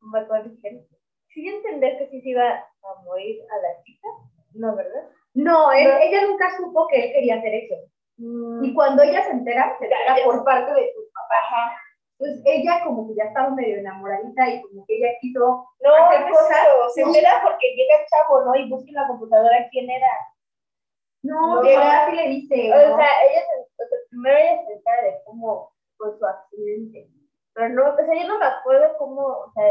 me 0.00 0.20
acuerdo 0.20 0.50
que 0.62 0.86
sí 1.28 1.48
entender 1.48 1.98
que 1.98 2.08
sí 2.08 2.20
se 2.22 2.30
iba 2.30 2.50
a 2.50 3.02
morir 3.04 3.42
a 3.50 3.56
la 3.56 3.82
chica, 3.82 4.08
¿no, 4.54 4.76
verdad? 4.76 5.10
No, 5.34 5.72
él, 5.72 5.90
ella 6.02 6.26
nunca 6.26 6.56
supo 6.56 6.86
que 6.88 7.06
él 7.06 7.12
quería 7.12 7.36
hacer 7.36 7.54
eso. 7.54 7.74
Mm. 8.18 8.64
Y 8.64 8.74
cuando 8.74 9.02
ella 9.02 9.24
se 9.24 9.30
entera, 9.32 9.76
se 9.78 9.84
entera 9.84 10.16
por 10.24 10.44
parte 10.44 10.72
de 10.72 10.92
su 10.94 11.00
papá. 11.12 11.76
Entonces 12.18 12.42
ella 12.46 12.80
como 12.84 13.08
que 13.08 13.16
ya 13.16 13.24
estaba 13.24 13.50
medio 13.50 13.78
enamoradita 13.78 14.48
y 14.48 14.62
como 14.62 14.86
que 14.86 14.96
ella 14.96 15.08
quiso 15.20 15.66
no, 15.80 15.94
hacer 15.94 16.30
cosas. 16.30 16.94
Se 16.94 17.02
entera 17.02 17.40
porque 17.42 17.74
llega 17.74 18.00
el 18.00 18.06
chavo, 18.06 18.44
¿no? 18.44 18.54
Y 18.54 18.68
busca 18.70 18.88
en 18.88 18.94
la 18.94 19.08
computadora 19.08 19.68
quién 19.70 19.90
era. 19.90 20.10
No, 21.22 21.62
no 21.62 21.64
ella 21.64 22.06
sí 22.08 22.16
le 22.16 22.28
dice. 22.28 22.72
O 22.72 22.96
sea, 22.96 23.08
ella 23.24 23.40
se, 23.40 23.82
o 23.82 23.88
sea, 23.88 23.98
primero 24.10 24.38
ella 24.38 24.64
se 24.64 24.72
entera 24.74 25.02
de 25.02 25.14
cómo 25.24 25.72
fue 25.96 26.16
su 26.18 26.24
accidente. 26.24 27.08
Pero 27.54 27.68
no, 27.70 27.90
o 27.90 27.96
sea, 27.96 28.14
yo 28.14 28.28
no 28.28 28.38
me 28.38 28.46
acuerdo 28.46 28.96
cómo, 28.98 29.22
o 29.22 29.52
sea, 29.54 29.64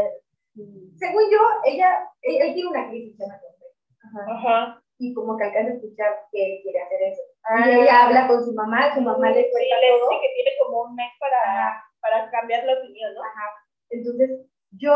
según 0.96 1.22
yo, 1.30 1.38
ella, 1.64 2.08
él, 2.22 2.54
tiene 2.54 2.70
una 2.70 2.88
crisis, 2.88 3.16
se 3.16 3.24
Ajá. 3.24 4.24
Ajá. 4.28 4.82
Y 4.98 5.12
como 5.12 5.36
que 5.36 5.44
alcanza 5.44 5.72
a 5.72 5.74
escuchar 5.74 6.26
que 6.30 6.44
él 6.44 6.60
quiere 6.62 6.82
hacer 6.82 7.02
eso. 7.02 7.22
Ah. 7.42 7.68
Y 7.68 7.80
ella 7.80 8.06
habla 8.06 8.28
con 8.28 8.44
su 8.44 8.52
mamá, 8.54 8.94
su 8.94 9.00
mamá 9.00 9.30
le 9.30 9.50
cuenta 9.50 9.76
sí, 9.80 9.86
todo. 10.00 10.20
que 10.20 10.32
tiene 10.34 10.50
como 10.62 10.82
un 10.82 10.94
mes 10.94 11.10
para, 11.18 11.82
para 12.04 12.30
cambiar 12.30 12.64
la 12.64 12.76
opinión, 12.78 13.14
¿no? 13.14 13.22
Ajá. 13.24 13.48
Entonces, 13.88 14.44
yo, 14.76 14.92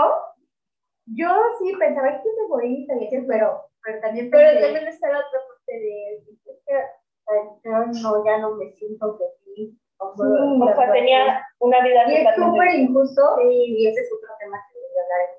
yo 1.07 1.29
sí 1.59 1.73
pensaba 1.79 2.21
que 2.21 2.29
es 2.29 2.37
egoísta 2.45 2.95
y 2.95 3.01
decir, 3.01 3.25
pero, 3.27 3.65
pero 3.83 4.01
también 4.01 4.31
pensé, 4.31 4.45
Pero 4.45 4.61
también 4.61 4.89
está 4.89 5.09
la 5.09 5.25
otra 5.25 5.41
parte 5.49 5.73
de, 5.73 6.21
yo 7.65 7.73
no, 8.03 8.25
ya 8.25 8.39
no 8.39 8.55
me 8.57 8.71
siento 8.73 9.17
feliz. 9.17 9.75
O, 10.01 10.15
sea, 10.15 10.93
tenía 10.93 11.43
una 11.59 11.81
vida 11.83 12.05
y 12.07 12.15
es 12.15 12.35
súper 12.37 12.75
injusto 12.75 13.21
y 13.51 13.87
ese 13.89 14.01
es 14.01 14.13
otro 14.13 14.33
tema 14.39 14.57
que 14.71 14.79
voy 14.79 14.97
a 14.97 15.03
hablar 15.03 15.39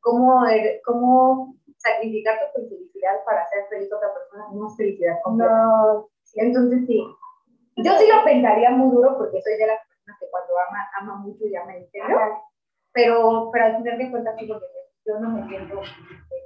cómo, 0.00 0.44
cómo 0.86 1.54
sacrificar 1.76 2.38
tu 2.54 2.62
felicidad 2.68 3.22
para 3.26 3.42
hacer 3.42 3.64
feliz 3.68 3.92
a 3.92 3.96
otra 3.96 4.14
persona 4.14 4.44
no 4.54 4.66
es 4.66 4.76
felicidad 4.76 5.18
completa. 5.22 5.52
No. 5.52 6.08
Entonces 6.36 6.86
sí, 6.86 7.04
yo 7.76 7.92
sí 7.98 8.08
lo 8.08 8.24
pensaría 8.24 8.70
muy 8.70 8.94
duro 8.94 9.18
porque 9.18 9.42
soy 9.42 9.56
de 9.58 9.66
las 9.66 9.80
personas 10.04 10.20
que 10.20 10.30
cuando 10.30 10.58
ama, 10.58 10.90
ama 11.00 11.16
mucho 11.16 11.46
y 11.46 11.56
ama 11.56 11.72
serio, 11.90 12.18
pero, 12.92 13.50
pero 13.52 13.64
al 13.64 13.76
final 13.78 13.98
de 13.98 14.10
cuentas 14.10 14.36
sí 14.38 14.46
porque 14.46 14.66
yo 15.06 15.18
no 15.20 15.30
me 15.30 15.48
siento 15.48 15.80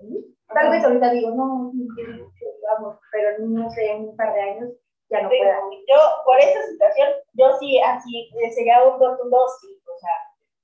feliz. 0.00 0.24
Tal 0.48 0.70
vez 0.70 0.84
ahorita 0.84 1.10
digo, 1.10 1.30
no, 1.30 1.72
no 1.72 2.32
vamos, 2.62 2.98
pero 3.10 3.38
no 3.38 3.70
sé, 3.70 3.90
en 3.90 4.08
un 4.08 4.16
par 4.16 4.32
de 4.32 4.40
años 4.40 4.70
ya 5.10 5.22
no 5.22 5.28
puedo. 5.28 5.70
Yo, 5.88 5.96
por 6.24 6.38
esa 6.38 6.62
situación, 6.62 7.08
yo 7.34 7.52
sí, 7.58 7.78
así, 7.80 8.30
sería 8.54 8.84
un 8.84 8.98
rotundo 8.98 9.38
sí, 9.60 9.80
o 9.84 9.98
sea, 9.98 10.10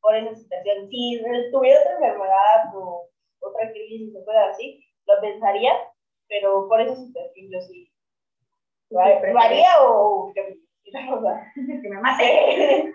por 0.00 0.16
esa 0.16 0.34
situación. 0.34 0.88
Si 0.88 1.22
tuviera 1.52 1.80
otra 1.80 1.94
enfermedad 1.94 2.74
o 2.74 3.08
otra 3.40 3.70
crisis 3.72 4.14
o 4.16 4.24
cosas 4.24 4.50
así, 4.50 4.84
lo 5.06 5.20
pensaría, 5.20 5.72
pero 6.28 6.68
por 6.68 6.80
esa 6.80 6.96
situación 6.96 7.46
yo 7.50 7.60
sí. 7.60 7.88
¿Lo 8.90 9.00
haría 9.00 9.70
o 9.80 10.32
que, 10.34 10.58
que 11.82 11.88
me 11.88 12.00
mate? 12.00 12.92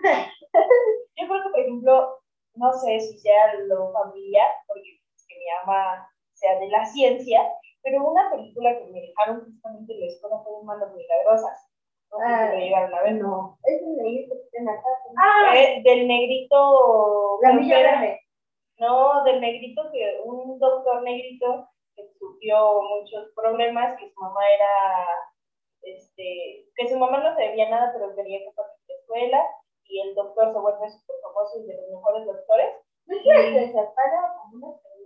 yo 1.16 1.28
creo 1.28 1.42
que, 1.42 1.50
por 1.50 1.60
ejemplo, 1.60 2.18
no 2.54 2.72
sé 2.72 3.00
si 3.00 3.18
sea 3.18 3.54
lo 3.66 3.92
familiar, 3.92 4.50
porque 4.66 5.00
que 5.28 5.38
mi 5.38 5.44
ama 5.62 6.08
sea 6.34 6.58
de 6.58 6.68
la 6.68 6.84
ciencia, 6.86 7.40
pero 7.82 8.04
una 8.06 8.30
película 8.30 8.76
que 8.78 8.86
me 8.86 9.00
dejaron 9.00 9.44
justamente 9.44 9.94
en 9.94 10.00
la 10.00 10.06
escuela 10.06 10.36
fue 10.44 10.64
Manos 10.64 10.94
Milagrosas. 10.94 11.68
No 12.10 12.18
sé 12.18 12.26
si 12.26 12.54
lo 12.54 12.58
llegaron 12.58 12.94
a 12.94 13.02
ver. 13.02 13.14
No, 13.14 13.58
es 13.64 13.82
el 13.82 13.96
negrito 13.96 14.34
que 14.50 14.58
Ah, 15.18 15.54
eh, 15.56 15.82
del 15.84 16.08
negrito. 16.08 17.38
La 17.42 17.52
Villa 17.52 17.78
Verde. 17.78 18.20
No, 18.78 19.24
del 19.24 19.40
negrito 19.40 19.90
que, 19.92 20.20
un 20.24 20.58
doctor 20.58 21.02
negrito 21.02 21.68
que 21.96 22.04
sufrió 22.18 22.80
muchos 22.82 23.32
problemas, 23.34 23.98
que 23.98 24.08
su 24.10 24.20
mamá 24.20 24.40
era, 24.54 25.06
este, 25.82 26.66
que 26.74 26.88
su 26.88 26.98
mamá 26.98 27.18
no 27.20 27.34
sabía 27.34 27.68
nada, 27.68 27.92
pero 27.92 28.14
quería 28.14 28.38
que 28.38 28.52
fuera 28.52 28.70
a 28.70 28.76
la 28.88 28.94
escuela, 28.94 29.46
y 29.84 30.00
el 30.00 30.14
doctor 30.14 30.52
se 30.52 30.58
vuelve 30.58 30.90
súper 30.90 31.16
famoso 31.22 31.60
y 31.60 31.66
de 31.66 31.76
los 31.76 31.90
mejores 31.90 32.26
doctores. 32.26 32.70
y, 33.06 33.54
se 33.54 33.66
separa 33.72 34.34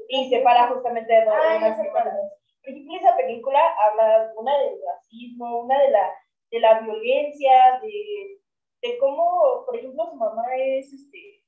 y 0.09 0.29
se 0.29 0.41
para 0.41 0.69
justamente 0.69 1.13
de 1.13 1.21
ah, 1.21 1.57
una 1.59 1.77
Por 1.77 2.71
ejemplo, 2.71 2.97
esa 2.97 3.17
película 3.17 3.61
habla 3.79 4.33
una 4.37 4.59
del 4.59 4.79
racismo, 4.85 5.61
una 5.61 5.81
de 5.81 5.91
la 5.91 6.13
de 6.53 6.61
la 6.61 6.81
violencia, 6.81 7.81
de, 7.83 8.39
de 8.83 8.99
cómo, 8.99 9.65
por 9.65 9.75
ejemplo, 9.75 10.05
su 10.11 10.17
mamá 10.17 10.45
es, 10.55 10.93
este, 10.93 11.43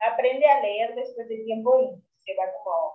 aprende 0.00 0.44
a 0.46 0.60
leer 0.60 0.94
después 0.96 1.28
de 1.28 1.38
tiempo 1.44 1.78
y 1.80 2.02
se 2.18 2.34
va 2.34 2.52
como 2.52 2.94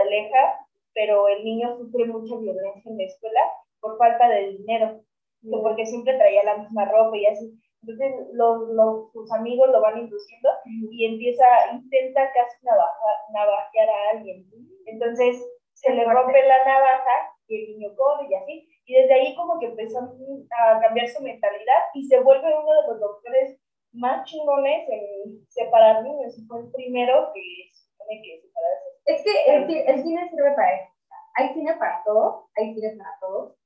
aleja, 0.00 0.66
pero 0.94 1.28
el 1.28 1.44
niño 1.44 1.76
sufre 1.76 2.06
mucha 2.06 2.36
violencia 2.36 2.90
en 2.90 2.96
la 2.96 3.04
escuela 3.04 3.40
por 3.80 3.98
falta 3.98 4.28
de 4.28 4.52
dinero, 4.52 5.02
porque 5.50 5.86
siempre 5.86 6.16
traía 6.16 6.44
la 6.44 6.58
misma 6.58 6.84
ropa 6.86 7.16
y 7.16 7.26
así. 7.26 7.58
Entonces 7.82 8.28
los, 8.34 8.68
los, 8.70 9.12
sus 9.12 9.32
amigos 9.32 9.68
lo 9.70 9.80
van 9.80 9.98
induciendo 9.98 10.48
y 10.64 11.04
empieza, 11.04 11.44
intenta 11.72 12.30
casi 12.32 12.64
navajear 12.64 13.88
a 13.88 14.10
alguien. 14.16 14.46
Entonces 14.86 15.44
se 15.74 15.92
le 15.92 16.04
rompe 16.04 16.46
la 16.46 16.64
navaja 16.64 17.34
y 17.48 17.56
el 17.56 17.78
niño 17.78 17.96
corre 17.96 18.28
y 18.30 18.34
así. 18.34 18.68
Y 18.86 18.94
desde 18.94 19.14
ahí 19.14 19.34
como 19.36 19.58
que 19.58 19.66
empezó 19.66 19.98
a 19.98 20.80
cambiar 20.80 21.08
su 21.08 21.22
mentalidad 21.22 21.82
y 21.94 22.04
se 22.04 22.20
vuelve 22.20 22.46
uno 22.46 22.72
de 22.82 22.88
los 22.88 23.00
doctores 23.00 23.60
más 23.92 24.24
chingones 24.24 24.88
en 24.88 25.44
separar 25.48 26.02
niños. 26.02 26.40
Fue 26.46 26.60
el 26.60 26.70
primero 26.70 27.32
que 27.34 27.42
supone 27.72 28.22
que 28.22 28.40
separarse. 28.42 28.88
Es 29.06 29.22
que 29.24 29.54
el, 29.54 29.88
el, 29.88 30.02
cine 30.02 30.30
sirve 30.30 30.52
para 30.54 30.76
eso. 30.76 30.92
Hay 31.34 31.48
cine 31.54 31.74
para 31.74 32.02
todos, 32.04 32.44
hay 32.56 32.74
cine 32.74 32.94
para 32.96 33.18
todos, 33.20 33.56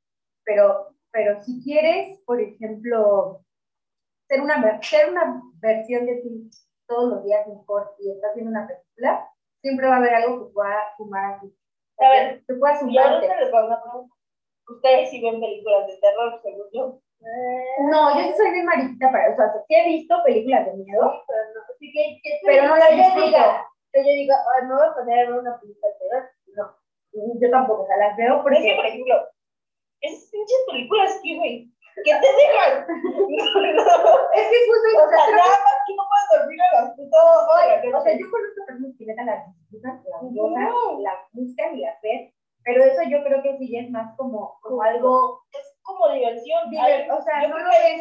pero, 0.47 0.96
pero 1.17 1.43
si 1.43 1.63
quieres, 1.65 2.21
por 2.27 2.39
ejemplo, 2.39 3.41
ser 4.29 4.43
una, 4.43 4.83
ser 4.83 5.09
una 5.11 5.43
versión 5.63 6.05
de 6.05 6.17
ti 6.17 6.51
todos 6.87 7.11
los 7.11 7.25
días 7.25 7.49
mejor 7.49 7.95
y 7.99 8.13
estás 8.13 8.35
viendo 8.35 8.51
una 8.51 8.69
película, 8.69 9.27
siempre 9.63 9.89
va 9.89 9.95
a 9.95 9.99
haber 9.99 10.15
algo 10.15 10.47
que 10.47 10.53
pueda 10.53 10.79
fumar 10.99 11.35
a 11.35 11.41
ti. 11.41 11.57
A 11.99 12.11
ver, 12.11 12.45
que 12.47 12.55
pueda 12.55 12.79
sumarte. 12.79 13.29
pregunta. 13.29 13.83
Ustedes 14.69 15.11
sí 15.11 15.23
ven 15.23 15.41
películas 15.41 15.87
de 15.87 15.97
terror, 15.97 16.39
según 16.43 16.67
yo. 16.75 17.01
No, 17.91 18.15
yo 18.15 18.29
sí 18.29 18.35
soy 18.37 18.51
bien 18.51 18.67
mariquita 18.67 19.11
para, 19.11 19.33
o 19.33 19.37
sea, 19.37 19.65
sí 19.67 19.75
he 19.75 19.87
visto 19.87 20.23
películas 20.23 20.67
de 20.67 20.75
miedo, 20.75 21.25
pero 21.27 21.41
no, 21.55 21.61
sí 21.79 21.91
que, 21.93 22.21
pero 22.45 22.69
no 22.69 22.77
las 22.77 22.91
diga, 22.91 23.67
que 23.91 24.01
yo 24.01 24.13
diga, 24.13 24.37
no 24.69 24.77
voy 24.77 24.87
a 24.87 24.95
poner 24.95 25.33
una 25.33 25.59
película 25.59 25.89
de 25.89 25.95
terror, 25.99 26.31
no, 26.55 27.41
yo 27.41 27.51
tampoco, 27.51 27.85
o 27.85 27.87
sea, 27.87 27.97
las 27.97 28.17
veo 28.19 28.43
porque... 28.43 28.59
Es 28.59 28.65
que, 28.65 28.77
por 28.77 28.87
ejemplo, 28.87 29.15
esas 30.01 30.31
pinches 30.31 30.63
películas 30.69 31.21
que, 31.23 31.37
güey, 31.37 31.73
¿qué 32.05 32.13
te 32.13 32.31
dejan? 32.37 32.87
Es 34.37 34.47
que 34.49 34.59
justo, 34.69 34.89
o 35.01 35.09
sea, 35.09 35.25
nada 35.33 35.57
más 35.65 35.79
que 35.87 35.95
no 35.97 36.05
puedes 36.07 36.29
dormir 36.33 36.61
a 36.61 36.83
las 36.83 36.97
putas 36.97 37.21
O 37.21 38.01
sea, 38.03 38.13
yo 38.19 38.31
conozco 38.31 38.67
personas 38.67 38.95
que 38.99 39.07
metan 39.07 39.27
las 39.27 39.47
disfrutan, 39.47 40.03
las 40.05 40.23
buscan, 40.23 41.03
las 41.03 41.19
buscan 41.33 41.79
y 41.79 41.81
las 41.81 42.01
ven, 42.03 42.33
pero 42.65 42.85
eso 42.85 43.01
yo 43.09 43.23
creo 43.25 43.43
que 43.43 43.57
sí 43.59 43.77
es 43.77 43.91
más 43.91 44.15
como, 44.17 44.59
como 44.61 44.83
algo... 44.83 45.43
Es 45.53 45.79
como 45.83 46.13
diversión. 46.13 46.69
Diver, 46.69 47.11
o 47.11 47.23
sea, 47.23 47.43
yo 47.43 47.49
no 47.49 47.59
lo 47.59 47.71
veo 47.71 47.99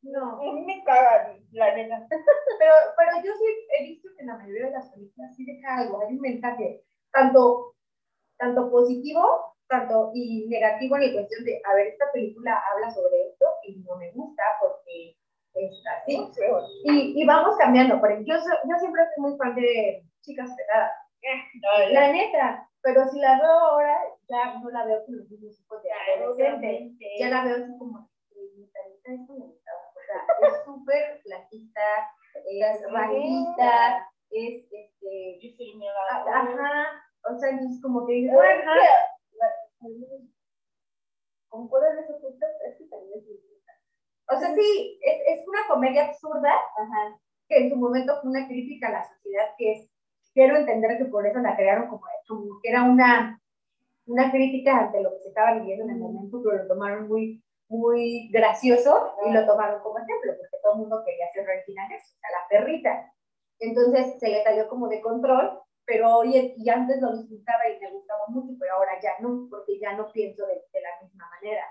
si 0.00 0.08
no. 0.10 0.40
A 0.40 0.52
mí 0.52 0.64
me 0.64 0.82
cagan, 0.84 1.42
la 1.52 1.74
neta. 1.74 2.06
pero, 2.58 2.74
pero 2.96 3.24
yo 3.24 3.32
sí 3.34 3.44
he 3.78 3.84
visto 3.84 4.08
que 4.14 4.22
en 4.22 4.28
la 4.28 4.36
mayoría 4.36 4.66
de 4.66 4.72
las 4.72 4.90
películas 4.90 5.34
sí 5.36 5.44
deja 5.44 5.78
algo, 5.78 6.00
hay 6.00 6.14
un 6.14 6.20
mensaje, 6.20 6.84
tanto, 7.12 7.74
tanto 8.38 8.70
positivo 8.70 9.54
tanto 9.70 10.10
y 10.12 10.46
negativo 10.48 10.96
en 10.96 11.06
la 11.06 11.12
cuestión 11.12 11.44
de, 11.44 11.62
a 11.64 11.74
ver, 11.74 11.86
esta 11.86 12.10
película 12.12 12.60
habla 12.72 12.90
sobre 12.90 13.30
esto 13.30 13.46
y 13.64 13.78
no 13.78 13.96
me 13.96 14.10
gusta 14.10 14.42
porque 14.60 15.16
es 15.54 15.72
así. 15.86 16.28
Y, 16.84 17.22
y 17.22 17.26
vamos 17.26 17.56
cambiando. 17.56 18.00
Por 18.00 18.10
ejemplo, 18.10 18.34
yo, 18.34 18.40
yo 18.40 18.78
siempre 18.78 19.02
soy 19.14 19.22
muy 19.30 19.38
fan 19.38 19.54
de 19.54 20.02
Chicas 20.22 20.50
Pegadas. 20.56 20.92
la 21.92 22.12
neta, 22.12 22.68
pero 22.82 23.06
si 23.08 23.20
la 23.20 23.38
veo 23.38 23.50
ahora, 23.50 23.96
ya 24.28 24.58
no 24.58 24.70
la 24.70 24.84
veo 24.84 25.04
con 25.06 25.18
los 25.18 25.30
mismos 25.30 25.62
ojos 25.66 25.82
de 25.84 25.90
adolescente. 25.92 27.06
Ya 27.18 27.30
la 27.30 27.44
veo 27.44 27.56
así 27.56 27.78
como, 27.78 28.10
es 28.34 29.30
O 29.30 29.54
sea, 30.06 30.48
es 30.48 30.64
súper 30.64 31.20
platista, 31.22 31.80
es 32.44 32.82
rarita, 32.90 34.08
es 34.30 34.64
este. 34.72 35.38
Ajá. 36.26 37.04
O 37.30 37.38
sea, 37.38 37.50
es 37.50 37.82
como 37.82 38.06
que 38.06 38.28
bueno, 39.80 40.28
¿Concuerdan 41.48 41.98
esos 41.98 42.20
puntos? 42.20 42.48
Es 42.68 42.78
que 42.78 42.84
también 42.84 43.18
es 43.18 44.36
O 44.36 44.38
sea, 44.38 44.54
sí, 44.54 45.00
es, 45.02 45.40
es 45.40 45.48
una 45.48 45.66
comedia 45.68 46.06
absurda, 46.06 46.52
ajá, 46.76 47.18
que 47.48 47.64
en 47.64 47.70
su 47.70 47.76
momento 47.76 48.20
fue 48.20 48.30
una 48.30 48.46
crítica 48.46 48.88
a 48.88 48.92
la 48.92 49.04
sociedad 49.04 49.46
que 49.58 49.72
es, 49.72 49.90
quiero 50.32 50.56
entender 50.56 50.96
que 50.96 51.06
por 51.06 51.26
eso 51.26 51.40
la 51.40 51.56
crearon 51.56 51.88
como, 51.88 52.02
como 52.28 52.60
que 52.62 52.70
era 52.70 52.84
una, 52.84 53.40
una 54.06 54.30
crítica 54.30 54.78
ante 54.78 55.02
lo 55.02 55.10
que 55.10 55.22
se 55.22 55.28
estaba 55.28 55.58
viviendo 55.58 55.84
en 55.84 55.90
el 55.90 55.98
momento, 55.98 56.40
pero 56.42 56.62
lo 56.62 56.68
tomaron 56.68 57.08
muy, 57.08 57.42
muy 57.68 58.28
gracioso 58.30 59.14
y 59.26 59.32
lo 59.32 59.44
tomaron 59.46 59.82
como 59.82 59.98
ejemplo, 59.98 60.34
porque 60.36 60.56
todo 60.62 60.74
el 60.74 60.78
mundo 60.80 61.02
quería 61.04 61.32
ser 61.32 61.46
Regina 61.46 61.88
Gesso, 61.88 62.14
o 62.14 62.20
sea, 62.20 62.30
la 62.30 62.48
perrita. 62.48 63.12
Entonces 63.58 64.18
se 64.20 64.28
le 64.28 64.42
salió 64.44 64.68
como 64.68 64.88
de 64.88 65.00
control, 65.00 65.60
pero 65.90 66.18
hoy 66.18 66.54
y 66.56 66.70
antes 66.70 67.02
lo 67.02 67.18
disfrutaba 67.18 67.68
y 67.68 67.80
me 67.80 67.90
gustaba 67.90 68.22
mucho, 68.28 68.54
pero 68.60 68.74
ahora 68.74 68.92
ya 69.02 69.10
no, 69.18 69.48
porque 69.50 69.80
ya 69.80 69.96
no 69.96 70.06
pienso 70.12 70.46
de, 70.46 70.54
de 70.54 70.80
la 70.80 71.02
misma 71.02 71.28
manera. 71.34 71.64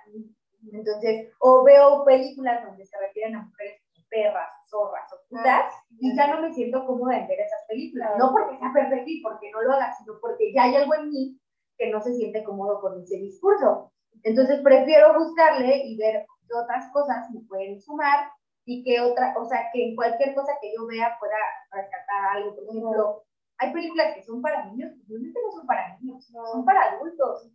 Entonces, 0.74 1.32
o 1.40 1.64
veo 1.64 2.04
películas 2.04 2.62
donde 2.66 2.86
se 2.86 3.00
refieren 3.00 3.38
a 3.38 3.46
mujeres 3.46 3.82
perras, 4.10 4.50
zorras 4.70 5.08
o 5.14 5.18
putas, 5.30 5.74
y 6.02 6.14
ya 6.18 6.28
no 6.36 6.42
me 6.42 6.54
siento 6.54 6.86
cómoda 6.86 7.18
en 7.18 7.30
ver 7.30 7.40
esas 7.40 7.64
películas. 7.70 8.18
No 8.18 8.34
porque 8.34 8.58
sea 8.58 8.74
perfecta 8.74 9.10
y 9.10 9.22
porque 9.22 9.52
no 9.52 9.62
lo 9.62 9.72
haga, 9.72 9.94
sino 9.94 10.20
porque 10.20 10.52
ya 10.54 10.64
hay 10.64 10.76
algo 10.76 10.96
en 10.96 11.10
mí 11.10 11.40
que 11.78 11.90
no 11.90 12.02
se 12.02 12.14
siente 12.16 12.44
cómodo 12.44 12.82
con 12.82 13.02
ese 13.02 13.20
discurso. 13.20 13.94
Entonces 14.24 14.60
prefiero 14.62 15.18
buscarle 15.18 15.78
y 15.86 15.96
ver 15.98 16.26
qué 16.46 16.58
otras 16.62 16.92
cosas 16.92 17.32
me 17.32 17.40
pueden 17.48 17.80
sumar 17.80 18.30
y 18.66 18.84
que 18.84 19.00
otra, 19.00 19.34
o 19.40 19.46
sea, 19.46 19.70
que 19.72 19.90
en 19.90 19.96
cualquier 19.96 20.36
cosa 20.36 20.52
que 20.62 20.74
yo 20.76 20.86
vea 20.88 21.16
pueda 21.22 21.38
rescatar 21.72 22.36
algo. 22.36 22.56
Por 22.56 22.64
ejemplo, 22.66 23.24
hay 23.60 23.74
películas 23.74 24.16
que 24.16 24.24
son 24.24 24.42
para 24.42 24.66
niños, 24.66 24.92
realmente 25.08 25.40
no 25.46 25.52
son 25.52 25.68
para 25.68 25.98
niños, 26.00 26.26
son 26.26 26.66
para 26.66 26.92
adultos. 26.92 27.52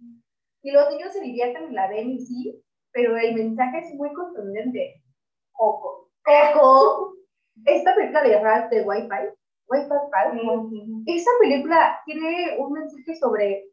Y 0.63 0.71
los 0.71 0.91
niños 0.91 1.13
se 1.13 1.21
divierten 1.21 1.71
y 1.71 1.75
la 1.75 1.89
ven 1.89 2.11
y 2.11 2.21
sí, 2.21 2.63
pero 2.93 3.17
el 3.17 3.35
mensaje 3.35 3.79
es 3.79 3.95
muy 3.95 4.13
contundente. 4.13 5.03
Coco. 5.53 6.11
Coco. 6.25 7.15
Esta 7.65 7.95
película 7.95 8.23
de 8.23 8.41
Ralph 8.41 8.71
de 8.71 8.83
Wi-Fi, 8.83 9.29
Wi-Fi, 9.69 11.07
esta 11.07 11.31
película 11.41 12.01
tiene 12.05 12.57
un 12.59 12.73
mensaje 12.73 13.15
sobre 13.15 13.65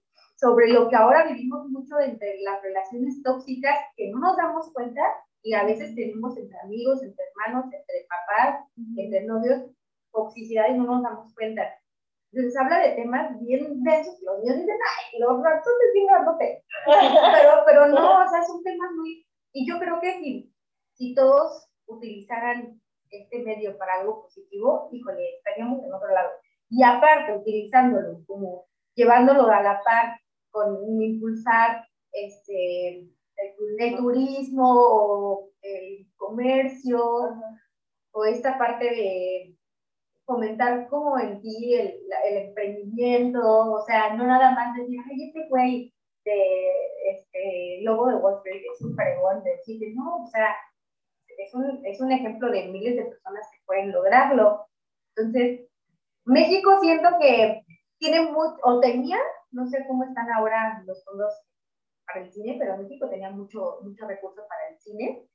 sobre 0.42 0.70
lo 0.70 0.90
que 0.90 0.96
ahora 0.96 1.28
vivimos 1.28 1.70
mucho 1.70 2.00
entre 2.00 2.42
las 2.42 2.62
relaciones 2.64 3.22
tóxicas 3.22 3.78
que 3.96 4.10
no 4.10 4.20
nos 4.20 4.36
damos 4.36 4.74
cuenta 4.74 5.02
y 5.44 5.54
a 5.54 5.64
veces 5.64 5.94
tenemos 5.94 6.36
entre 6.36 6.58
amigos, 6.64 7.04
entre 7.04 7.24
hermanos, 7.30 7.66
entre 7.66 8.08
papás, 8.10 8.66
entre 8.98 9.24
novios, 9.26 9.62
toxicidad 10.12 10.70
y 10.70 10.78
no 10.78 10.86
nos 10.86 11.04
damos 11.04 11.34
cuenta. 11.36 11.62
Entonces 12.32 12.60
habla 12.60 12.80
de 12.80 12.96
temas 12.96 13.40
bien 13.42 13.84
densos, 13.84 14.18
los 14.22 14.40
niños 14.40 14.60
dicen, 14.60 14.78
ay, 14.78 15.20
los 15.20 15.44
ratos 15.44 15.74
es 15.88 15.94
bien 15.94 16.08
pero, 16.88 17.52
pero 17.66 17.88
no, 17.88 18.24
o 18.24 18.30
sea, 18.30 18.42
son 18.44 18.64
temas 18.64 18.90
muy... 18.96 19.26
Y 19.52 19.68
yo 19.68 19.78
creo 19.80 20.00
que 20.00 20.14
si, 20.20 20.54
si 20.94 21.14
todos 21.14 21.68
utilizaran 21.88 22.80
este 23.10 23.44
medio 23.44 23.78
para 23.78 24.00
algo 24.00 24.22
positivo, 24.22 24.90
híjole, 24.94 25.38
estaríamos 25.38 25.84
en 25.84 25.94
otro 25.94 26.08
lado. 26.10 26.30
Y 26.70 26.84
aparte, 26.84 27.36
utilizándolo 27.36 28.24
como 28.26 28.66
llevándolo 28.96 29.50
a 29.50 29.62
la 29.62 29.82
par 29.84 30.18
con 30.52 31.02
impulsar 31.02 31.86
este, 32.14 33.10
el, 33.80 33.98
turismo 33.98 34.64
o 34.66 35.50
el 35.62 36.08
comercio 36.16 37.00
o 38.12 38.26
esta 38.26 38.58
parte 38.58 38.86
de 38.86 39.58
fomentar 40.32 40.88
como 40.88 41.20
en 41.20 41.42
ti 41.42 41.76
el, 41.76 42.00
emprendimiento, 42.48 43.40
o 43.42 43.82
sea, 43.86 44.16
no 44.16 44.26
nada 44.26 44.52
más 44.52 44.76
decir, 44.78 45.00
ay, 45.10 45.28
este 45.28 45.48
güey 45.50 45.94
de 46.24 46.72
este 47.12 47.82
logo 47.84 48.08
de 48.08 48.16
Wall 48.16 48.38
Street 48.38 48.64
es 48.74 48.82
un 48.82 48.96
fregón, 48.96 49.44
de 49.44 49.52
decir, 49.52 49.80
no, 49.96 50.24
o 50.24 50.28
sea, 50.28 50.56
es 51.38 51.54
un, 51.54 51.86
es 51.86 52.00
un 52.00 52.12
ejemplo 52.12 52.52
de 52.52 52.68
miles 52.68 52.96
de 52.96 53.06
personas 53.06 53.48
que 53.52 53.66
pueden 53.66 53.92
lograrlo. 53.92 54.66
Entonces, 55.16 55.68
México 56.26 56.80
siento 56.82 57.10
que 57.20 57.64
tiene 57.98 58.32
mucho, 58.32 58.56
o 58.64 58.80
tenía 58.80 59.18
no 59.52 59.68
sé 59.68 59.86
cómo 59.88 60.04
están 60.04 60.32
ahora 60.32 60.82
los 60.86 61.04
fondos 61.04 61.34
para 62.06 62.26
el 62.26 62.32
cine, 62.32 62.56
pero 62.60 62.78
México 62.78 63.10
tenía 63.10 63.30
mucho, 63.30 63.80
mucho 63.84 64.08
recursos 64.08 64.46
para 64.48 64.70
el 64.70 64.80
cine. 64.80 65.28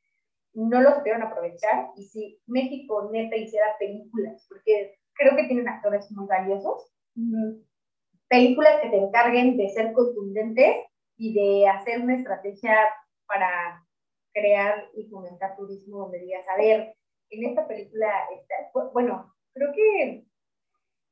No 0.57 0.81
lo 0.81 0.95
supieron 0.95 1.23
aprovechar. 1.23 1.91
Y 1.97 2.05
si 2.05 2.41
México 2.47 3.11
neta 3.13 3.37
hiciera 3.37 3.77
películas, 3.79 4.47
porque 4.49 4.99
creo 5.13 5.37
que 5.37 5.45
tienen 5.45 5.69
actores 5.69 6.11
muy 6.13 6.27
valiosos, 6.27 6.93
películas 8.29 8.81
que 8.81 8.89
te 8.89 8.97
encarguen 8.97 9.57
de 9.57 9.69
ser 9.69 9.93
contundentes 9.93 10.77
y 11.17 11.35
de 11.35 11.69
hacer 11.69 12.01
una 12.01 12.17
estrategia 12.17 12.75
para 13.27 13.85
crear 14.33 14.89
y 14.95 15.09
fomentar 15.09 15.57
turismo 15.57 15.99
donde 15.99 16.21
digas, 16.21 16.45
a 16.49 16.57
ver, 16.57 16.95
en 17.31 17.45
esta 17.45 17.67
película, 17.67 18.09
está, 18.35 18.55
bueno, 18.93 19.35
creo 19.53 19.73
que 19.73 20.25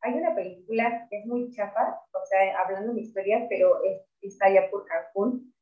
hay 0.03 0.13
una 0.15 0.35
película 0.35 1.07
que 1.09 1.19
es 1.19 1.27
muy 1.27 1.51
chafa, 1.51 2.01
o 2.13 2.27
sea, 2.27 2.61
hablando 2.61 2.93
de 2.93 3.01
historia, 3.01 3.47
pero 3.49 3.83
es, 3.85 4.03
está 4.21 4.47
allá 4.47 4.71
por 4.71 4.85
Cancún. 4.85 5.55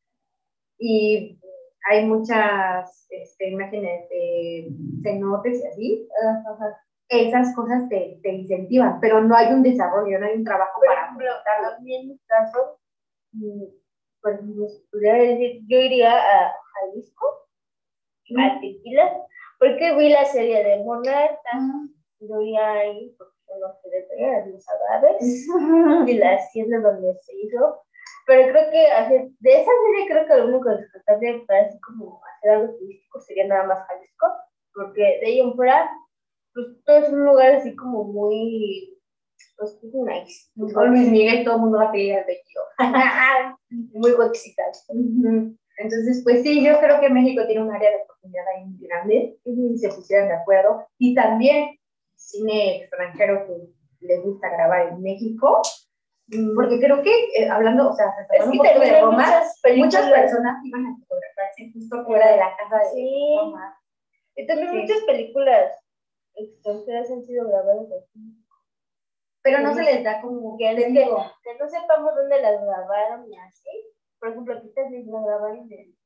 Y 0.79 1.39
hay 1.91 2.07
muchas 2.07 3.07
este, 3.11 3.51
imágenes 3.51 4.09
de 4.09 4.69
cenotes 5.03 5.63
y 5.63 5.67
así. 5.67 6.09
Esas 7.09 7.55
cosas 7.55 7.89
te, 7.89 8.19
te, 8.23 8.33
incentivan, 8.33 8.99
pero 9.01 9.21
no 9.21 9.37
hay 9.37 9.53
un 9.53 9.63
desarrollo, 9.63 10.19
no 10.19 10.27
hay 10.27 10.37
un 10.37 10.45
trabajo 10.45 10.81
para 10.87 11.05
ejemplo, 11.05 11.29
También 11.45 12.03
en 12.03 12.09
mi 12.09 12.19
caso, 12.27 12.79
mm, 13.33 13.65
por 14.23 14.33
ejemplo, 14.33 14.67
decir, 14.93 15.61
yo 15.67 15.79
iría 15.79 16.15
a 16.17 16.53
Jalisco, 16.73 17.49
a 18.39 18.61
Tequila, 18.61 19.13
porque 19.59 19.95
vi 19.97 20.09
la 20.09 20.25
serie 20.25 20.65
de 20.65 20.85
Monarca. 20.85 21.51
Yo 22.21 22.41
iría 22.41 22.71
ahí 22.71 23.15
los 23.61 23.73
que 23.83 23.91
de 23.91 24.53
los 24.53 24.67
agaves 24.69 25.47
y 26.09 26.15
la 26.15 26.35
hacienda 26.35 26.81
donde 26.81 27.15
se 27.23 27.35
hizo. 27.37 27.83
Pero 28.27 28.53
creo 28.53 28.71
que 28.71 29.33
de 29.41 29.61
esa 29.61 29.71
serie 29.71 30.09
creo 30.09 30.27
que 30.27 30.37
lo 30.37 30.49
único 30.49 30.71
rescatable 30.71 31.45
para 31.47 31.67
así 31.67 31.79
como 31.81 32.21
hacer 32.25 32.51
algo 32.51 32.75
turístico 32.79 33.21
sería 33.21 33.47
nada 33.47 33.67
más 33.67 33.87
Jalisco, 33.87 34.27
porque 34.75 35.03
de 35.03 35.27
ahí 35.27 35.41
en 35.41 35.55
fuera, 35.55 35.91
pues 36.55 36.67
todo 36.85 36.97
es 36.99 37.09
un 37.09 37.25
lugar 37.25 37.55
así 37.57 37.75
como 37.75 38.05
muy, 38.05 38.99
pues 39.57 39.79
nice. 39.83 40.51
Con 40.75 40.91
Luis 40.91 41.09
Miguel 41.09 41.45
todo 41.45 41.57
el 41.57 41.61
mundo 41.63 41.79
va 41.79 41.89
a 41.89 41.93
pedir 41.93 42.15
al 42.15 42.25
vestido. 42.25 42.63
muy 43.71 44.13
gótica. 44.13 44.63
Entonces, 45.79 46.21
pues 46.23 46.43
sí, 46.43 46.65
yo 46.65 46.79
creo 46.79 47.01
que 47.01 47.09
México 47.09 47.47
tiene 47.47 47.63
un 47.63 47.75
área 47.75 47.91
de 47.91 48.03
oportunidad 48.03 48.45
ahí 48.49 48.65
muy 48.67 48.87
grande 48.87 49.39
y 49.45 49.79
se 49.79 49.89
pusieron 49.89 50.29
de 50.29 50.35
acuerdo. 50.35 50.87
Y 50.99 51.15
también 51.15 51.77
cine 52.15 52.83
extranjero 52.83 53.47
que 53.47 54.07
les 54.07 54.23
gusta 54.23 54.51
grabar 54.51 54.89
en 54.89 55.03
México. 55.03 55.63
Porque 56.55 56.79
creo 56.79 57.03
que, 57.03 57.13
eh, 57.37 57.49
hablando, 57.49 57.91
o 57.91 57.95
sea, 57.95 58.07
es 58.33 58.45
que 58.45 58.49
un 58.49 58.59
de 58.59 59.01
Roma, 59.01 59.17
muchas, 59.17 59.77
muchas, 59.77 60.11
personas 60.11 60.65
iban 60.65 60.87
a 60.87 60.97
fotografarse 60.97 61.71
justo 61.75 62.05
fuera 62.05 62.31
de 62.31 62.37
la 62.39 62.57
casa 62.57 62.79
de 62.79 62.91
sí. 62.95 63.37
Roma. 63.39 63.79
Y 64.35 64.47
también 64.47 64.77
muchas 64.77 65.01
películas 65.03 65.73
extranjeras 66.35 67.11
han 67.11 67.23
sido 67.23 67.49
grabadas 67.49 67.87
aquí. 67.93 68.39
Pero 69.43 69.59
no 69.59 69.75
se 69.75 69.83
les 69.83 70.05
da 70.05 70.23
como 70.23 70.57
que, 70.57 70.75
digo, 70.75 71.25
que 71.43 71.59
no 71.59 71.69
sepamos 71.69 72.15
dónde 72.15 72.41
las 72.41 72.63
grabaron 72.63 73.31
y 73.31 73.37
así. 73.37 73.71
Por 74.19 74.31
ejemplo, 74.31 74.57
aquí 74.57 74.69
también 74.73 75.05
la 75.11 75.21
grabaron 75.21 75.71
en 75.71 75.97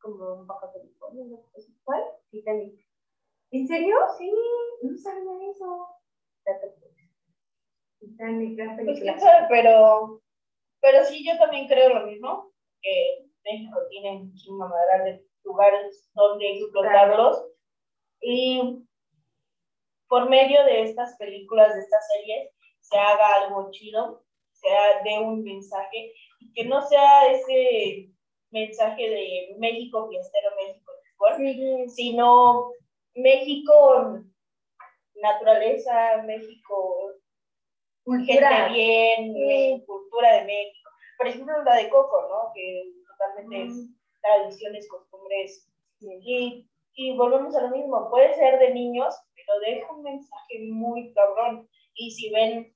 como 0.00 0.34
un 0.34 0.46
Baja 0.46 0.72
California, 0.72 1.24
¿no? 1.28 1.44
¿Cuál? 1.84 2.02
Titanic. 2.30 2.84
¿En 3.52 3.68
serio? 3.68 3.94
Sí, 4.18 4.32
no 4.82 4.96
sabía 4.96 5.50
eso. 5.50 5.86
Pues 8.02 9.22
pero, 9.48 10.20
pero 10.80 11.04
sí, 11.04 11.24
yo 11.24 11.38
también 11.38 11.68
creo 11.68 11.94
lo 11.94 12.06
mismo, 12.06 12.52
que 12.80 13.26
México 13.44 13.78
tiene 13.90 14.24
muchísima 14.24 14.68
madera 14.68 15.04
de 15.04 15.24
lugares 15.44 16.10
donde 16.14 16.50
explotarlos. 16.50 17.44
Y 18.20 18.84
por 20.08 20.28
medio 20.28 20.64
de 20.64 20.82
estas 20.82 21.16
películas, 21.16 21.74
de 21.74 21.80
estas 21.80 22.06
series, 22.08 22.50
se 22.80 22.98
haga 22.98 23.42
algo 23.42 23.70
chido, 23.70 24.24
sea 24.50 25.02
de 25.02 25.18
un 25.20 25.42
mensaje, 25.42 26.12
y 26.40 26.52
que 26.52 26.64
no 26.64 26.86
sea 26.86 27.30
ese 27.30 28.10
mensaje 28.50 29.08
de 29.08 29.56
México 29.58 30.08
fiestero, 30.08 30.50
México 30.56 30.92
sí. 31.36 31.88
sino 31.88 32.70
México, 33.14 34.20
naturaleza, 35.14 36.22
México, 36.24 37.11
cultura. 38.04 38.68
gente 38.68 39.32
bien, 39.32 39.80
cultura 39.84 40.36
de 40.36 40.44
México. 40.44 40.90
Por 41.18 41.28
ejemplo, 41.28 41.62
la 41.64 41.76
de 41.76 41.88
Coco, 41.88 42.22
¿no? 42.28 42.52
Que 42.54 42.92
totalmente 43.06 43.64
es 43.64 43.88
tradiciones, 44.20 44.88
costumbres. 44.88 45.68
Y, 46.00 46.68
y 46.94 47.16
volvemos 47.16 47.54
a 47.56 47.62
lo 47.62 47.70
mismo, 47.70 48.10
puede 48.10 48.34
ser 48.34 48.58
de 48.58 48.74
niños, 48.74 49.14
pero 49.34 49.60
deja 49.60 49.92
un 49.92 50.02
mensaje 50.02 50.58
muy 50.70 51.12
cabrón. 51.14 51.68
Y 51.94 52.10
si 52.10 52.30
ven 52.30 52.74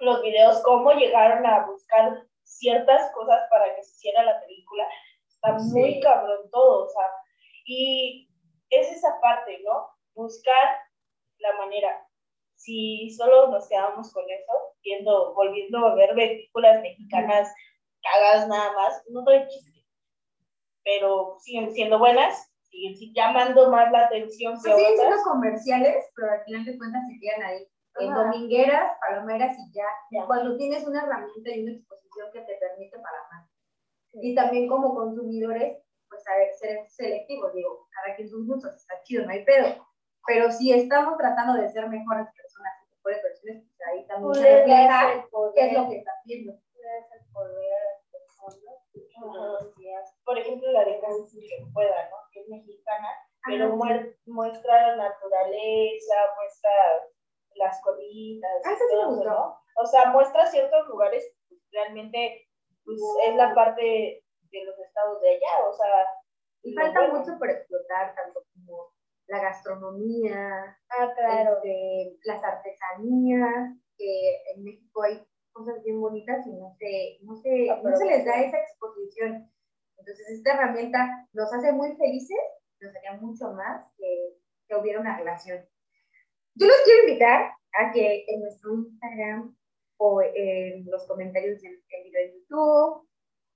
los 0.00 0.22
videos, 0.22 0.62
cómo 0.62 0.92
llegaron 0.92 1.46
a 1.46 1.66
buscar 1.66 2.26
ciertas 2.42 3.12
cosas 3.12 3.40
para 3.50 3.74
que 3.74 3.82
se 3.82 3.92
hiciera 3.92 4.22
la 4.24 4.40
película, 4.40 4.86
está 5.28 5.58
muy 5.58 6.00
cabrón 6.00 6.48
todo, 6.50 6.86
o 6.86 6.88
sea, 6.88 7.08
y 7.66 8.28
es 8.70 8.90
esa 8.92 9.20
parte, 9.20 9.60
¿no? 9.64 9.88
Buscar 10.14 10.78
la 11.38 11.52
manera. 11.56 12.05
Si 12.66 13.10
solo 13.16 13.48
nos 13.48 13.68
quedamos 13.68 14.12
con 14.12 14.24
eso, 14.28 14.52
viendo, 14.82 15.32
volviendo 15.34 15.86
a 15.86 15.94
ver 15.94 16.14
películas 16.14 16.82
mexicanas 16.82 17.48
cagadas 18.02 18.48
nada 18.48 18.72
más, 18.72 19.02
no 19.08 19.22
doy 19.22 19.46
chiste. 19.46 19.86
Pero 20.82 21.36
siguen 21.38 21.72
siendo 21.72 21.98
buenas, 22.00 22.52
siguen 22.62 22.94
llamando 23.14 23.70
más 23.70 23.90
la 23.92 24.06
atención 24.06 24.54
que 24.54 24.72
Siguen 24.72 24.94
otras. 24.94 24.98
siendo 24.98 25.22
comerciales, 25.22 26.04
pero 26.16 26.32
al 26.32 26.44
final 26.44 26.64
de 26.64 26.76
cuentas 26.76 27.02
se 27.06 27.20
quedan 27.20 27.42
ahí. 27.42 27.68
En 27.98 28.12
domingueras, 28.12 28.92
palomeras 29.00 29.56
y 29.56 29.72
ya. 29.72 29.86
Ya. 30.10 30.26
Cuando 30.26 30.56
tienes 30.58 30.86
una 30.86 31.02
herramienta 31.02 31.50
y 31.50 31.62
una 31.62 31.72
exposición 31.72 32.28
que 32.32 32.40
te 32.40 32.56
permite 32.56 32.98
para 32.98 33.18
más. 33.32 33.48
Y 34.20 34.34
también 34.34 34.68
como 34.68 34.94
consumidores, 34.94 35.78
pues 36.08 36.28
a 36.28 36.36
ver, 36.36 36.54
ser 36.54 36.86
selectivos, 36.88 37.54
digo, 37.54 37.88
cada 37.90 38.16
quien 38.16 38.28
sus 38.28 38.46
gustos, 38.46 38.74
está 38.74 39.02
chido, 39.04 39.24
no 39.24 39.30
hay 39.30 39.44
pedo. 39.44 39.86
Pero 40.26 40.50
si 40.50 40.72
estamos 40.72 41.16
tratando 41.16 41.54
de 41.54 41.68
ser 41.70 41.88
mejores 41.88 42.26
personas, 42.26 42.45
mejores 43.06 43.22
personas, 43.22 43.62
pues 43.64 43.88
ahí 43.88 44.06
también 44.06 44.34
se 44.34 44.56
refleja 44.58 45.26
qué 45.54 45.66
es 45.66 45.72
lo 45.72 45.88
que 45.88 45.96
está 45.98 46.10
haciendo. 46.12 46.52
el 46.52 47.32
poder 47.32 47.78
personas. 48.12 48.74
Ajá. 49.16 49.66
y 49.78 49.92
así. 49.94 50.14
Por 50.24 50.38
ejemplo, 50.38 50.70
la 50.72 50.84
de 50.84 51.00
Cáncer 51.00 51.40
que 51.40 51.64
pueda, 51.72 52.10
¿no? 52.10 52.16
Que 52.32 52.40
es 52.40 52.48
mexicana, 52.48 53.08
pero 53.46 53.66
sí. 53.70 53.72
muer- 53.72 54.16
muestra 54.26 54.88
la 54.96 55.08
naturaleza, 55.08 56.14
muestra 56.36 56.70
las 57.54 57.80
colinas. 57.82 58.62
Ah, 58.64 58.72
eso 58.72 58.84
sí 58.88 58.94
me 58.96 59.02
todo, 59.02 59.14
gustó. 59.16 59.30
¿no? 59.30 59.58
O 59.82 59.86
sea, 59.86 60.10
muestra 60.10 60.46
ciertos 60.46 60.86
lugares, 60.88 61.34
pues, 61.48 61.60
realmente, 61.72 62.46
pues, 62.84 63.00
es 63.26 63.34
la 63.36 63.54
parte 63.54 64.22
de 64.50 64.64
los 64.64 64.78
estados 64.78 65.20
de 65.22 65.30
allá, 65.30 65.66
o 65.68 65.72
sea. 65.72 66.06
Y 66.62 66.74
falta 66.74 67.08
mucho 67.08 67.38
por 67.38 67.48
explotar, 67.50 68.14
tanto 68.16 68.42
la 69.28 69.40
gastronomía, 69.40 70.78
Ah, 70.90 71.12
claro. 71.16 71.56
este, 71.56 72.18
las 72.24 72.42
artesanías, 72.42 73.76
que 73.96 74.42
en 74.54 74.64
México 74.64 75.02
hay 75.02 75.26
cosas 75.52 75.82
bien 75.84 76.00
bonitas 76.00 76.46
y 76.46 76.52
no 76.52 76.74
se, 76.78 77.18
no 77.22 77.34
se, 77.36 77.66
no 77.82 77.96
se 77.96 78.04
les 78.04 78.24
da 78.24 78.40
esa 78.42 78.58
exposición. 78.58 79.50
Entonces, 79.98 80.28
esta 80.30 80.54
herramienta 80.54 81.26
nos 81.32 81.52
hace 81.52 81.72
muy 81.72 81.96
felices, 81.96 82.36
nos 82.80 82.94
haría 82.94 83.14
mucho 83.14 83.52
más 83.52 83.86
que, 83.96 84.36
que 84.68 84.76
hubiera 84.76 85.00
una 85.00 85.16
relación. 85.16 85.64
Yo 86.54 86.66
los 86.66 86.76
quiero 86.84 87.08
invitar 87.08 87.52
a 87.72 87.92
que 87.92 88.24
en 88.28 88.40
nuestro 88.42 88.74
Instagram 88.74 89.56
o 89.98 90.22
en 90.22 90.84
los 90.90 91.06
comentarios 91.06 91.60
del 91.62 91.72
del 91.72 92.02
video 92.04 92.26
de 92.26 92.34
YouTube 92.38 93.08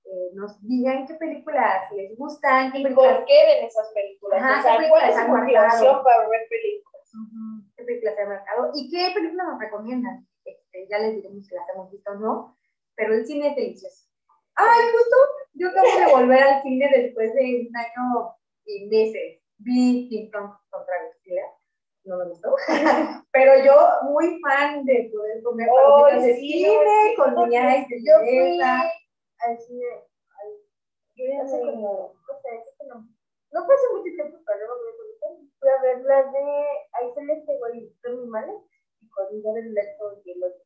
eh, 0.05 0.31
nos 0.33 0.61
digan 0.61 1.07
qué 1.07 1.13
películas 1.15 1.91
les 1.93 2.17
gustan, 2.17 2.71
qué 2.71 2.79
¿Y 2.79 2.83
películas 2.83 3.17
por 3.17 3.25
qué 3.25 3.45
ven 3.45 3.65
esas 3.65 3.87
películas? 3.93 4.41
Ajá, 4.41 4.59
o 4.59 4.63
sea, 4.63 4.77
¿qué 4.79 4.89
¿cuál 4.89 5.09
es 5.09 5.15
su 5.15 5.27
motivación 5.27 6.03
para 6.03 6.27
ver 6.29 6.47
películas? 6.49 7.13
Ujú. 7.13 7.71
¿Qué 7.75 7.83
películas 7.83 8.15
han 8.19 8.29
marcado? 8.29 8.71
¿Y 8.73 8.89
qué 8.89 9.11
películas 9.13 9.47
nos 9.47 9.59
recomiendan? 9.59 10.27
Este, 10.43 10.87
ya 10.89 10.99
les 10.99 11.15
diremos 11.15 11.45
si 11.45 11.55
las 11.55 11.69
hemos 11.69 11.91
visto 11.91 12.11
o 12.11 12.15
no, 12.15 12.57
pero 12.95 13.13
el 13.13 13.25
cine 13.25 13.49
es 13.49 13.55
delicioso. 13.55 14.07
Ay, 14.55 14.85
justo, 14.91 15.15
yo 15.53 15.69
acabo 15.69 15.87
de 15.87 16.11
volver 16.11 16.43
al 16.43 16.61
cine 16.61 16.89
después 16.93 17.33
de 17.33 17.67
un 17.69 17.77
año 17.77 18.35
y 18.65 18.85
meses. 18.87 19.41
Vi 19.57 20.09
King 20.09 20.29
Kong 20.31 20.51
contra 20.69 20.95
Godzilla, 21.05 21.43
no 22.05 22.17
me 22.17 22.25
gustó, 22.25 22.55
pero 23.31 23.63
yo 23.63 23.73
muy 24.09 24.39
fan 24.41 24.83
de 24.85 25.11
poder 25.13 25.43
comer 25.43 25.67
Oh, 25.71 26.01
palomitas 26.01 26.23
de 26.23 26.35
sí, 26.35 26.51
cine 26.51 27.09
sí, 27.09 27.15
con 27.15 27.33
no, 27.35 27.45
mi 27.45 27.55
ice 27.55 27.95
de 27.95 28.01
Yo 28.03 28.19
fui 28.19 28.59
al 29.47 29.59
cine, 29.59 29.85
al, 29.87 30.49
yo 31.15 31.23
ya 31.25 31.43
hace 31.43 31.59
como- 31.59 32.13
o 32.13 32.41
sea, 32.41 32.51
hace 32.59 32.71
como, 32.77 33.07
no 33.51 33.65
fue 33.65 33.75
hace 33.75 33.87
mucho 33.93 34.11
tiempo, 34.15 34.37
pero 34.45 34.67
me 34.67 34.91
fui 35.59 35.69
a 35.69 35.81
ver 35.81 36.01
las 36.05 36.31
de, 36.31 36.39
ahí 36.93 37.13
se 37.13 37.23
les 37.23 37.45
pegó 37.45 37.67
el 37.67 37.93
mi 38.17 38.27
madre, 38.27 38.53
y 39.01 39.09
con 39.09 39.57
el 39.57 39.73
Leto 39.73 40.21
y 40.23 40.31
el 40.31 40.43
otro. 40.43 40.61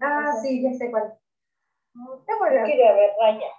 Ah, 0.00 0.32
sí, 0.42 0.62
ya 0.62 0.72
sé 0.74 0.90
cuál. 0.90 1.14
No 1.94 2.22
te 2.24 2.32
acuerdas. 2.32 2.64
Quiero 2.66 2.94
ver 2.94 3.10
Raya. 3.20 3.50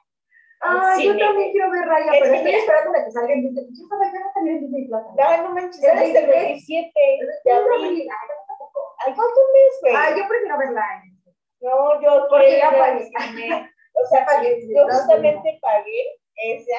Ah, 0.62 0.94
yo 1.02 1.18
también 1.18 1.52
quiero 1.52 1.72
ver 1.72 1.86
Raya, 1.88 2.12
pero 2.12 2.32
que 2.32 2.38
estoy 2.38 2.56
esperando 2.56 2.92
a 3.00 3.06
que 3.06 3.12
salga 3.12 3.34
en 3.34 3.42
Disney. 3.42 3.68
Yo 3.72 3.88
sabía 3.88 4.12
que 4.12 4.20
no 4.20 4.32
salía 4.34 4.52
en 4.54 4.60
Disney 4.62 4.88
Plus. 4.88 5.02
Ya, 5.18 5.42
no 5.44 5.50
manches, 5.52 5.84
¿El 5.84 5.90
es 5.90 6.16
el 6.16 6.28
23? 6.28 6.44
27 6.44 6.92
de 7.46 7.52
abril. 7.52 8.10
Ay, 9.00 9.14
¿cuánto 9.16 9.40
mes, 9.54 9.74
güey? 9.82 9.94
Ah, 9.96 10.10
yo 10.16 10.28
prefiero 10.28 10.58
verla 10.58 11.04
No, 11.62 12.02
yo 12.02 12.28
Porque 12.30 12.62
al 12.62 12.76
pagué. 12.78 13.12
O 14.02 14.06
sea, 14.08 14.26
pagué, 14.26 14.62
yo 14.74 14.84
justamente 14.86 15.60
pagué 15.62 16.22
esa 16.36 16.78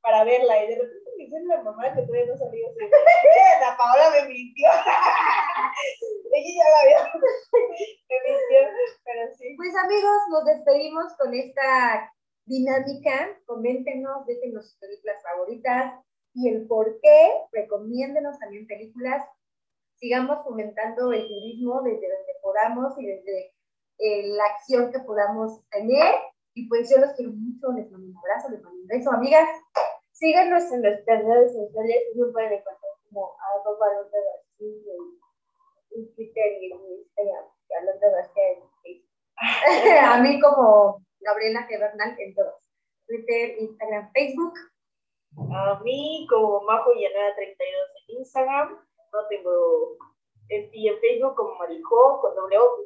para 0.00 0.24
verla 0.24 0.64
y 0.64 0.68
de 0.68 0.76
repente 0.76 1.10
me 1.18 1.24
dice 1.24 1.36
la 1.46 1.62
mamá 1.62 1.92
que 1.92 2.02
todavía 2.02 2.26
no 2.26 2.36
salió 2.38 2.66
así. 2.68 2.84
"Eh, 2.84 3.60
La 3.60 3.76
Paola 3.76 4.10
me 4.12 4.28
mintió. 4.28 4.68
Ella 6.32 6.52
ya 6.56 6.70
la 6.70 6.80
había 6.82 7.12
me 7.52 8.16
mintió, 8.24 8.60
pero 9.04 9.32
sí. 9.36 9.54
Pues 9.56 9.76
amigos, 9.76 10.16
nos 10.30 10.44
despedimos 10.46 11.14
con 11.18 11.34
esta 11.34 12.12
dinámica. 12.46 13.38
Coméntenos, 13.46 14.24
déjenos 14.26 14.70
sus 14.70 14.78
películas 14.78 15.22
favoritas 15.22 16.00
y 16.34 16.48
el 16.48 16.66
por 16.66 16.98
qué. 17.02 17.32
Recomiéndenos 17.52 18.38
también 18.38 18.66
películas. 18.66 19.22
Sigamos 19.96 20.42
fomentando 20.44 21.12
el 21.12 21.26
turismo 21.26 21.82
desde 21.82 22.08
donde 22.08 22.32
podamos 22.42 22.98
y 22.98 23.06
desde 23.06 23.53
eh, 23.98 24.28
la 24.28 24.44
acción 24.44 24.92
que 24.92 25.00
podamos 25.00 25.60
tener. 25.70 26.14
Y 26.54 26.68
pues 26.68 26.88
yo 26.90 26.98
los 26.98 27.12
quiero 27.12 27.32
mucho, 27.32 27.72
les 27.72 27.90
mando 27.90 28.06
un 28.06 28.16
abrazo, 28.16 28.48
les 28.50 28.62
mando 28.62 28.80
un 28.80 28.86
beso, 28.86 29.10
amigas. 29.10 29.48
Síganos 30.12 30.70
en 30.72 30.82
nuestras 30.82 31.24
redes 31.24 31.52
sociales 31.52 31.96
nos 32.14 32.32
pueden 32.32 32.52
encontrar 32.52 32.92
como 33.08 33.36
arroba 33.40 33.86
Londra 33.94 34.20
García 34.20 34.92
en- 35.96 36.14
Twitter 36.14 36.62
y 36.62 36.72
en 36.72 36.78
Instagram. 36.98 37.44
y 37.68 37.74
a 37.74 37.80
Londra 37.84 38.10
García 38.10 38.42
en 38.50 38.62
Facebook. 38.82 39.10
a 40.04 40.20
mí 40.22 40.40
como 40.40 41.02
Gabriela 41.20 41.66
G. 41.68 42.16
En 42.18 42.34
todos. 42.34 42.54
Twitter, 43.06 43.58
Instagram, 43.58 44.10
Facebook. 44.12 44.54
A 45.52 45.80
mí, 45.82 46.26
como 46.30 46.60
Majo 46.62 46.92
Llanera 46.94 47.34
32 47.34 47.88
en 48.08 48.18
Instagram, 48.18 48.68
no 49.12 49.26
tengo. 49.28 49.98
En 50.48 50.70
Facebook 50.70 51.34
como 51.34 51.54
Marijo 51.56 52.20
con 52.20 52.34
doble 52.36 52.58
O. 52.58 52.84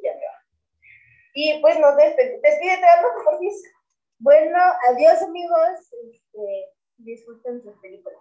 Y 1.39 1.57
pues 1.61 1.79
nos 1.79 1.95
despedimos. 1.95 2.41
Despídete, 2.41 2.83
por. 3.23 3.39
Bueno, 4.19 4.59
adiós 4.89 5.21
amigos. 5.21 5.71
Este, 6.11 6.75
disfruten 6.97 7.63
sus 7.63 7.79
películas. 7.79 8.19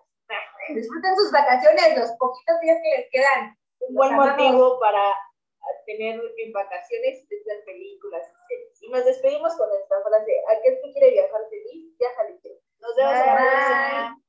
Disfruten 0.68 1.16
sus 1.16 1.32
vacaciones, 1.32 1.98
los 1.98 2.12
poquitos 2.12 2.60
días 2.60 2.78
que 2.80 2.96
les 2.96 3.10
quedan. 3.10 3.58
un 3.80 3.94
buen 3.96 4.12
amamos. 4.12 4.38
motivo 4.38 4.78
para 4.78 5.14
tener 5.84 6.20
en 6.44 6.52
vacaciones 6.52 7.26
estas 7.28 7.58
películas 7.66 8.22
y 8.80 8.88
nos 8.90 9.04
despedimos 9.04 9.56
con 9.56 9.68
esta 9.72 10.00
frase, 10.00 10.32
aquel 10.48 10.78
que 10.80 10.92
quiere 10.92 11.10
viajar 11.10 11.40
feliz, 11.50 11.98
viaja 11.98 12.22
ligero. 12.22 12.54
Nos 12.78 12.94
vemos 12.94 13.14
en 13.14 13.26
la 13.26 13.34
próxima. 13.34 14.22